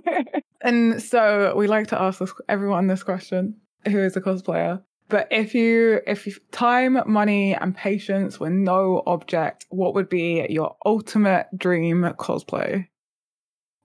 and 0.61 1.01
so 1.01 1.53
we 1.55 1.67
like 1.67 1.87
to 1.87 2.01
ask 2.01 2.19
this, 2.19 2.33
everyone 2.49 2.87
this 2.87 3.03
question 3.03 3.55
who 3.87 3.99
is 3.99 4.15
a 4.15 4.21
cosplayer. 4.21 4.81
But 5.07 5.27
if 5.29 5.53
you, 5.53 5.99
if 6.07 6.39
time, 6.51 6.97
money, 7.05 7.53
and 7.53 7.75
patience 7.75 8.39
were 8.39 8.49
no 8.49 9.03
object, 9.05 9.65
what 9.69 9.93
would 9.93 10.09
be 10.09 10.45
your 10.49 10.75
ultimate 10.83 11.47
dream 11.55 12.01
cosplay? 12.17 12.87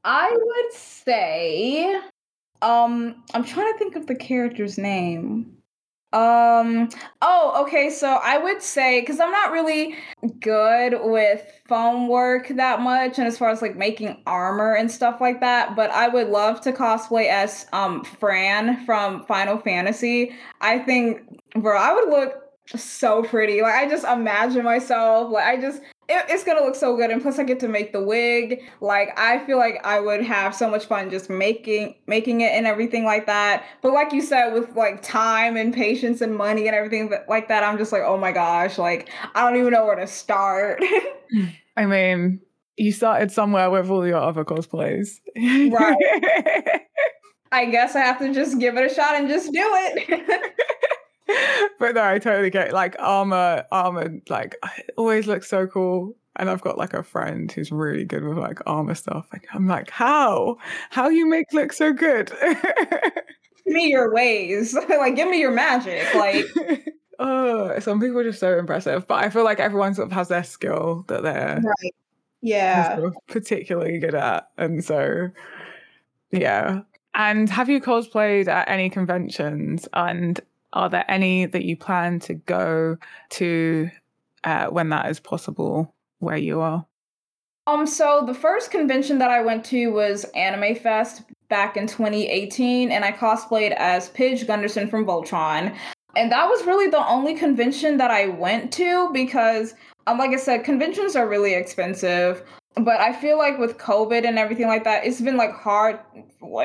I 0.02 0.30
would 0.30 0.72
say, 0.72 1.94
um, 2.62 3.22
I'm 3.34 3.44
trying 3.44 3.70
to 3.72 3.78
think 3.78 3.96
of 3.96 4.06
the 4.06 4.14
character's 4.14 4.78
name. 4.78 5.58
Um. 6.12 6.88
Oh, 7.22 7.62
okay. 7.64 7.88
So 7.88 8.18
I 8.22 8.36
would 8.36 8.62
say 8.62 9.00
because 9.00 9.20
I'm 9.20 9.30
not 9.30 9.52
really 9.52 9.94
good 10.40 10.94
with 11.02 11.42
foam 11.68 12.08
work 12.08 12.48
that 12.48 12.80
much, 12.80 13.18
and 13.18 13.28
as 13.28 13.38
far 13.38 13.50
as 13.50 13.62
like 13.62 13.76
making 13.76 14.20
armor 14.26 14.74
and 14.74 14.90
stuff 14.90 15.20
like 15.20 15.40
that, 15.40 15.76
but 15.76 15.90
I 15.90 16.08
would 16.08 16.28
love 16.28 16.61
to 16.62 16.72
cosplay 16.72 17.28
as 17.28 17.66
um 17.72 18.04
Fran 18.04 18.84
from 18.84 19.24
Final 19.26 19.58
Fantasy. 19.58 20.34
I 20.61 20.80
think, 20.80 21.20
bro, 21.54 21.78
I 21.78 21.94
would 21.94 22.08
look 22.08 22.34
so 22.76 23.22
pretty. 23.22 23.62
Like 23.62 23.74
I 23.74 23.88
just 23.88 24.04
imagine 24.04 24.64
myself. 24.64 25.30
Like 25.30 25.44
I 25.44 25.61
just 25.61 25.80
it, 26.11 26.26
it's 26.28 26.44
gonna 26.44 26.61
look 26.61 26.74
so 26.74 26.96
good 26.96 27.11
and 27.11 27.22
plus 27.22 27.38
i 27.38 27.44
get 27.44 27.61
to 27.61 27.68
make 27.68 27.92
the 27.92 28.02
wig. 28.02 28.62
Like 28.80 29.18
i 29.18 29.38
feel 29.46 29.58
like 29.58 29.80
i 29.84 30.00
would 30.00 30.22
have 30.22 30.54
so 30.54 30.68
much 30.68 30.86
fun 30.86 31.11
just 31.11 31.30
making 31.30 31.94
making 32.06 32.40
it 32.40 32.52
and 32.52 32.66
everything 32.66 33.04
like 33.04 33.26
that. 33.26 33.64
But 33.82 33.92
like 33.92 34.12
you 34.12 34.20
said 34.20 34.52
with 34.52 34.76
like 34.76 35.02
time 35.02 35.56
and 35.56 35.72
patience 35.72 36.20
and 36.20 36.34
money 36.36 36.66
and 36.66 36.74
everything 36.74 37.12
like 37.28 37.48
that 37.48 37.62
i'm 37.62 37.78
just 37.78 37.92
like 37.92 38.02
oh 38.04 38.16
my 38.16 38.32
gosh 38.32 38.78
like 38.78 39.08
i 39.34 39.48
don't 39.48 39.58
even 39.58 39.72
know 39.72 39.86
where 39.86 39.96
to 39.96 40.06
start. 40.06 40.82
I 41.76 41.86
mean 41.86 42.40
you 42.76 42.92
started 42.92 43.30
somewhere 43.30 43.70
with 43.70 43.90
all 43.90 44.06
your 44.06 44.18
other 44.18 44.44
cosplays. 44.44 45.20
Right. 45.36 45.96
I 47.52 47.66
guess 47.66 47.96
i 47.96 48.00
have 48.00 48.18
to 48.20 48.32
just 48.32 48.58
give 48.58 48.76
it 48.76 48.90
a 48.90 48.94
shot 48.94 49.16
and 49.16 49.28
just 49.28 49.52
do 49.52 49.58
it 49.61 50.52
but 51.78 51.95
no, 51.95 52.05
I 52.05 52.18
totally 52.18 52.51
get 52.51 52.68
it. 52.68 52.72
like 52.72 52.97
armor, 52.99 53.64
armor, 53.70 54.20
like 54.28 54.57
always 54.97 55.26
looks 55.26 55.49
so 55.49 55.66
cool. 55.66 56.14
And 56.37 56.49
I've 56.49 56.62
got 56.62 56.78
like 56.78 56.95
a 56.95 57.03
friend 57.03 57.51
who's 57.51 57.72
really 57.72 58.05
good 58.05 58.24
with 58.24 58.39
like 58.39 58.61
armor 58.66 58.95
stuff. 58.95 59.26
Like 59.33 59.47
I'm 59.53 59.66
like, 59.66 59.91
how? 59.91 60.57
How 60.91 61.09
you 61.09 61.28
make 61.28 61.53
look 61.53 61.72
so 61.72 61.93
good? 61.93 62.33
give 62.41 62.55
me 63.66 63.89
your 63.89 64.12
ways. 64.14 64.74
like 64.89 65.16
give 65.16 65.28
me 65.28 65.41
your 65.41 65.51
magic. 65.51 66.14
Like 66.14 66.47
oh, 67.18 67.78
some 67.81 68.01
people 68.01 68.18
are 68.18 68.24
just 68.24 68.41
so 68.41 68.59
impressive. 68.59 69.07
But 69.07 69.24
I 69.24 69.31
feel 69.31 69.45
like 69.45 69.61
everyone 69.61 69.95
sort 69.95 70.07
of 70.07 70.12
has 70.12 70.28
their 70.28 70.45
skill 70.45 71.05
that 71.09 71.22
they're 71.22 71.61
right. 71.62 71.95
Yeah. 72.43 72.97
Sort 72.97 73.09
of 73.09 73.16
particularly 73.26 73.99
good 73.99 74.14
at. 74.14 74.49
And 74.57 74.85
so 74.85 75.31
yeah. 76.31 76.83
And 77.14 77.51
have 77.51 77.68
you 77.68 77.81
cosplayed 77.81 78.49
at 78.49 78.68
any 78.68 78.89
conventions? 78.89 79.89
And 79.93 80.41
are 80.72 80.88
there 80.88 81.04
any 81.08 81.46
that 81.46 81.64
you 81.64 81.76
plan 81.76 82.20
to 82.20 82.34
go 82.34 82.96
to 83.30 83.90
uh, 84.44 84.66
when 84.66 84.88
that 84.90 85.10
is 85.10 85.20
possible 85.20 85.94
where 86.18 86.36
you 86.36 86.60
are? 86.60 86.86
Um, 87.66 87.86
so 87.86 88.24
the 88.26 88.34
first 88.34 88.70
convention 88.70 89.18
that 89.18 89.30
I 89.30 89.42
went 89.42 89.64
to 89.66 89.88
was 89.88 90.24
Anime 90.34 90.74
Fest 90.74 91.22
back 91.48 91.76
in 91.76 91.86
2018, 91.86 92.90
and 92.90 93.04
I 93.04 93.12
cosplayed 93.12 93.74
as 93.76 94.08
Pidge 94.10 94.46
Gunderson 94.46 94.88
from 94.88 95.04
Voltron. 95.04 95.76
And 96.16 96.32
that 96.32 96.46
was 96.46 96.66
really 96.66 96.88
the 96.90 97.06
only 97.06 97.34
convention 97.34 97.96
that 97.98 98.10
I 98.10 98.26
went 98.26 98.72
to 98.72 99.10
because, 99.12 99.74
um, 100.06 100.18
like 100.18 100.32
I 100.32 100.36
said, 100.36 100.64
conventions 100.64 101.14
are 101.14 101.28
really 101.28 101.54
expensive 101.54 102.42
but 102.76 103.00
I 103.00 103.12
feel 103.12 103.36
like 103.36 103.58
with 103.58 103.78
COVID 103.78 104.26
and 104.26 104.38
everything 104.38 104.68
like 104.68 104.84
that, 104.84 105.04
it's 105.04 105.20
been 105.20 105.36
like 105.36 105.52
hard, 105.52 105.98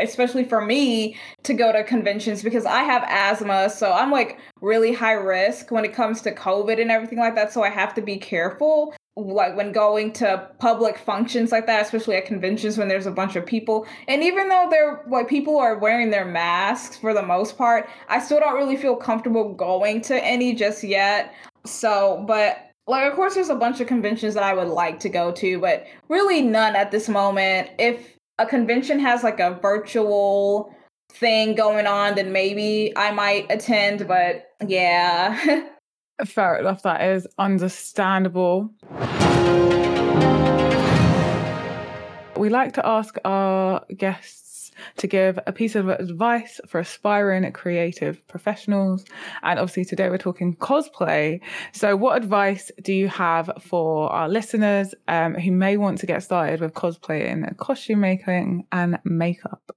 especially 0.02 0.44
for 0.44 0.62
me, 0.62 1.18
to 1.44 1.54
go 1.54 1.72
to 1.72 1.84
conventions 1.84 2.44
because 2.44 2.66
I 2.66 2.84
have 2.84 3.04
asthma. 3.08 3.70
So 3.70 3.92
I'm 3.92 4.12
like 4.12 4.38
really 4.62 4.94
high 4.94 5.14
risk 5.14 5.72
when 5.72 5.84
it 5.84 5.94
comes 5.94 6.22
to 6.22 6.32
COVID 6.32 6.80
and 6.80 6.92
everything 6.92 7.20
like 7.20 7.36
that. 7.36 7.52
So 7.52 7.64
I 7.64 7.70
have 7.70 7.94
to 7.96 8.02
be 8.02 8.18
careful, 8.18 8.94
like 9.18 9.56
when 9.56 9.72
going 9.72 10.14
to 10.14 10.48
public 10.60 10.98
functions 11.00 11.52
like 11.52 11.66
that, 11.66 11.82
especially 11.82 12.16
at 12.18 12.26
conventions 12.26 12.78
when 12.78 12.88
there's 12.88 13.08
a 13.08 13.12
bunch 13.12 13.36
of 13.36 13.46
people. 13.46 13.88
And 14.08 14.24
even 14.24 14.48
though 14.48 14.68
they're 14.70 15.04
like 15.08 15.28
people 15.28 15.58
are 15.58 15.80
wearing 15.80 16.12
their 16.12 16.26
masks 16.26 16.98
for 16.98 17.16
the 17.16 17.24
most 17.24 17.58
part, 17.58 17.90
I 18.10 18.20
still 18.20 18.40
don't 18.40 18.56
really 18.56 18.78
feel 18.78 18.96
comfortable 18.96 19.54
going 19.54 20.02
to 20.02 20.24
any 20.24 20.54
just 20.54 20.84
yet. 20.84 21.34
So, 21.66 22.24
but 22.28 22.66
like 22.88 23.10
of 23.10 23.16
course 23.16 23.36
there's 23.36 23.50
a 23.50 23.56
bunch 23.56 23.80
of 23.82 23.88
conventions 23.88 24.34
that 24.36 24.44
I 24.44 24.54
would 24.54 24.68
like 24.68 25.00
to 25.02 25.10
go 25.10 25.32
to, 25.32 25.60
but 25.60 25.86
really 26.10 26.42
none 26.42 26.76
at 26.76 26.92
this 26.92 27.10
moment. 27.10 27.70
If 27.80 28.18
a 28.38 28.46
convention 28.46 29.00
has 29.00 29.24
like 29.24 29.40
a 29.40 29.58
virtual 29.62 30.74
thing 31.10 31.56
going 31.56 31.88
on, 31.88 32.16
then 32.16 32.32
maybe 32.32 32.94
I 32.96 33.12
might 33.12 33.48
attend, 33.50 34.08
but 34.08 34.52
yeah. 34.66 35.68
Fair 36.26 36.58
enough, 36.60 36.84
that 36.84 37.02
is 37.02 37.28
understandable. 37.38 38.70
We 42.38 42.50
like 42.50 42.74
to 42.74 42.86
ask 42.86 43.18
our 43.26 43.84
guests 43.98 44.45
to 44.98 45.08
give 45.08 45.40
a 45.48 45.52
piece 45.52 45.76
of 45.76 45.90
advice 45.90 46.60
for 46.68 46.80
aspiring 46.80 47.52
creative 47.52 48.26
professionals. 48.28 49.06
And 49.44 49.60
obviously, 49.60 49.86
today 49.86 50.10
we're 50.10 50.18
talking 50.18 50.56
cosplay. 50.56 51.42
So, 51.72 51.96
what 51.96 52.18
advice 52.18 52.72
do 52.82 52.94
you 52.94 53.08
have 53.08 53.52
for 53.62 54.12
our 54.12 54.30
listeners 54.30 54.94
um, 55.08 55.36
who 55.36 55.52
may 55.52 55.78
want 55.78 56.00
to 56.00 56.06
get 56.06 56.24
started 56.24 56.62
with 56.62 56.74
cosplaying, 56.74 57.56
costume 57.58 58.02
making, 58.02 58.66
and 58.72 59.00
makeup? 59.04 59.76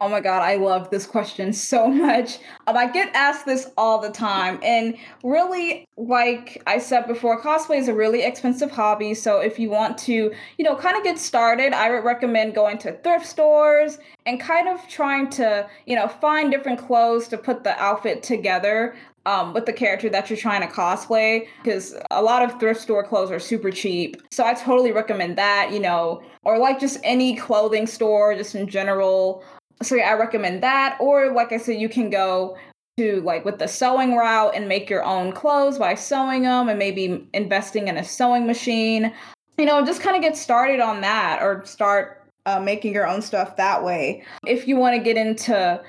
Oh 0.00 0.08
my 0.08 0.20
God, 0.20 0.42
I 0.42 0.54
love 0.54 0.90
this 0.90 1.06
question 1.06 1.52
so 1.52 1.88
much. 1.88 2.38
Um, 2.68 2.76
I 2.76 2.86
get 2.86 3.14
asked 3.14 3.46
this 3.46 3.70
all 3.76 3.98
the 3.98 4.10
time. 4.10 4.60
And 4.62 4.96
really, 5.24 5.86
like 5.96 6.62
I 6.68 6.78
said 6.78 7.08
before, 7.08 7.40
cosplay 7.42 7.78
is 7.78 7.88
a 7.88 7.94
really 7.94 8.22
expensive 8.22 8.70
hobby. 8.70 9.14
So 9.14 9.40
if 9.40 9.58
you 9.58 9.70
want 9.70 9.98
to, 9.98 10.32
you 10.56 10.64
know, 10.64 10.76
kind 10.76 10.96
of 10.96 11.02
get 11.02 11.18
started, 11.18 11.72
I 11.72 11.90
would 11.90 12.04
recommend 12.04 12.54
going 12.54 12.78
to 12.78 12.92
thrift 12.98 13.26
stores 13.26 13.98
and 14.24 14.40
kind 14.40 14.68
of 14.68 14.86
trying 14.88 15.30
to, 15.30 15.68
you 15.86 15.96
know, 15.96 16.06
find 16.06 16.52
different 16.52 16.78
clothes 16.78 17.26
to 17.28 17.38
put 17.38 17.64
the 17.64 17.76
outfit 17.82 18.22
together. 18.22 18.94
Um, 19.26 19.52
with 19.52 19.66
the 19.66 19.74
character 19.74 20.08
that 20.08 20.30
you're 20.30 20.38
trying 20.38 20.62
to 20.62 20.74
cosplay 20.74 21.48
because 21.62 21.94
a 22.10 22.22
lot 22.22 22.40
of 22.40 22.58
thrift 22.58 22.80
store 22.80 23.04
clothes 23.04 23.30
are 23.30 23.38
super 23.38 23.70
cheap. 23.70 24.16
So 24.30 24.42
I 24.42 24.54
totally 24.54 24.90
recommend 24.90 25.36
that, 25.36 25.68
you 25.70 25.80
know, 25.80 26.22
or 26.44 26.56
like 26.56 26.80
just 26.80 26.98
any 27.04 27.36
clothing 27.36 27.86
store, 27.86 28.34
just 28.34 28.54
in 28.54 28.68
general 28.68 29.44
so 29.82 29.94
yeah, 29.94 30.10
I 30.10 30.14
recommend 30.14 30.62
that. 30.62 30.96
Or 31.00 31.32
like 31.32 31.52
I 31.52 31.58
said, 31.58 31.80
you 31.80 31.88
can 31.88 32.10
go 32.10 32.56
to 32.98 33.20
like 33.20 33.44
with 33.44 33.58
the 33.58 33.68
sewing 33.68 34.16
route 34.16 34.54
and 34.54 34.68
make 34.68 34.90
your 34.90 35.04
own 35.04 35.32
clothes 35.32 35.78
by 35.78 35.94
sewing 35.94 36.42
them 36.42 36.68
and 36.68 36.78
maybe 36.78 37.28
investing 37.32 37.88
in 37.88 37.96
a 37.96 38.04
sewing 38.04 38.46
machine. 38.46 39.12
You 39.56 39.64
know, 39.64 39.84
just 39.84 40.02
kind 40.02 40.16
of 40.16 40.22
get 40.22 40.36
started 40.36 40.80
on 40.80 41.00
that 41.02 41.40
or 41.42 41.64
start 41.64 42.24
uh, 42.46 42.60
making 42.60 42.94
your 42.94 43.06
own 43.06 43.22
stuff 43.22 43.56
that 43.56 43.84
way. 43.84 44.24
If 44.46 44.66
you 44.66 44.76
want 44.76 44.96
to 44.96 45.02
get 45.02 45.16
into 45.16 45.80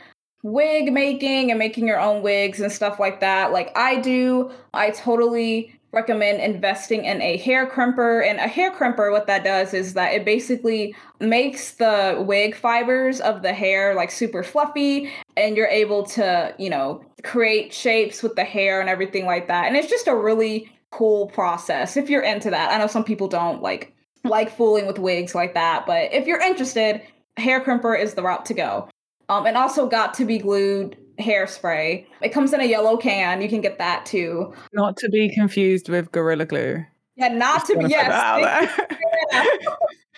wig 0.44 0.92
making 0.94 1.52
and 1.52 1.60
making 1.60 1.88
your 1.88 2.00
own 2.00 2.22
wigs 2.22 2.60
and 2.60 2.72
stuff 2.72 3.00
like 3.00 3.20
that, 3.22 3.52
like 3.52 3.76
I 3.76 4.00
do, 4.00 4.52
I 4.74 4.92
totally 4.92 5.79
recommend 5.92 6.40
investing 6.40 7.06
in 7.06 7.22
a 7.22 7.38
hair 7.38 7.70
crimper. 7.70 8.28
And 8.28 8.40
a 8.40 8.48
hair 8.48 8.72
crimper, 8.72 9.12
what 9.12 9.28
that 9.28 9.44
does 9.44 9.74
is 9.74 9.94
that 9.94 10.14
it 10.14 10.26
basically 10.26 10.96
makes 11.20 11.72
the 11.72 12.24
wig 12.26 12.56
fibers 12.56 13.20
of 13.20 13.42
the 13.42 13.54
hair 13.54 13.96
like 13.96 14.12
super 14.12 14.44
fluffy, 14.44 15.12
and 15.36 15.58
you're 15.58 15.68
able 15.68 16.04
to, 16.04 16.54
you 16.58 16.70
know, 16.70 17.04
create 17.24 17.74
shapes 17.74 18.22
with 18.22 18.36
the 18.36 18.44
hair 18.44 18.80
and 18.80 18.90
everything 18.90 19.26
like 19.26 19.48
that. 19.48 19.66
And 19.66 19.76
it's 19.76 19.90
just 19.90 20.08
a 20.08 20.16
really 20.16 20.72
cool 20.92 21.28
process 21.28 21.98
if 21.98 22.10
you're 22.10 22.24
into 22.24 22.50
that. 22.50 22.72
I 22.72 22.78
know 22.78 22.88
some 22.88 23.04
people 23.04 23.28
don't 23.28 23.62
like 23.62 23.94
like 24.26 24.56
fooling 24.56 24.86
with 24.86 25.00
wigs 25.00 25.34
like 25.34 25.54
that, 25.54 25.86
but 25.86 26.14
if 26.14 26.28
you're 26.28 26.42
interested, 26.42 27.02
hair 27.38 27.62
crimper 27.62 28.00
is 28.00 28.16
the 28.16 28.22
route 28.22 28.46
to 28.48 28.54
go. 28.54 28.90
Um, 29.30 29.46
and 29.46 29.56
also 29.56 29.90
Got2b 29.90 30.42
Glued 30.42 30.98
hairspray. 31.20 32.06
It 32.22 32.30
comes 32.30 32.54
in 32.54 32.62
a 32.62 32.66
yellow 32.66 32.98
can. 32.98 33.42
You 33.42 33.50
can 33.50 33.62
get 33.62 33.78
that 33.78 34.06
too. 34.06 34.54
Not 34.74 34.98
to 34.98 35.10
be 35.10 35.34
confused 35.34 35.90
with 35.90 36.12
Gorilla 36.12 36.46
Glue. 36.46 36.86
Yeah, 37.16 37.30
not 37.30 37.66
to 37.66 37.78
be 37.78 37.86
yes. 37.88 38.08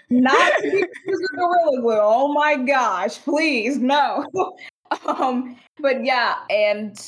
not 0.09 0.53
to 0.57 0.63
be 0.63 0.69
confused 0.69 0.87
with 1.05 1.31
Gorilla 1.35 1.81
Glue. 1.81 1.99
Oh 2.01 2.33
my 2.33 2.55
gosh, 2.55 3.17
please 3.19 3.77
no. 3.77 4.25
um, 5.05 5.57
but 5.79 6.03
yeah, 6.05 6.35
and 6.49 6.99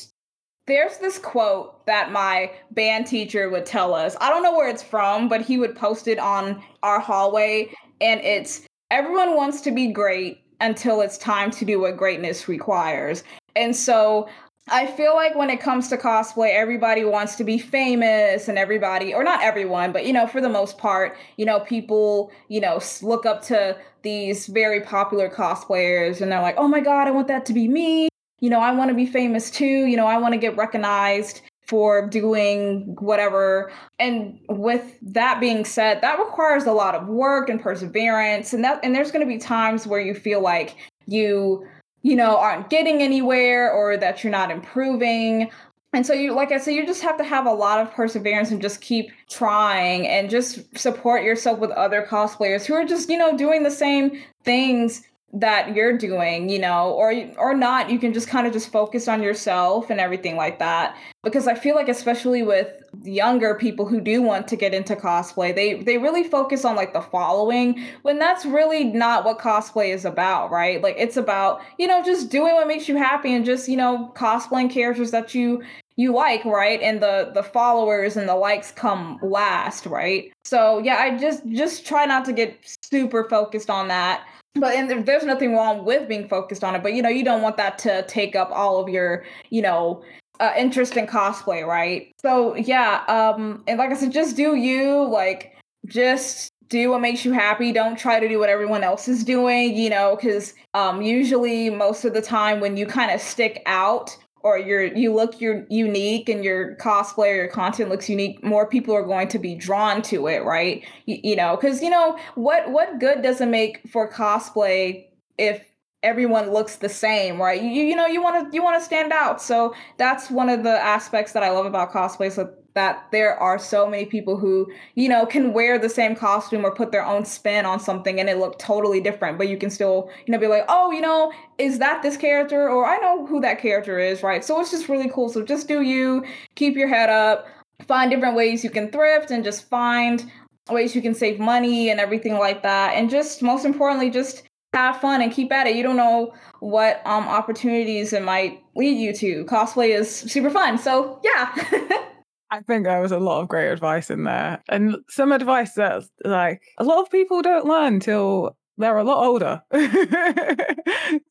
there's 0.66 0.98
this 0.98 1.20
quote 1.20 1.86
that 1.86 2.12
my 2.12 2.52
band 2.72 3.06
teacher 3.06 3.50
would 3.50 3.66
tell 3.66 3.94
us. 3.94 4.16
I 4.22 4.30
don't 4.30 4.44
know 4.44 4.54
where 4.54 4.70
it's 4.70 4.84
from, 4.84 5.28
but 5.28 5.42
he 5.42 5.58
would 5.58 5.76
post 5.76 6.08
it 6.08 6.20
on 6.20 6.64
our 6.82 7.00
hallway, 7.00 7.74
and 8.02 8.22
it's 8.22 8.62
everyone 8.90 9.36
wants 9.36 9.62
to 9.62 9.72
be 9.72 9.92
great 9.92 10.44
until 10.62 11.02
it's 11.02 11.18
time 11.18 11.52
to 11.52 11.66
do 11.66 11.82
what 11.82 11.98
greatness 11.98 12.48
requires. 12.48 13.24
And 13.56 13.76
so 13.76 14.28
I 14.70 14.88
feel 14.88 15.14
like 15.14 15.36
when 15.36 15.50
it 15.50 15.60
comes 15.60 15.90
to 15.90 15.98
cosplay, 15.98 16.54
everybody 16.54 17.04
wants 17.04 17.36
to 17.36 17.44
be 17.44 17.58
famous 17.58 18.48
and 18.48 18.58
everybody, 18.58 19.14
or 19.14 19.24
not 19.24 19.44
everyone, 19.44 19.92
but 19.92 20.06
you 20.06 20.14
know, 20.14 20.26
for 20.26 20.40
the 20.40 20.50
most 20.50 20.78
part, 20.78 21.18
you 21.36 21.46
know, 21.46 21.60
people, 21.60 22.32
you 22.48 22.62
know, 22.62 22.80
look 23.02 23.26
up 23.26 23.42
to 23.44 23.78
these 24.04 24.48
very 24.48 24.80
popular 24.82 25.30
cosplayers 25.30 26.22
and 26.22 26.32
they're 26.32 26.42
like, 26.42 26.56
oh 26.58 26.68
my 26.68 26.80
God, 26.80 27.08
I 27.08 27.12
want 27.12 27.28
that 27.28 27.46
to 27.48 27.54
be 27.54 27.68
me. 27.68 28.08
You 28.40 28.50
know, 28.50 28.60
I 28.60 28.72
want 28.72 28.90
to 28.90 28.96
be 28.96 29.06
famous 29.06 29.52
too. 29.52 29.66
You 29.86 29.98
know, 29.98 30.08
I 30.08 30.18
want 30.18 30.34
to 30.34 30.40
get 30.40 30.56
recognized 30.56 31.42
for 31.66 32.08
doing 32.08 32.96
whatever. 33.00 33.72
And 34.00 34.40
with 34.50 34.98
that 35.02 35.40
being 35.40 35.66
said, 35.66 36.02
that 36.02 36.20
requires 36.20 36.66
a 36.66 36.74
lot 36.74 36.96
of 36.96 37.08
work 37.08 37.50
and 37.50 37.62
perseverance. 37.62 38.54
And 38.54 38.64
that, 38.64 38.80
and 38.84 38.96
there's 38.96 39.12
going 39.12 39.26
to 39.26 39.34
be 39.34 39.40
times 39.40 39.88
where 39.88 40.02
you 40.02 40.14
feel 40.14 40.42
like 40.42 40.76
you 41.06 41.66
you 42.04 42.16
know, 42.16 42.38
aren't 42.38 42.70
getting 42.70 43.02
anywhere 43.02 43.72
or 43.72 43.98
that 43.98 44.24
you're 44.24 44.32
not 44.32 44.52
improving. 44.52 45.50
And 45.94 46.06
so 46.06 46.14
you 46.14 46.34
like 46.34 46.52
I 46.52 46.58
said, 46.58 46.74
you 46.74 46.86
just 46.86 47.02
have 47.02 47.18
to 47.18 47.24
have 47.24 47.46
a 47.46 47.52
lot 47.52 47.80
of 47.80 47.92
perseverance 47.94 48.52
and 48.52 48.62
just 48.62 48.82
keep 48.82 49.12
trying 49.30 50.08
and 50.08 50.30
just 50.30 50.78
support 50.78 51.24
yourself 51.24 51.60
with 51.60 51.72
other 51.72 52.06
cosplayers 52.08 52.66
who 52.66 52.74
are 52.74 52.86
just, 52.86 53.10
you 53.10 53.18
know, 53.18 53.38
doing 53.38 53.64
the 53.64 53.72
same 53.72 54.22
things 54.44 55.04
that 55.34 55.76
you're 55.76 55.98
doing, 55.98 56.48
you 56.48 56.60
know, 56.60 56.92
or 56.92 57.14
or 57.38 57.56
not, 57.56 57.90
you 57.90 57.98
can 57.98 58.14
just 58.14 58.28
kind 58.28 58.46
of 58.46 58.54
just 58.54 58.72
focus 58.72 59.08
on 59.08 59.24
yourself 59.24 59.90
and 59.90 60.00
everything 60.00 60.36
like 60.36 60.60
that. 60.60 60.96
Because 61.24 61.48
I 61.48 61.56
feel 61.56 61.76
like 61.76 61.90
especially 61.90 62.44
with 62.44 62.72
younger 63.02 63.56
people 63.56 63.88
who 63.88 64.00
do 64.00 64.22
want 64.22 64.48
to 64.50 64.56
get 64.56 64.74
into 64.74 64.96
cosplay, 64.96 65.56
they 65.56 65.82
they 65.82 65.98
really 65.98 66.24
focus 66.24 66.64
on 66.66 66.76
like 66.76 66.94
the 66.94 67.02
following 67.02 67.84
when 68.04 68.20
that's 68.20 68.46
really 68.46 68.84
not 68.84 69.26
what 69.26 69.40
cosplay 69.40 69.94
is 69.94 70.06
about, 70.06 70.52
right? 70.52 70.82
Like 70.84 70.96
it's 71.00 71.18
about, 71.18 71.62
you 71.80 71.88
know, 71.88 72.04
just 72.04 72.30
doing 72.30 72.54
what 72.54 72.68
makes 72.68 72.88
you 72.88 72.98
happy 72.98 73.34
and 73.34 73.44
just, 73.44 73.68
you 73.68 73.78
know, 73.78 74.12
cosplaying 74.16 74.70
characters 74.70 75.10
that 75.12 75.34
you 75.34 75.64
you 75.96 76.14
like, 76.14 76.46
right? 76.46 76.80
And 76.82 77.02
the 77.02 77.32
the 77.34 77.44
followers 77.44 78.18
and 78.18 78.30
the 78.30 78.36
likes 78.36 78.72
come 78.72 79.20
last, 79.24 79.88
right? 79.88 80.32
So, 80.44 80.80
yeah, 80.80 80.98
I 80.98 81.18
just 81.18 81.48
just 81.48 81.88
try 81.88 82.06
not 82.06 82.26
to 82.26 82.34
get 82.34 82.58
super 82.84 83.28
focused 83.30 83.70
on 83.72 83.88
that 83.88 84.24
but 84.56 84.76
and 84.76 85.08
there's 85.08 85.24
nothing 85.24 85.54
wrong 85.54 85.84
with 85.86 86.08
being 86.08 86.28
focused 86.28 86.64
on 86.64 86.76
it 86.76 86.84
but 86.84 86.94
you 86.94 87.02
know 87.02 87.10
you 87.10 87.24
don't 87.24 87.42
want 87.42 87.58
that 87.58 87.78
to 87.78 88.04
take 88.08 88.36
up 88.36 88.50
all 88.52 88.80
of 88.80 88.90
your 88.90 89.24
you 89.50 89.62
know 89.62 90.04
uh, 90.40 90.52
interest 90.58 90.98
in 90.98 91.06
cosplay 91.06 91.66
right? 91.66 92.12
So 92.22 92.56
yeah 92.56 93.04
um 93.08 93.64
and 93.68 93.78
like 93.78 93.92
i 93.92 93.94
said 93.94 94.12
just 94.12 94.36
do 94.36 94.56
you 94.56 95.08
like 95.08 95.56
just 95.86 96.50
do 96.70 96.90
what 96.90 97.02
makes 97.02 97.24
you 97.24 97.34
happy. 97.34 97.72
Don't 97.72 98.00
try 98.00 98.20
to 98.20 98.28
do 98.28 98.40
what 98.40 98.50
everyone 98.50 98.84
else 98.84 99.08
is 99.08 99.24
doing 99.24 99.76
you 99.76 99.90
know 99.90 100.16
because 100.16 100.54
um 100.74 101.02
usually 101.02 101.70
most 101.70 102.06
of 102.06 102.14
the 102.14 102.22
time 102.22 102.60
when 102.60 102.78
you 102.78 102.86
kind 102.86 103.12
of 103.12 103.22
stick 103.22 103.62
out 103.66 104.18
or 104.44 104.58
you're 104.58 104.84
you 104.84 105.14
look 105.14 105.40
you're 105.42 105.66
unique 105.70 106.30
and 106.30 106.44
your 106.44 106.76
cosplay 106.76 107.32
or 107.32 107.36
your 107.36 107.48
content 107.48 107.90
looks 107.90 108.10
unique 108.10 108.44
more 108.44 108.68
people 108.68 108.94
are 108.94 109.04
going 109.04 109.28
to 109.30 109.40
be 109.40 109.56
drawn 109.56 110.02
to 110.04 110.28
it 110.28 110.44
right? 110.44 110.86
You, 111.06 111.20
you 111.24 111.36
know 111.36 111.56
because 111.56 111.82
you 111.82 111.90
know 111.90 112.18
what 112.36 112.70
what 112.70 113.00
good 113.00 113.22
does 113.22 113.42
it 113.42 113.48
make 113.48 113.82
for 113.90 114.12
cosplay 114.12 115.08
if 115.38 115.66
everyone 116.04 116.52
looks 116.52 116.76
the 116.76 116.90
same 116.90 117.42
right? 117.42 117.62
You, 117.62 117.70
you 117.70 117.96
know 117.96 118.06
you 118.06 118.22
want 118.22 118.52
to 118.52 118.56
you 118.56 118.64
want 118.64 118.80
to 118.80 118.86
stand 118.86 119.12
out. 119.12 119.42
So 119.42 119.74
that's 119.98 120.30
one 120.30 120.50
of 120.50 120.64
the 120.64 120.84
aspects 120.84 121.32
that 121.34 121.44
i 121.44 121.50
love 121.50 121.66
about 121.66 121.92
cosplay 121.92 122.32
so 122.32 122.54
that 122.74 123.06
there 123.12 123.38
are 123.38 123.60
so 123.60 123.88
many 123.88 124.06
people 124.06 124.38
who 124.38 124.72
you 124.96 125.08
know 125.08 125.26
can 125.26 125.54
wear 125.54 125.78
the 125.78 125.90
same 125.90 126.16
costume 126.16 126.66
or 126.66 126.74
put 126.74 126.92
their 126.92 127.06
own 127.06 127.24
spin 127.24 127.66
on 127.66 127.80
something 127.80 128.20
and 128.20 128.30
it 128.30 128.38
look 128.38 128.58
totally 128.58 129.00
different 129.00 129.38
but 129.38 129.48
you 129.48 129.58
can 129.58 129.70
still 129.70 130.10
you 130.26 130.32
know 130.32 130.40
be 130.40 130.48
like 130.48 130.66
oh 130.68 130.92
you 130.92 131.02
know 131.02 131.32
is 131.58 131.80
that 131.80 132.02
this 132.02 132.18
character? 132.18 132.68
or 132.70 132.86
i 132.86 132.98
know 132.98 133.26
who 133.26 133.40
that 133.40 133.60
character 133.60 134.00
is 134.00 134.24
right? 134.24 134.44
So 134.44 134.60
it's 134.60 134.72
just 134.72 134.90
really 134.90 135.10
cool. 135.10 135.30
So 135.30 135.44
just 135.44 135.68
do 135.68 135.82
you 135.82 136.26
keep 136.56 136.76
your 136.76 136.88
head 136.88 137.10
up 137.10 137.48
find 137.88 138.10
different 138.10 138.36
ways 138.36 138.64
you 138.64 138.70
can 138.70 138.90
thrift 138.92 139.32
and 139.32 139.44
just 139.44 139.68
find 139.68 140.32
ways 140.70 140.96
you 140.96 141.02
can 141.02 141.14
save 141.14 141.40
money 141.40 141.90
and 141.90 142.00
everything 142.00 142.36
like 142.36 142.64
that. 142.64 142.96
And 142.96 143.10
just 143.10 143.42
most 143.42 143.66
importantly 143.66 144.10
just 144.10 144.44
have 144.74 145.02
fun 145.02 145.22
and 145.22 145.32
keep 145.32 145.52
at 145.52 145.68
it. 145.68 145.76
You 145.76 145.84
don't 145.84 145.98
know 145.98 146.34
what 146.60 147.02
um 147.06 147.28
opportunities 147.28 148.14
it 148.14 148.24
might 148.24 148.64
lead 148.76 148.98
you 148.98 149.14
to. 149.14 149.46
Cosplay 149.46 149.90
is 149.90 150.10
super 150.10 150.50
fun. 150.50 150.78
So 150.78 151.20
yeah 151.24 152.04
I 152.54 152.62
think 152.62 152.84
there 152.84 153.02
was 153.02 153.12
a 153.12 153.20
lot 153.20 153.42
of 153.42 153.48
great 153.48 153.72
advice 153.72 154.12
in 154.12 154.26
there, 154.26 154.62
and 154.70 154.98
some 155.10 155.32
advice 155.32 155.74
that 155.74 156.04
like 156.24 156.62
a 156.78 156.84
lot 156.84 157.02
of 157.02 157.10
people 157.10 157.42
don't 157.42 157.66
learn 157.66 158.00
till 158.00 158.56
they're 158.78 158.96
a 158.96 159.04
lot 159.04 159.26
older. 159.26 159.64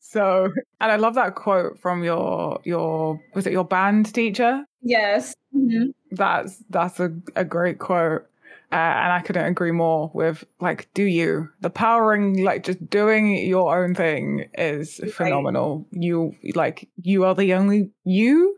so, 0.01 0.51
and 0.81 0.91
I 0.91 0.97
love 0.97 1.15
that 1.15 1.35
quote 1.35 1.79
from 1.79 2.03
your 2.03 2.59
your 2.65 3.21
was 3.33 3.47
it 3.47 3.53
your 3.53 3.63
band 3.63 4.13
teacher? 4.13 4.65
Yes, 4.81 5.33
mm-hmm. 5.55 5.91
that's 6.11 6.61
that's 6.69 6.99
a, 6.99 7.13
a 7.37 7.45
great 7.45 7.79
quote. 7.79 8.27
Uh, 8.73 8.75
and 8.75 9.13
I 9.13 9.21
couldn't 9.21 9.45
agree 9.45 9.71
more 9.71 10.11
with 10.13 10.43
like, 10.59 10.89
do 10.93 11.03
you? 11.03 11.47
The 11.61 11.69
powering, 11.69 12.43
like 12.43 12.63
just 12.63 12.89
doing 12.89 13.37
your 13.47 13.81
own 13.81 13.95
thing 13.95 14.49
is 14.55 14.99
right. 14.99 15.13
phenomenal. 15.13 15.85
You 15.91 16.35
like, 16.53 16.89
you 17.01 17.23
are 17.23 17.35
the 17.35 17.53
only 17.53 17.91
you 18.03 18.57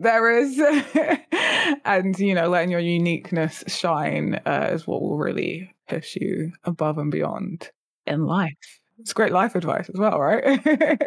there 0.00 0.38
is. 0.38 0.60
And 1.84 2.18
you 2.18 2.34
know 2.34 2.48
letting 2.48 2.70
your 2.70 2.80
uniqueness 2.80 3.62
shine 3.66 4.40
uh, 4.44 4.70
is 4.72 4.86
what 4.86 5.02
will 5.02 5.16
really 5.16 5.72
push 5.88 6.16
you 6.16 6.52
above 6.64 6.98
and 6.98 7.10
beyond 7.10 7.70
in 8.06 8.26
life. 8.26 8.80
It's 8.98 9.12
great 9.12 9.32
life 9.32 9.54
advice 9.54 9.88
as 9.88 9.98
well 9.98 10.18
right? 10.18 10.42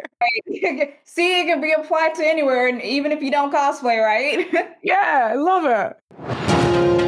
See 1.04 1.40
it 1.40 1.46
can 1.46 1.60
be 1.60 1.72
applied 1.72 2.14
to 2.16 2.26
anywhere 2.26 2.66
and 2.66 2.82
even 2.82 3.12
if 3.12 3.22
you 3.22 3.30
don't 3.30 3.52
cosplay 3.52 4.02
right? 4.02 4.48
Yeah 4.82 5.30
i 5.32 5.34
love 5.34 5.64
it 5.64 7.03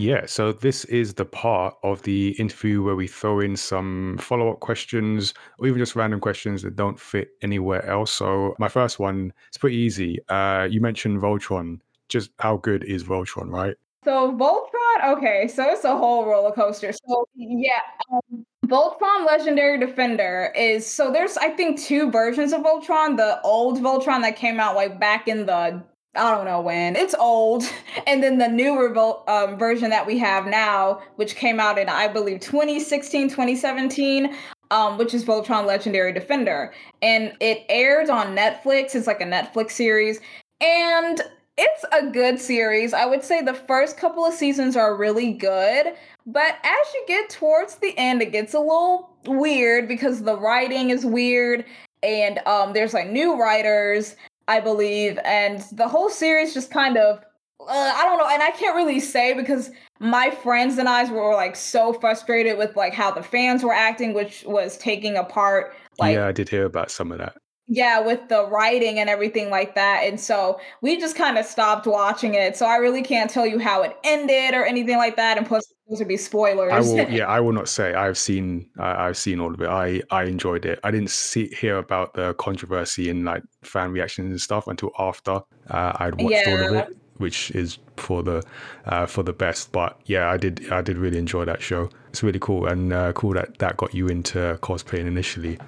yeah, 0.00 0.24
so 0.24 0.52
this 0.52 0.86
is 0.86 1.14
the 1.14 1.26
part 1.26 1.74
of 1.82 2.02
the 2.02 2.30
interview 2.38 2.82
where 2.82 2.96
we 2.96 3.06
throw 3.06 3.40
in 3.40 3.54
some 3.54 4.16
follow 4.18 4.50
up 4.50 4.60
questions 4.60 5.34
or 5.58 5.66
even 5.66 5.78
just 5.78 5.94
random 5.94 6.20
questions 6.20 6.62
that 6.62 6.74
don't 6.74 6.98
fit 6.98 7.28
anywhere 7.42 7.84
else. 7.86 8.10
So, 8.10 8.54
my 8.58 8.68
first 8.68 8.98
one 8.98 9.32
is 9.52 9.58
pretty 9.58 9.76
easy. 9.76 10.18
Uh, 10.28 10.66
you 10.70 10.80
mentioned 10.80 11.20
Voltron. 11.20 11.80
Just 12.08 12.30
how 12.38 12.56
good 12.56 12.82
is 12.84 13.04
Voltron, 13.04 13.50
right? 13.50 13.76
So, 14.04 14.32
Voltron, 14.32 15.18
okay, 15.18 15.46
so 15.48 15.64
it's 15.64 15.84
a 15.84 15.94
whole 15.96 16.24
roller 16.24 16.52
coaster. 16.52 16.92
So, 16.92 17.28
yeah, 17.34 17.80
um, 18.10 18.46
Voltron 18.64 19.26
Legendary 19.26 19.78
Defender 19.78 20.52
is 20.56 20.86
so 20.86 21.12
there's, 21.12 21.36
I 21.36 21.50
think, 21.50 21.78
two 21.78 22.10
versions 22.10 22.54
of 22.54 22.62
Voltron. 22.62 23.18
The 23.18 23.40
old 23.42 23.78
Voltron 23.80 24.22
that 24.22 24.36
came 24.36 24.58
out 24.58 24.76
like 24.76 24.98
back 24.98 25.28
in 25.28 25.44
the 25.44 25.82
I 26.16 26.34
don't 26.34 26.44
know 26.44 26.60
when. 26.60 26.96
It's 26.96 27.14
old. 27.14 27.64
And 28.06 28.22
then 28.22 28.38
the 28.38 28.48
newer 28.48 28.96
um, 29.28 29.58
version 29.58 29.90
that 29.90 30.06
we 30.06 30.18
have 30.18 30.46
now, 30.46 31.02
which 31.16 31.36
came 31.36 31.60
out 31.60 31.78
in, 31.78 31.88
I 31.88 32.08
believe, 32.08 32.40
2016, 32.40 33.28
2017, 33.28 34.34
um, 34.70 34.96
which 34.96 35.12
is 35.12 35.24
Voltron 35.24 35.66
Legendary 35.66 36.12
Defender. 36.12 36.72
And 37.02 37.34
it 37.40 37.64
aired 37.68 38.10
on 38.10 38.34
Netflix. 38.34 38.94
It's 38.94 39.06
like 39.06 39.20
a 39.20 39.24
Netflix 39.24 39.72
series. 39.72 40.20
And 40.60 41.20
it's 41.56 41.84
a 41.92 42.10
good 42.10 42.40
series. 42.40 42.94
I 42.94 43.06
would 43.06 43.22
say 43.22 43.42
the 43.42 43.54
first 43.54 43.96
couple 43.96 44.24
of 44.24 44.34
seasons 44.34 44.76
are 44.76 44.96
really 44.96 45.32
good. 45.32 45.94
But 46.26 46.56
as 46.64 46.94
you 46.94 47.04
get 47.06 47.28
towards 47.28 47.76
the 47.76 47.96
end, 47.98 48.22
it 48.22 48.32
gets 48.32 48.54
a 48.54 48.60
little 48.60 49.10
weird 49.26 49.88
because 49.88 50.22
the 50.22 50.38
writing 50.38 50.90
is 50.90 51.04
weird 51.04 51.64
and 52.02 52.38
um, 52.46 52.72
there's 52.72 52.94
like 52.94 53.10
new 53.10 53.38
writers 53.38 54.16
I 54.50 54.58
believe, 54.58 55.16
and 55.24 55.64
the 55.70 55.86
whole 55.86 56.10
series 56.10 56.52
just 56.52 56.72
kind 56.72 56.96
of 56.96 57.24
uh, 57.60 57.92
I 57.94 58.04
don't 58.04 58.18
know, 58.18 58.28
and 58.28 58.42
I 58.42 58.50
can't 58.50 58.74
really 58.74 58.98
say 58.98 59.32
because 59.32 59.70
my 60.00 60.30
friends 60.30 60.76
and 60.78 60.88
I 60.88 61.10
were 61.12 61.34
like 61.34 61.54
so 61.54 61.92
frustrated 61.92 62.58
with 62.58 62.74
like 62.74 62.92
how 62.92 63.12
the 63.12 63.22
fans 63.22 63.62
were 63.62 63.72
acting, 63.72 64.12
which 64.12 64.42
was 64.46 64.76
taking 64.78 65.16
apart. 65.16 65.74
Like, 65.98 66.16
yeah, 66.16 66.26
I 66.26 66.32
did 66.32 66.48
hear 66.48 66.64
about 66.64 66.90
some 66.90 67.12
of 67.12 67.18
that. 67.18 67.36
Yeah, 67.68 68.00
with 68.00 68.28
the 68.28 68.48
writing 68.48 68.98
and 68.98 69.08
everything 69.08 69.50
like 69.50 69.76
that, 69.76 70.02
and 70.04 70.18
so 70.18 70.58
we 70.82 70.98
just 70.98 71.14
kind 71.14 71.38
of 71.38 71.44
stopped 71.44 71.86
watching 71.86 72.34
it. 72.34 72.56
So 72.56 72.66
I 72.66 72.76
really 72.76 73.02
can't 73.02 73.30
tell 73.30 73.46
you 73.46 73.60
how 73.60 73.82
it 73.82 73.96
ended 74.02 74.54
or 74.54 74.64
anything 74.64 74.96
like 74.96 75.14
that. 75.14 75.38
And 75.38 75.46
plus, 75.46 75.72
those 75.90 75.98
would 75.98 76.08
be 76.08 76.16
spoilers. 76.16 76.72
I 76.72 76.80
will, 76.80 77.10
yeah, 77.10 77.26
I 77.26 77.40
will 77.40 77.52
not 77.52 77.68
say. 77.68 77.94
I've 77.94 78.16
seen, 78.16 78.68
I've 78.78 79.16
seen 79.16 79.40
all 79.40 79.52
of 79.52 79.60
it. 79.60 79.68
I, 79.68 80.00
I 80.10 80.24
enjoyed 80.24 80.64
it. 80.64 80.78
I 80.84 80.90
didn't 80.92 81.10
see 81.10 81.48
hear 81.48 81.78
about 81.78 82.14
the 82.14 82.34
controversy 82.34 83.10
and 83.10 83.24
like 83.24 83.42
fan 83.62 83.90
reactions 83.90 84.30
and 84.30 84.40
stuff 84.40 84.68
until 84.68 84.92
after 84.98 85.42
uh, 85.68 85.92
I'd 85.96 86.20
watched 86.20 86.46
yeah. 86.46 86.52
all 86.52 86.68
of 86.68 86.74
it, 86.74 86.96
which 87.16 87.50
is 87.50 87.78
for 87.96 88.22
the, 88.22 88.42
uh, 88.86 89.06
for 89.06 89.24
the 89.24 89.32
best. 89.32 89.72
But 89.72 90.00
yeah, 90.06 90.30
I 90.30 90.36
did, 90.36 90.70
I 90.72 90.80
did 90.80 90.96
really 90.96 91.18
enjoy 91.18 91.44
that 91.46 91.60
show. 91.60 91.90
It's 92.10 92.22
really 92.22 92.38
cool 92.38 92.66
and 92.66 92.92
uh, 92.92 93.12
cool 93.12 93.34
that 93.34 93.58
that 93.58 93.76
got 93.76 93.92
you 93.92 94.06
into 94.06 94.58
cosplaying 94.62 95.06
initially. 95.06 95.58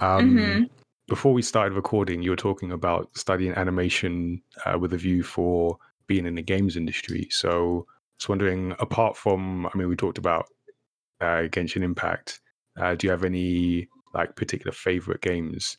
Um, 0.00 0.36
mm-hmm. 0.36 0.62
Before 1.06 1.32
we 1.32 1.42
started 1.42 1.74
recording, 1.74 2.22
you 2.22 2.30
were 2.30 2.36
talking 2.36 2.72
about 2.72 3.10
studying 3.16 3.52
animation 3.52 4.42
uh, 4.64 4.78
with 4.78 4.92
a 4.92 4.96
view 4.96 5.22
for 5.22 5.78
being 6.06 6.26
in 6.26 6.34
the 6.34 6.42
games 6.42 6.76
industry. 6.76 7.28
So 7.30 7.86
just 8.22 8.28
wondering, 8.28 8.72
apart 8.78 9.16
from, 9.16 9.66
I 9.66 9.76
mean, 9.76 9.88
we 9.88 9.96
talked 9.96 10.16
about 10.16 10.46
uh, 11.20 11.48
Genshin 11.50 11.82
Impact. 11.82 12.40
Uh, 12.80 12.94
do 12.94 13.08
you 13.08 13.10
have 13.10 13.24
any 13.24 13.88
like 14.14 14.36
particular 14.36 14.70
favorite 14.70 15.22
games? 15.22 15.76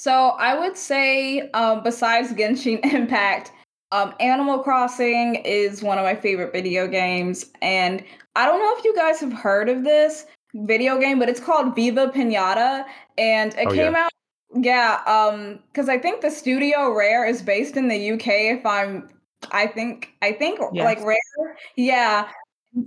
So 0.00 0.30
I 0.30 0.58
would 0.58 0.76
say, 0.76 1.48
um, 1.52 1.84
besides 1.84 2.32
Genshin 2.32 2.84
Impact, 2.92 3.52
um, 3.92 4.14
Animal 4.18 4.58
Crossing 4.58 5.36
is 5.44 5.80
one 5.80 5.96
of 5.96 6.02
my 6.02 6.16
favorite 6.16 6.52
video 6.52 6.88
games, 6.88 7.46
and 7.62 8.02
I 8.34 8.46
don't 8.46 8.58
know 8.58 8.74
if 8.76 8.84
you 8.84 8.92
guys 8.96 9.20
have 9.20 9.32
heard 9.32 9.68
of 9.68 9.84
this 9.84 10.26
video 10.54 10.98
game, 10.98 11.20
but 11.20 11.28
it's 11.28 11.38
called 11.38 11.76
Viva 11.76 12.08
Pinata, 12.08 12.84
and 13.16 13.54
it 13.54 13.68
oh, 13.68 13.70
came 13.72 13.92
yeah. 13.92 14.06
out. 14.06 14.10
Yeah, 14.56 15.00
um, 15.06 15.60
because 15.70 15.88
I 15.88 15.98
think 15.98 16.20
the 16.20 16.30
studio 16.30 16.92
Rare 16.92 17.24
is 17.24 17.42
based 17.42 17.76
in 17.76 17.86
the 17.86 18.12
UK, 18.12 18.26
if 18.58 18.66
I'm 18.66 19.08
I 19.52 19.66
think 19.66 20.14
I 20.22 20.32
think 20.32 20.60
yes. 20.72 20.84
like 20.84 21.04
rare. 21.04 21.56
Yeah. 21.76 22.28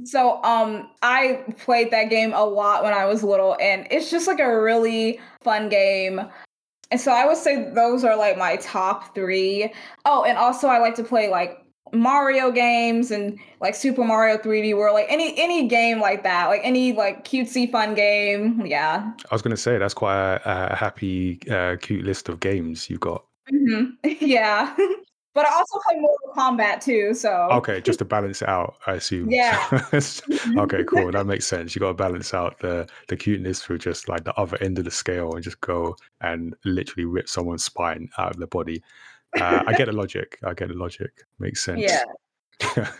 So 0.03 0.43
um 0.43 0.89
I 1.01 1.43
played 1.60 1.91
that 1.91 2.10
game 2.10 2.34
a 2.34 2.43
lot 2.43 2.84
when 2.84 2.93
I 2.93 3.05
was 3.05 3.24
little 3.24 3.55
and 3.60 3.88
it's 3.89 4.12
just 4.12 4.28
like 4.28 4.39
a 4.39 4.62
really 4.62 5.20
fun 5.41 5.70
game. 5.70 6.22
And 6.91 7.01
so 7.01 7.12
I 7.12 7.26
would 7.26 7.38
say 7.38 7.70
those 7.72 8.03
are 8.03 8.16
like 8.16 8.38
my 8.38 8.55
top 8.58 9.14
3. 9.14 9.72
Oh, 10.05 10.24
and 10.24 10.38
also 10.38 10.68
I 10.68 10.80
like 10.80 10.95
to 10.95 11.03
play 11.03 11.30
like 11.30 11.62
Mario 11.93 12.51
games 12.51 13.12
and 13.12 13.39
like 13.62 13.76
Super 13.76 14.03
Mario 14.03 14.38
3D 14.38 14.76
World, 14.76 14.93
like 14.93 15.08
any 15.10 15.38
any 15.38 15.68
game 15.68 15.99
like 15.99 16.24
that, 16.24 16.47
like 16.47 16.62
any 16.64 16.93
like 16.93 17.26
cutesy 17.26 17.72
fun 17.72 17.95
game. 17.95 18.66
Yeah. 18.66 19.12
I 19.30 19.36
was 19.36 19.41
gonna 19.41 19.58
say 19.58 19.78
that's 19.78 19.93
quite 19.93 20.36
a, 20.36 20.74
a 20.74 20.76
happy, 20.76 21.39
uh, 21.49 21.78
cute 21.82 22.05
list 22.05 22.30
of 22.30 22.39
games 22.39 22.89
you've 22.89 22.99
got. 22.99 23.26
hmm 23.49 23.86
Yeah. 24.03 24.76
but 25.38 25.45
I 25.45 25.53
also 25.53 25.77
play 25.88 25.99
Mortal 25.99 26.33
Kombat 26.35 26.83
too, 26.83 27.13
so 27.13 27.47
Okay, 27.51 27.79
just 27.79 27.99
to 27.99 28.05
balance 28.05 28.41
it 28.41 28.49
out, 28.49 28.75
I 28.88 28.93
assume. 28.93 29.29
yeah. 29.29 29.63
okay, 30.57 30.83
cool. 30.85 31.11
That 31.17 31.27
makes 31.27 31.45
sense. 31.45 31.75
You 31.75 31.79
got 31.79 31.89
to 31.89 31.93
balance 31.93 32.33
out 32.33 32.57
the 32.59 32.88
the 33.07 33.15
cuteness 33.15 33.61
through 33.61 33.77
just 33.77 34.09
like 34.09 34.23
the 34.23 34.33
other 34.33 34.57
end 34.61 34.79
of 34.79 34.85
the 34.85 34.91
scale 34.91 35.33
and 35.35 35.43
just 35.43 35.61
go 35.61 35.95
and 36.21 36.55
literally 36.65 37.05
rip 37.05 37.29
someone's 37.29 37.63
spine 37.63 38.09
out 38.17 38.31
of 38.31 38.38
the 38.39 38.47
body. 38.47 38.81
Uh, 39.39 39.61
I 39.67 39.73
get 39.77 39.85
the 39.85 39.91
logic. 40.03 40.39
I 40.43 40.55
get 40.55 40.69
the 40.69 40.73
logic. 40.73 41.11
Makes 41.38 41.63
sense. 41.63 41.83
yeah. 41.83 42.91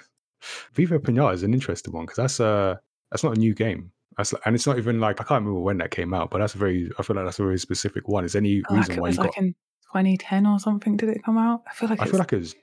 Viva 0.74 1.00
Pinata 1.00 1.34
is 1.34 1.42
an 1.44 1.54
interesting 1.54 1.94
one 1.94 2.06
because 2.06 2.18
that's 2.18 2.40
a 2.40 2.80
that's 3.12 3.24
not 3.24 3.36
a 3.36 3.40
new 3.40 3.54
game. 3.56 3.92
That's 4.18 4.34
and 4.46 4.56
it's 4.56 4.68
not 4.68 4.78
even 4.78 5.00
like 5.00 5.20
I 5.20 5.24
can't 5.24 5.42
remember 5.44 5.62
when 5.62 5.78
that 5.80 5.92
came 5.92 6.14
out, 6.14 6.30
but 6.30 6.38
that's 6.40 6.56
a 6.56 6.58
very 6.60 6.92
I 7.00 7.04
feel 7.04 7.16
like 7.16 7.26
that's 7.26 7.40
a 7.40 7.44
very 7.44 7.58
specific 7.60 8.08
one. 8.08 8.24
Is 8.26 8.34
there 8.34 8.40
any 8.42 8.62
Oh, 8.70 8.76
reason 8.76 9.02
why 9.02 9.10
you 9.10 9.16
like 9.18 9.34
got? 9.34 9.38
in 9.44 9.56
2010 9.94 10.46
or 10.46 10.60
something. 10.60 10.98
Did 10.98 11.10
it 11.10 11.24
come 11.24 11.38
out? 11.38 11.64
I 11.70 11.74
feel 11.74 11.90
like 11.90 12.00
I 12.00 12.04
it's 12.04 12.12
feel 12.12 12.20
like 12.20 12.34
it 12.34 12.40
was 12.40 12.56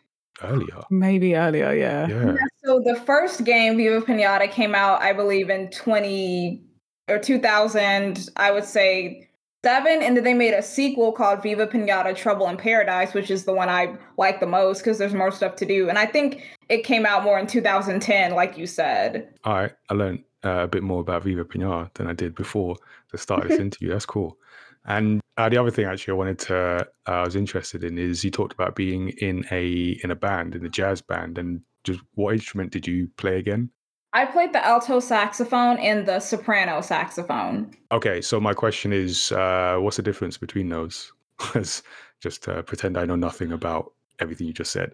earlier. 0.42 0.82
maybe 0.90 1.34
earlier. 1.36 1.72
Yeah. 1.72 2.06
Yeah. 2.08 2.36
So 2.64 2.80
the 2.84 3.00
first 3.04 3.44
game, 3.44 3.76
Viva 3.76 4.00
Pinata, 4.00 4.50
came 4.50 4.74
out, 4.74 5.02
I 5.02 5.12
believe, 5.12 5.50
in 5.50 5.70
20 5.70 6.62
or 7.08 7.18
2000, 7.18 8.28
I 8.36 8.50
would 8.50 8.64
say 8.64 9.28
seven. 9.64 10.02
And 10.02 10.16
then 10.16 10.24
they 10.24 10.34
made 10.34 10.54
a 10.54 10.62
sequel 10.62 11.12
called 11.12 11.42
Viva 11.42 11.66
Pinata 11.66 12.14
Trouble 12.14 12.48
in 12.48 12.56
Paradise, 12.56 13.14
which 13.14 13.30
is 13.30 13.44
the 13.44 13.52
one 13.52 13.68
I 13.68 13.96
like 14.16 14.40
the 14.40 14.46
most 14.46 14.80
because 14.80 14.98
there's 14.98 15.14
more 15.14 15.30
stuff 15.30 15.56
to 15.56 15.66
do. 15.66 15.88
And 15.88 15.98
I 15.98 16.06
think 16.06 16.46
it 16.68 16.84
came 16.84 17.06
out 17.06 17.24
more 17.24 17.38
in 17.38 17.46
2010, 17.46 18.32
like 18.34 18.58
you 18.58 18.66
said. 18.66 19.28
All 19.44 19.54
right, 19.54 19.72
I 19.90 19.94
learned 19.94 20.24
uh, 20.44 20.60
a 20.64 20.68
bit 20.68 20.82
more 20.82 21.00
about 21.00 21.24
Viva 21.24 21.44
Pinata 21.44 21.92
than 21.94 22.06
I 22.06 22.12
did 22.12 22.34
before 22.34 22.76
the 23.12 23.18
start 23.18 23.44
of 23.44 23.48
this 23.48 23.60
interview. 23.60 23.88
That's 23.90 24.06
cool. 24.06 24.38
And 24.86 25.20
uh, 25.36 25.48
the 25.48 25.56
other 25.56 25.70
thing, 25.70 25.86
actually, 25.86 26.12
I 26.12 26.16
wanted 26.16 26.38
to, 26.40 26.56
uh, 26.56 27.10
I 27.10 27.22
was 27.22 27.36
interested 27.36 27.84
in 27.84 27.98
is 27.98 28.22
you 28.22 28.30
talked 28.30 28.52
about 28.52 28.76
being 28.76 29.10
in 29.18 29.44
a 29.50 29.98
in 30.02 30.10
a 30.10 30.16
band, 30.16 30.54
in 30.54 30.64
a 30.64 30.68
jazz 30.68 31.00
band, 31.00 31.38
and 31.38 31.62
just 31.84 32.00
what 32.14 32.34
instrument 32.34 32.72
did 32.72 32.86
you 32.86 33.08
play 33.16 33.38
again? 33.38 33.70
I 34.12 34.26
played 34.26 34.52
the 34.52 34.64
alto 34.64 35.00
saxophone 35.00 35.78
and 35.78 36.06
the 36.06 36.20
soprano 36.20 36.80
saxophone. 36.82 37.72
Okay, 37.90 38.20
so 38.20 38.38
my 38.40 38.54
question 38.54 38.92
is, 38.92 39.32
uh, 39.32 39.78
what's 39.80 39.96
the 39.96 40.02
difference 40.02 40.38
between 40.38 40.68
those? 40.68 41.12
just 42.20 42.48
uh, 42.48 42.62
pretend 42.62 42.96
I 42.96 43.06
know 43.06 43.16
nothing 43.16 43.50
about 43.50 43.92
everything 44.20 44.46
you 44.46 44.52
just 44.52 44.70
said. 44.70 44.92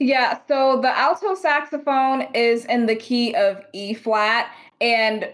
Yeah, 0.00 0.38
so 0.46 0.80
the 0.80 0.96
alto 0.96 1.34
saxophone 1.34 2.28
is 2.34 2.64
in 2.66 2.86
the 2.86 2.94
key 2.94 3.34
of 3.34 3.62
E 3.72 3.94
flat. 3.94 4.52
And 4.80 5.28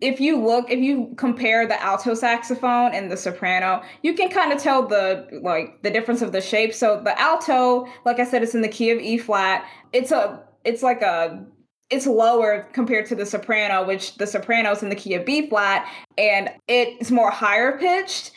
if 0.00 0.20
you 0.20 0.38
look, 0.38 0.70
if 0.70 0.78
you 0.78 1.14
compare 1.16 1.66
the 1.66 1.80
alto 1.82 2.14
saxophone 2.14 2.92
and 2.92 3.10
the 3.10 3.16
soprano, 3.16 3.82
you 4.02 4.12
can 4.14 4.28
kind 4.28 4.52
of 4.52 4.60
tell 4.60 4.86
the 4.86 5.26
like 5.42 5.82
the 5.82 5.90
difference 5.90 6.20
of 6.20 6.32
the 6.32 6.40
shape. 6.40 6.74
So 6.74 7.00
the 7.02 7.18
alto, 7.18 7.86
like 8.04 8.18
I 8.18 8.24
said, 8.24 8.42
it's 8.42 8.54
in 8.54 8.60
the 8.60 8.68
key 8.68 8.90
of 8.90 8.98
E 8.98 9.16
flat. 9.16 9.64
It's 9.92 10.12
a 10.12 10.42
it's 10.64 10.82
like 10.82 11.00
a 11.00 11.42
it's 11.88 12.06
lower 12.06 12.68
compared 12.72 13.06
to 13.06 13.14
the 13.14 13.24
soprano, 13.24 13.86
which 13.86 14.16
the 14.16 14.26
soprano 14.26 14.70
is 14.72 14.82
in 14.82 14.90
the 14.90 14.96
key 14.96 15.14
of 15.14 15.24
B 15.24 15.48
flat, 15.48 15.90
and 16.18 16.50
it's 16.68 17.10
more 17.10 17.30
higher 17.30 17.78
pitched 17.78 18.32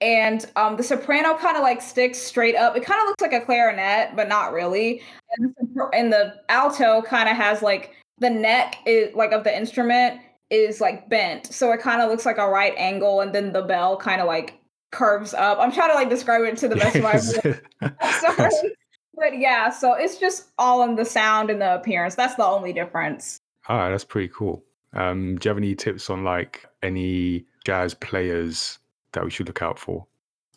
and 0.00 0.50
um, 0.56 0.76
the 0.76 0.82
soprano 0.82 1.36
kind 1.36 1.56
of 1.56 1.62
like 1.62 1.80
sticks 1.80 2.18
straight 2.18 2.54
up. 2.54 2.76
It 2.76 2.84
kind 2.84 3.00
of 3.00 3.06
looks 3.06 3.22
like 3.22 3.32
a 3.32 3.44
clarinet, 3.44 4.14
but 4.14 4.28
not 4.28 4.52
really. 4.52 5.02
And 5.38 5.54
the, 5.74 5.88
and 5.94 6.12
the 6.12 6.34
alto 6.48 7.02
kind 7.02 7.28
of 7.28 7.36
has 7.36 7.62
like 7.62 7.94
the 8.18 8.30
neck 8.30 8.76
is 8.86 9.14
like 9.14 9.32
of 9.32 9.44
the 9.44 9.56
instrument 9.56 10.20
is 10.50 10.80
like 10.80 11.08
bent, 11.08 11.46
so 11.46 11.72
it 11.72 11.80
kind 11.80 12.00
of 12.00 12.10
looks 12.10 12.26
like 12.26 12.38
a 12.38 12.48
right 12.48 12.74
angle, 12.76 13.20
and 13.20 13.34
then 13.34 13.52
the 13.52 13.62
bell 13.62 13.96
kind 13.96 14.20
of 14.20 14.26
like 14.26 14.58
curves 14.92 15.34
up. 15.34 15.58
I'm 15.58 15.72
trying 15.72 15.90
to 15.90 15.94
like 15.94 16.10
describe 16.10 16.42
it 16.42 16.56
to 16.58 16.68
the 16.68 16.76
best 16.76 16.96
of 16.96 17.02
my 17.02 17.12
ability. 17.12 17.60
Sorry. 18.20 18.76
But 19.14 19.38
yeah, 19.38 19.70
so 19.70 19.94
it's 19.94 20.18
just 20.18 20.48
all 20.58 20.82
in 20.84 20.94
the 20.94 21.04
sound 21.04 21.48
and 21.50 21.60
the 21.60 21.74
appearance. 21.76 22.14
That's 22.14 22.34
the 22.34 22.44
only 22.44 22.72
difference. 22.72 23.40
All 23.68 23.78
right, 23.78 23.90
that's 23.90 24.04
pretty 24.04 24.28
cool. 24.28 24.62
Um, 24.92 25.36
do 25.36 25.48
you 25.48 25.50
have 25.50 25.58
any 25.58 25.74
tips 25.74 26.10
on 26.10 26.22
like 26.22 26.66
any 26.82 27.44
jazz 27.64 27.94
players 27.94 28.78
that 29.16 29.24
we 29.24 29.30
should 29.30 29.48
look 29.48 29.62
out 29.62 29.78
for? 29.78 30.06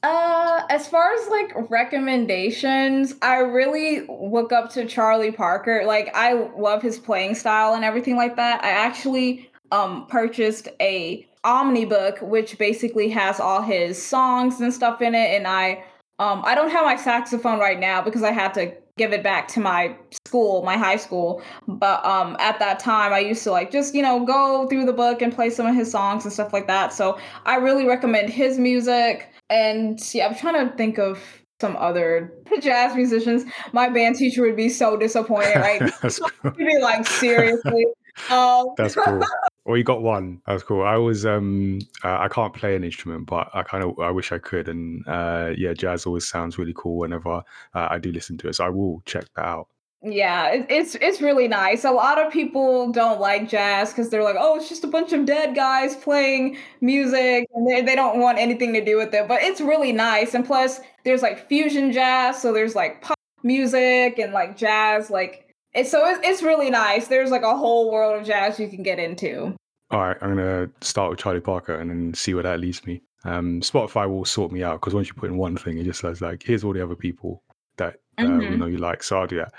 Uh, 0.01 0.61
as 0.69 0.87
far 0.87 1.13
as 1.13 1.27
like 1.27 1.69
recommendations, 1.69 3.15
I 3.21 3.37
really 3.37 4.05
look 4.07 4.53
up 4.53 4.71
to 4.73 4.85
Charlie 4.85 5.31
Parker. 5.31 5.83
Like 5.85 6.09
I 6.13 6.33
love 6.33 6.81
his 6.81 6.99
playing 6.99 7.35
style 7.35 7.73
and 7.73 7.83
everything 7.83 8.15
like 8.15 8.35
that. 8.37 8.63
I 8.63 8.69
actually 8.69 9.49
um 9.71 10.07
purchased 10.07 10.67
a 10.81 11.27
omnibook 11.45 12.21
which 12.23 12.57
basically 12.57 13.07
has 13.09 13.39
all 13.39 13.61
his 13.61 14.01
songs 14.01 14.59
and 14.59 14.73
stuff 14.73 15.01
in 15.01 15.13
it 15.13 15.35
and 15.35 15.47
I 15.47 15.83
um 16.17 16.41
I 16.43 16.55
don't 16.55 16.71
have 16.71 16.85
my 16.85 16.95
saxophone 16.95 17.59
right 17.59 17.79
now 17.79 18.01
because 18.01 18.23
I 18.23 18.31
had 18.31 18.53
to 18.55 18.73
give 18.99 19.13
it 19.13 19.23
back 19.23 19.47
to 19.47 19.59
my 19.59 19.95
school, 20.27 20.61
my 20.61 20.77
high 20.77 20.97
school. 20.97 21.41
But 21.67 22.05
um 22.05 22.37
at 22.39 22.59
that 22.59 22.79
time 22.79 23.11
I 23.13 23.19
used 23.19 23.43
to 23.45 23.51
like 23.51 23.71
just, 23.71 23.95
you 23.95 24.03
know, 24.03 24.23
go 24.23 24.67
through 24.67 24.85
the 24.85 24.93
book 24.93 25.23
and 25.23 25.33
play 25.33 25.49
some 25.49 25.65
of 25.65 25.73
his 25.73 25.89
songs 25.89 26.25
and 26.25 26.31
stuff 26.31 26.53
like 26.53 26.67
that. 26.67 26.93
So 26.93 27.17
I 27.45 27.55
really 27.55 27.87
recommend 27.87 28.29
his 28.29 28.59
music. 28.59 29.31
And 29.49 29.99
yeah, 30.13 30.27
I'm 30.27 30.35
trying 30.35 30.69
to 30.69 30.75
think 30.75 30.99
of 30.99 31.23
some 31.61 31.75
other 31.77 32.33
jazz 32.61 32.95
musicians. 32.95 33.45
My 33.73 33.89
band 33.89 34.17
teacher 34.17 34.41
would 34.43 34.55
be 34.55 34.69
so 34.69 34.97
disappointed, 34.97 35.55
right? 35.55 35.79
That's 36.01 36.19
He'd 36.43 36.57
be 36.57 36.77
like, 36.79 37.07
seriously. 37.07 37.85
Um, 38.29 38.67
That's 38.77 38.95
cool. 38.95 39.23
Well, 39.65 39.77
you 39.77 39.83
got 39.83 40.01
one. 40.01 40.41
That's 40.47 40.63
cool. 40.63 40.83
I 40.83 40.97
was 40.97 41.25
um 41.25 41.79
uh, 42.03 42.17
I 42.19 42.27
can't 42.27 42.53
play 42.53 42.75
an 42.75 42.83
instrument, 42.83 43.27
but 43.27 43.49
I 43.53 43.63
kind 43.63 43.83
of 43.83 43.99
I 43.99 44.09
wish 44.11 44.31
I 44.31 44.39
could. 44.39 44.67
And 44.67 45.07
uh 45.07 45.53
yeah, 45.57 45.73
jazz 45.73 46.05
always 46.05 46.27
sounds 46.27 46.57
really 46.57 46.73
cool 46.75 46.97
whenever 46.97 47.35
uh, 47.73 47.87
I 47.91 47.99
do 47.99 48.11
listen 48.11 48.37
to 48.39 48.47
it. 48.49 48.55
So 48.55 48.65
I 48.65 48.69
will 48.69 49.01
check 49.05 49.25
that 49.35 49.45
out. 49.45 49.67
Yeah, 50.01 50.47
it, 50.51 50.65
it's 50.69 50.95
it's 50.95 51.21
really 51.21 51.49
nice. 51.49 51.83
A 51.83 51.91
lot 51.91 52.17
of 52.25 52.31
people 52.31 52.89
don't 52.93 53.19
like 53.19 53.49
jazz 53.49 53.89
because 53.91 54.09
they're 54.09 54.23
like, 54.23 54.37
oh, 54.39 54.55
it's 54.55 54.69
just 54.69 54.85
a 54.85 54.87
bunch 54.87 55.11
of 55.11 55.25
dead 55.25 55.55
guys 55.55 55.95
playing 55.97 56.57
music, 56.79 57.45
and 57.53 57.67
they, 57.69 57.81
they 57.81 57.95
don't 57.95 58.19
want 58.19 58.37
anything 58.39 58.71
to 58.73 58.85
do 58.85 58.95
with 58.95 59.13
it. 59.13 59.27
But 59.27 59.43
it's 59.43 59.59
really 59.59 59.91
nice, 59.91 60.33
and 60.33 60.45
plus, 60.45 60.79
there's 61.03 61.21
like 61.21 61.49
fusion 61.49 61.91
jazz, 61.91 62.41
so 62.41 62.53
there's 62.53 62.75
like 62.75 63.01
pop 63.01 63.17
music 63.43 64.19
and 64.19 64.31
like 64.31 64.55
jazz, 64.55 65.09
like 65.09 65.48
so 65.83 66.05
it's, 66.07 66.19
it's 66.23 66.43
really 66.43 66.69
nice. 66.69 67.07
There's 67.07 67.31
like 67.31 67.43
a 67.43 67.55
whole 67.57 67.91
world 67.91 68.19
of 68.19 68.25
jazz 68.27 68.59
you 68.59 68.67
can 68.69 68.83
get 68.83 68.99
into. 68.99 69.55
All 69.91 69.99
right, 70.01 70.17
I'm 70.21 70.29
gonna 70.35 70.69
start 70.81 71.09
with 71.09 71.19
Charlie 71.19 71.39
Parker 71.39 71.75
and 71.79 71.89
then 71.89 72.13
see 72.13 72.33
where 72.33 72.43
that 72.43 72.59
leads 72.59 72.85
me. 72.85 73.01
Um, 73.25 73.59
Spotify 73.61 74.07
will 74.09 74.23
sort 74.25 74.51
me 74.51 74.63
out 74.63 74.79
because 74.79 74.93
once 74.93 75.07
you 75.07 75.13
put 75.13 75.29
in 75.29 75.37
one 75.37 75.57
thing, 75.57 75.77
it 75.77 75.83
just 75.83 75.99
says 75.99 76.21
like, 76.21 76.43
here's 76.43 76.63
all 76.63 76.73
the 76.73 76.83
other 76.83 76.95
people 76.95 77.43
that 77.77 77.95
uh, 78.17 78.23
we 78.23 78.27
Mhm. 78.27 78.57
know 78.59 78.65
you 78.67 78.77
like. 78.77 79.01
So 79.03 79.19
I'll 79.19 79.27
do 79.27 79.37
that. 79.37 79.53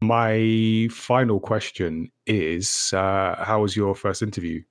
My 0.00 0.88
final 0.92 1.40
question 1.40 2.10
is, 2.26 2.92
uh, 2.94 3.42
how 3.44 3.62
was 3.62 3.76
your 3.76 3.94
first 3.94 4.22
interview? 4.22 4.62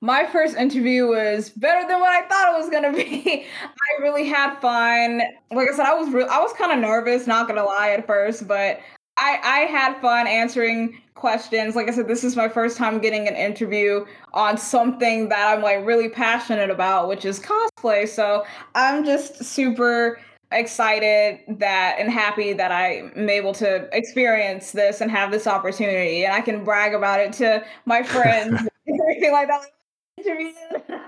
My 0.00 0.26
first 0.26 0.56
interview 0.56 1.06
was 1.06 1.50
better 1.50 1.86
than 1.86 2.00
what 2.00 2.10
I 2.10 2.26
thought 2.26 2.52
it 2.52 2.58
was 2.60 2.68
gonna 2.70 2.92
be. 2.92 3.46
I 3.62 4.02
really 4.02 4.26
had 4.28 4.58
fun. 4.58 5.22
Like 5.52 5.68
I 5.72 5.76
said, 5.76 5.86
I 5.86 5.94
was 5.94 6.12
re- 6.12 6.26
I 6.28 6.40
was 6.40 6.52
kind 6.54 6.72
of 6.72 6.78
nervous, 6.80 7.26
not 7.28 7.46
gonna 7.46 7.64
lie 7.64 7.90
at 7.90 8.04
first, 8.06 8.48
but 8.48 8.80
I 9.16 9.38
I 9.42 9.58
had 9.60 10.00
fun 10.00 10.26
answering 10.26 11.00
questions. 11.14 11.76
Like 11.76 11.88
I 11.88 11.92
said, 11.92 12.08
this 12.08 12.24
is 12.24 12.36
my 12.36 12.48
first 12.48 12.76
time 12.76 12.98
getting 12.98 13.28
an 13.28 13.36
interview 13.36 14.04
on 14.32 14.58
something 14.58 15.28
that 15.28 15.46
I'm 15.46 15.62
like 15.62 15.84
really 15.86 16.08
passionate 16.08 16.70
about, 16.70 17.08
which 17.08 17.24
is 17.24 17.38
cosplay. 17.38 18.08
So 18.08 18.44
I'm 18.74 19.04
just 19.04 19.44
super 19.44 20.18
excited 20.50 21.40
that 21.58 21.96
and 21.98 22.10
happy 22.10 22.52
that 22.52 22.72
I'm 22.72 23.28
able 23.28 23.54
to 23.54 23.88
experience 23.96 24.72
this 24.72 25.00
and 25.00 25.10
have 25.10 25.30
this 25.30 25.46
opportunity, 25.46 26.24
and 26.24 26.34
I 26.34 26.40
can 26.40 26.64
brag 26.64 26.94
about 26.94 27.20
it 27.20 27.32
to 27.34 27.64
my 27.86 28.02
friends 28.14 28.60
and 28.86 29.00
everything 29.00 29.32
like 29.32 29.48
that 29.48 29.66
interview. 30.18 30.52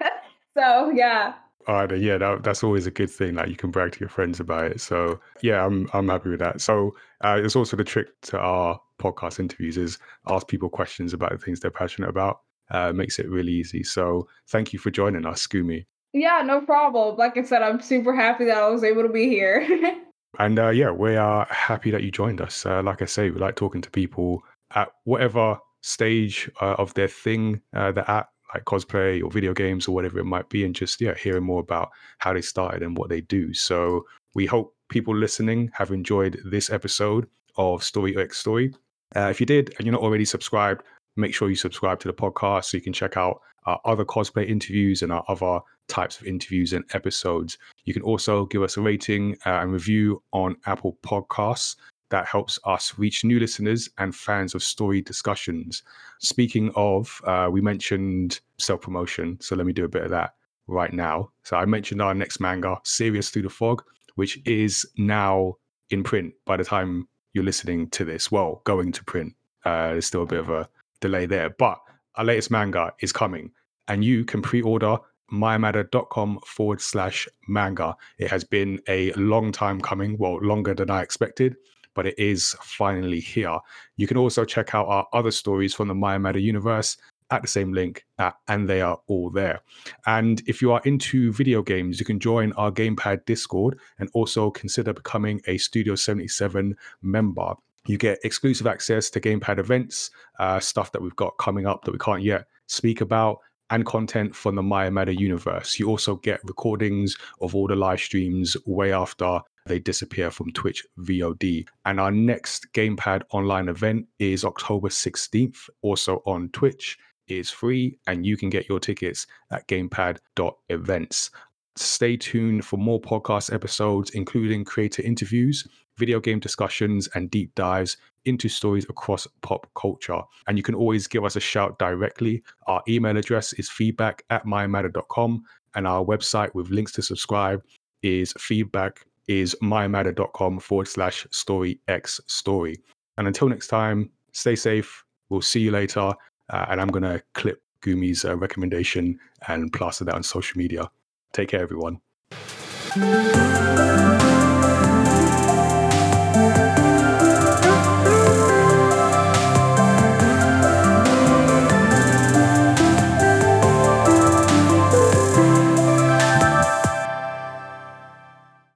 so 0.56 0.90
yeah. 0.90 1.34
All 1.66 1.76
right, 1.76 1.98
yeah, 1.98 2.18
that, 2.18 2.42
that's 2.42 2.62
always 2.62 2.86
a 2.86 2.90
good 2.90 3.10
thing. 3.10 3.36
Like 3.36 3.48
you 3.48 3.56
can 3.56 3.70
brag 3.70 3.92
to 3.92 4.00
your 4.00 4.10
friends 4.10 4.38
about 4.38 4.66
it. 4.66 4.80
So 4.80 5.18
yeah, 5.40 5.64
I'm 5.64 5.88
I'm 5.92 6.08
happy 6.08 6.28
with 6.28 6.40
that. 6.40 6.60
So 6.60 6.94
uh, 7.24 7.40
it's 7.42 7.56
also 7.56 7.76
the 7.76 7.84
trick 7.84 8.08
to 8.22 8.38
our 8.38 8.78
podcast 9.00 9.40
interviews 9.40 9.76
is 9.76 9.98
ask 10.28 10.46
people 10.46 10.68
questions 10.68 11.12
about 11.12 11.32
the 11.32 11.38
things 11.38 11.60
they're 11.60 11.70
passionate 11.70 12.10
about. 12.10 12.40
Uh, 12.70 12.92
makes 12.92 13.18
it 13.18 13.28
really 13.28 13.52
easy. 13.52 13.82
So 13.82 14.26
thank 14.48 14.72
you 14.72 14.78
for 14.78 14.90
joining 14.90 15.26
us, 15.26 15.46
Scoomy. 15.46 15.84
Yeah, 16.12 16.42
no 16.44 16.60
problem. 16.60 17.16
Like 17.16 17.36
I 17.36 17.42
said, 17.42 17.62
I'm 17.62 17.80
super 17.80 18.14
happy 18.14 18.44
that 18.46 18.56
I 18.56 18.68
was 18.68 18.84
able 18.84 19.02
to 19.02 19.08
be 19.08 19.28
here. 19.28 19.66
And 20.38 20.58
uh, 20.58 20.70
yeah, 20.70 20.90
we 20.90 21.16
are 21.16 21.46
happy 21.48 21.90
that 21.90 22.02
you 22.02 22.10
joined 22.10 22.40
us. 22.40 22.66
Uh, 22.66 22.82
like 22.82 23.02
I 23.02 23.04
say, 23.04 23.30
we 23.30 23.38
like 23.38 23.56
talking 23.56 23.80
to 23.82 23.90
people 23.90 24.42
at 24.74 24.88
whatever 25.04 25.58
stage 25.82 26.50
uh, 26.60 26.74
of 26.78 26.94
their 26.94 27.08
thing 27.08 27.60
uh, 27.74 27.92
they're 27.92 28.10
at, 28.10 28.28
like 28.52 28.64
cosplay 28.64 29.22
or 29.22 29.30
video 29.30 29.52
games 29.54 29.86
or 29.86 29.94
whatever 29.94 30.18
it 30.18 30.24
might 30.24 30.48
be, 30.48 30.64
and 30.64 30.74
just 30.74 31.00
yeah, 31.00 31.14
hearing 31.14 31.44
more 31.44 31.60
about 31.60 31.90
how 32.18 32.32
they 32.32 32.40
started 32.40 32.82
and 32.82 32.96
what 32.96 33.10
they 33.10 33.20
do. 33.20 33.54
So 33.54 34.04
we 34.34 34.46
hope 34.46 34.73
people 34.88 35.16
listening 35.16 35.70
have 35.74 35.90
enjoyed 35.90 36.40
this 36.44 36.70
episode 36.70 37.26
of 37.56 37.82
Story 37.82 38.16
X 38.16 38.38
Story. 38.38 38.74
Uh, 39.16 39.28
if 39.30 39.40
you 39.40 39.46
did 39.46 39.74
and 39.76 39.86
you're 39.86 39.92
not 39.92 40.02
already 40.02 40.24
subscribed, 40.24 40.82
make 41.16 41.34
sure 41.34 41.48
you 41.48 41.56
subscribe 41.56 42.00
to 42.00 42.08
the 42.08 42.14
podcast 42.14 42.66
so 42.66 42.76
you 42.76 42.82
can 42.82 42.92
check 42.92 43.16
out 43.16 43.40
our 43.66 43.80
other 43.84 44.04
cosplay 44.04 44.48
interviews 44.48 45.02
and 45.02 45.12
our 45.12 45.24
other 45.28 45.60
types 45.88 46.20
of 46.20 46.26
interviews 46.26 46.72
and 46.72 46.84
episodes. 46.94 47.58
You 47.84 47.94
can 47.94 48.02
also 48.02 48.46
give 48.46 48.62
us 48.62 48.76
a 48.76 48.80
rating 48.80 49.36
uh, 49.46 49.60
and 49.60 49.72
review 49.72 50.22
on 50.32 50.56
Apple 50.66 50.98
Podcasts. 51.02 51.76
That 52.10 52.26
helps 52.26 52.58
us 52.64 52.94
reach 52.98 53.24
new 53.24 53.40
listeners 53.40 53.88
and 53.98 54.14
fans 54.14 54.54
of 54.54 54.62
story 54.62 55.00
discussions. 55.00 55.82
Speaking 56.20 56.70
of, 56.76 57.20
uh, 57.24 57.48
we 57.50 57.60
mentioned 57.60 58.40
self 58.58 58.82
promotion. 58.82 59.38
So 59.40 59.56
let 59.56 59.66
me 59.66 59.72
do 59.72 59.84
a 59.84 59.88
bit 59.88 60.04
of 60.04 60.10
that 60.10 60.34
right 60.66 60.92
now. 60.92 61.30
So 61.42 61.56
I 61.56 61.64
mentioned 61.64 62.00
our 62.02 62.14
next 62.14 62.40
manga, 62.40 62.78
Serious 62.84 63.30
Through 63.30 63.42
the 63.42 63.50
Fog, 63.50 63.82
which 64.14 64.40
is 64.46 64.86
now 64.96 65.54
in 65.90 66.02
print 66.02 66.34
by 66.44 66.56
the 66.56 66.64
time 66.64 67.08
you're 67.32 67.44
listening 67.44 67.88
to 67.90 68.04
this. 68.04 68.30
Well, 68.30 68.62
going 68.64 68.92
to 68.92 69.04
print. 69.04 69.34
Uh, 69.64 69.92
there's 69.92 70.06
still 70.06 70.22
a 70.22 70.26
bit 70.26 70.40
of 70.40 70.50
a 70.50 70.68
delay 71.00 71.26
there, 71.26 71.50
but 71.50 71.78
our 72.16 72.24
latest 72.24 72.50
manga 72.50 72.92
is 73.00 73.12
coming, 73.12 73.50
and 73.88 74.04
you 74.04 74.24
can 74.24 74.42
pre-order 74.42 74.98
myamada.com 75.32 76.38
forward 76.46 76.80
slash 76.80 77.28
manga. 77.48 77.96
It 78.18 78.30
has 78.30 78.44
been 78.44 78.80
a 78.88 79.12
long 79.12 79.52
time 79.52 79.80
coming, 79.80 80.16
well, 80.18 80.38
longer 80.40 80.74
than 80.74 80.90
I 80.90 81.02
expected, 81.02 81.56
but 81.94 82.06
it 82.06 82.18
is 82.18 82.54
finally 82.60 83.20
here. 83.20 83.58
You 83.96 84.06
can 84.06 84.16
also 84.16 84.44
check 84.44 84.74
out 84.74 84.86
our 84.86 85.06
other 85.12 85.30
stories 85.30 85.74
from 85.74 85.88
the 85.88 85.94
Myamada 85.94 86.40
universe 86.40 86.96
at 87.34 87.42
the 87.42 87.48
same 87.48 87.72
link, 87.72 88.04
uh, 88.18 88.30
and 88.48 88.68
they 88.68 88.80
are 88.80 88.98
all 89.06 89.30
there. 89.30 89.60
And 90.06 90.42
if 90.46 90.62
you 90.62 90.72
are 90.72 90.80
into 90.84 91.32
video 91.32 91.62
games, 91.62 91.98
you 91.98 92.06
can 92.06 92.20
join 92.20 92.52
our 92.52 92.70
Gamepad 92.70 93.24
Discord 93.24 93.78
and 93.98 94.08
also 94.14 94.50
consider 94.50 94.92
becoming 94.92 95.40
a 95.46 95.58
Studio 95.58 95.94
77 95.94 96.76
member. 97.02 97.54
You 97.86 97.98
get 97.98 98.18
exclusive 98.24 98.66
access 98.66 99.10
to 99.10 99.20
Gamepad 99.20 99.58
events, 99.58 100.10
uh, 100.38 100.58
stuff 100.60 100.92
that 100.92 101.02
we've 101.02 101.16
got 101.16 101.36
coming 101.38 101.66
up 101.66 101.84
that 101.84 101.92
we 101.92 101.98
can't 101.98 102.22
yet 102.22 102.46
speak 102.66 103.00
about, 103.00 103.38
and 103.70 103.84
content 103.84 104.34
from 104.34 104.54
the 104.54 104.62
Myamada 104.62 105.16
universe. 105.18 105.78
You 105.78 105.88
also 105.88 106.16
get 106.16 106.40
recordings 106.44 107.16
of 107.40 107.54
all 107.54 107.66
the 107.66 107.76
live 107.76 108.00
streams 108.00 108.56
way 108.66 108.92
after 108.92 109.40
they 109.66 109.78
disappear 109.78 110.30
from 110.30 110.52
Twitch 110.52 110.84
VOD. 111.00 111.66
And 111.84 111.98
our 111.98 112.10
next 112.10 112.66
Gamepad 112.72 113.22
online 113.30 113.68
event 113.68 114.06
is 114.18 114.44
October 114.44 114.88
16th, 114.88 115.68
also 115.82 116.22
on 116.26 116.50
Twitch. 116.50 116.98
Is 117.26 117.50
free, 117.50 117.98
and 118.06 118.26
you 118.26 118.36
can 118.36 118.50
get 118.50 118.68
your 118.68 118.80
tickets 118.80 119.26
at 119.50 119.66
gamepad.events. 119.66 121.30
Stay 121.76 122.16
tuned 122.16 122.64
for 122.64 122.76
more 122.76 123.00
podcast 123.00 123.52
episodes, 123.52 124.10
including 124.10 124.64
creator 124.64 125.02
interviews, 125.02 125.66
video 125.96 126.20
game 126.20 126.38
discussions, 126.38 127.08
and 127.14 127.30
deep 127.30 127.54
dives 127.54 127.96
into 128.26 128.48
stories 128.48 128.86
across 128.88 129.26
pop 129.42 129.66
culture. 129.74 130.20
And 130.46 130.56
you 130.56 130.62
can 130.62 130.74
always 130.74 131.06
give 131.06 131.24
us 131.24 131.36
a 131.36 131.40
shout 131.40 131.78
directly. 131.78 132.42
Our 132.66 132.82
email 132.88 133.16
address 133.16 133.52
is 133.54 133.70
feedback 133.70 134.24
at 134.30 134.44
myamada.com, 134.44 135.42
and 135.74 135.86
our 135.86 136.04
website 136.04 136.54
with 136.54 136.70
links 136.70 136.92
to 136.92 137.02
subscribe 137.02 137.62
is 138.02 138.32
feedback 138.38 139.06
is 139.26 139.56
myamada.com 139.62 140.60
forward 140.60 140.88
slash 140.88 141.26
story 141.30 141.80
x 141.88 142.20
story. 142.26 142.76
And 143.16 143.26
until 143.26 143.48
next 143.48 143.68
time, 143.68 144.10
stay 144.32 144.56
safe. 144.56 145.04
We'll 145.30 145.40
see 145.40 145.60
you 145.60 145.70
later. 145.70 146.12
Uh, 146.48 146.66
and 146.68 146.80
I'm 146.80 146.88
going 146.88 147.02
to 147.02 147.22
clip 147.32 147.62
Gumi's 147.82 148.24
uh, 148.24 148.36
recommendation 148.36 149.18
and 149.48 149.72
plaster 149.72 150.04
that 150.04 150.14
on 150.14 150.22
social 150.22 150.58
media. 150.58 150.90
Take 151.32 151.48
care, 151.48 151.60
everyone. 151.60 152.00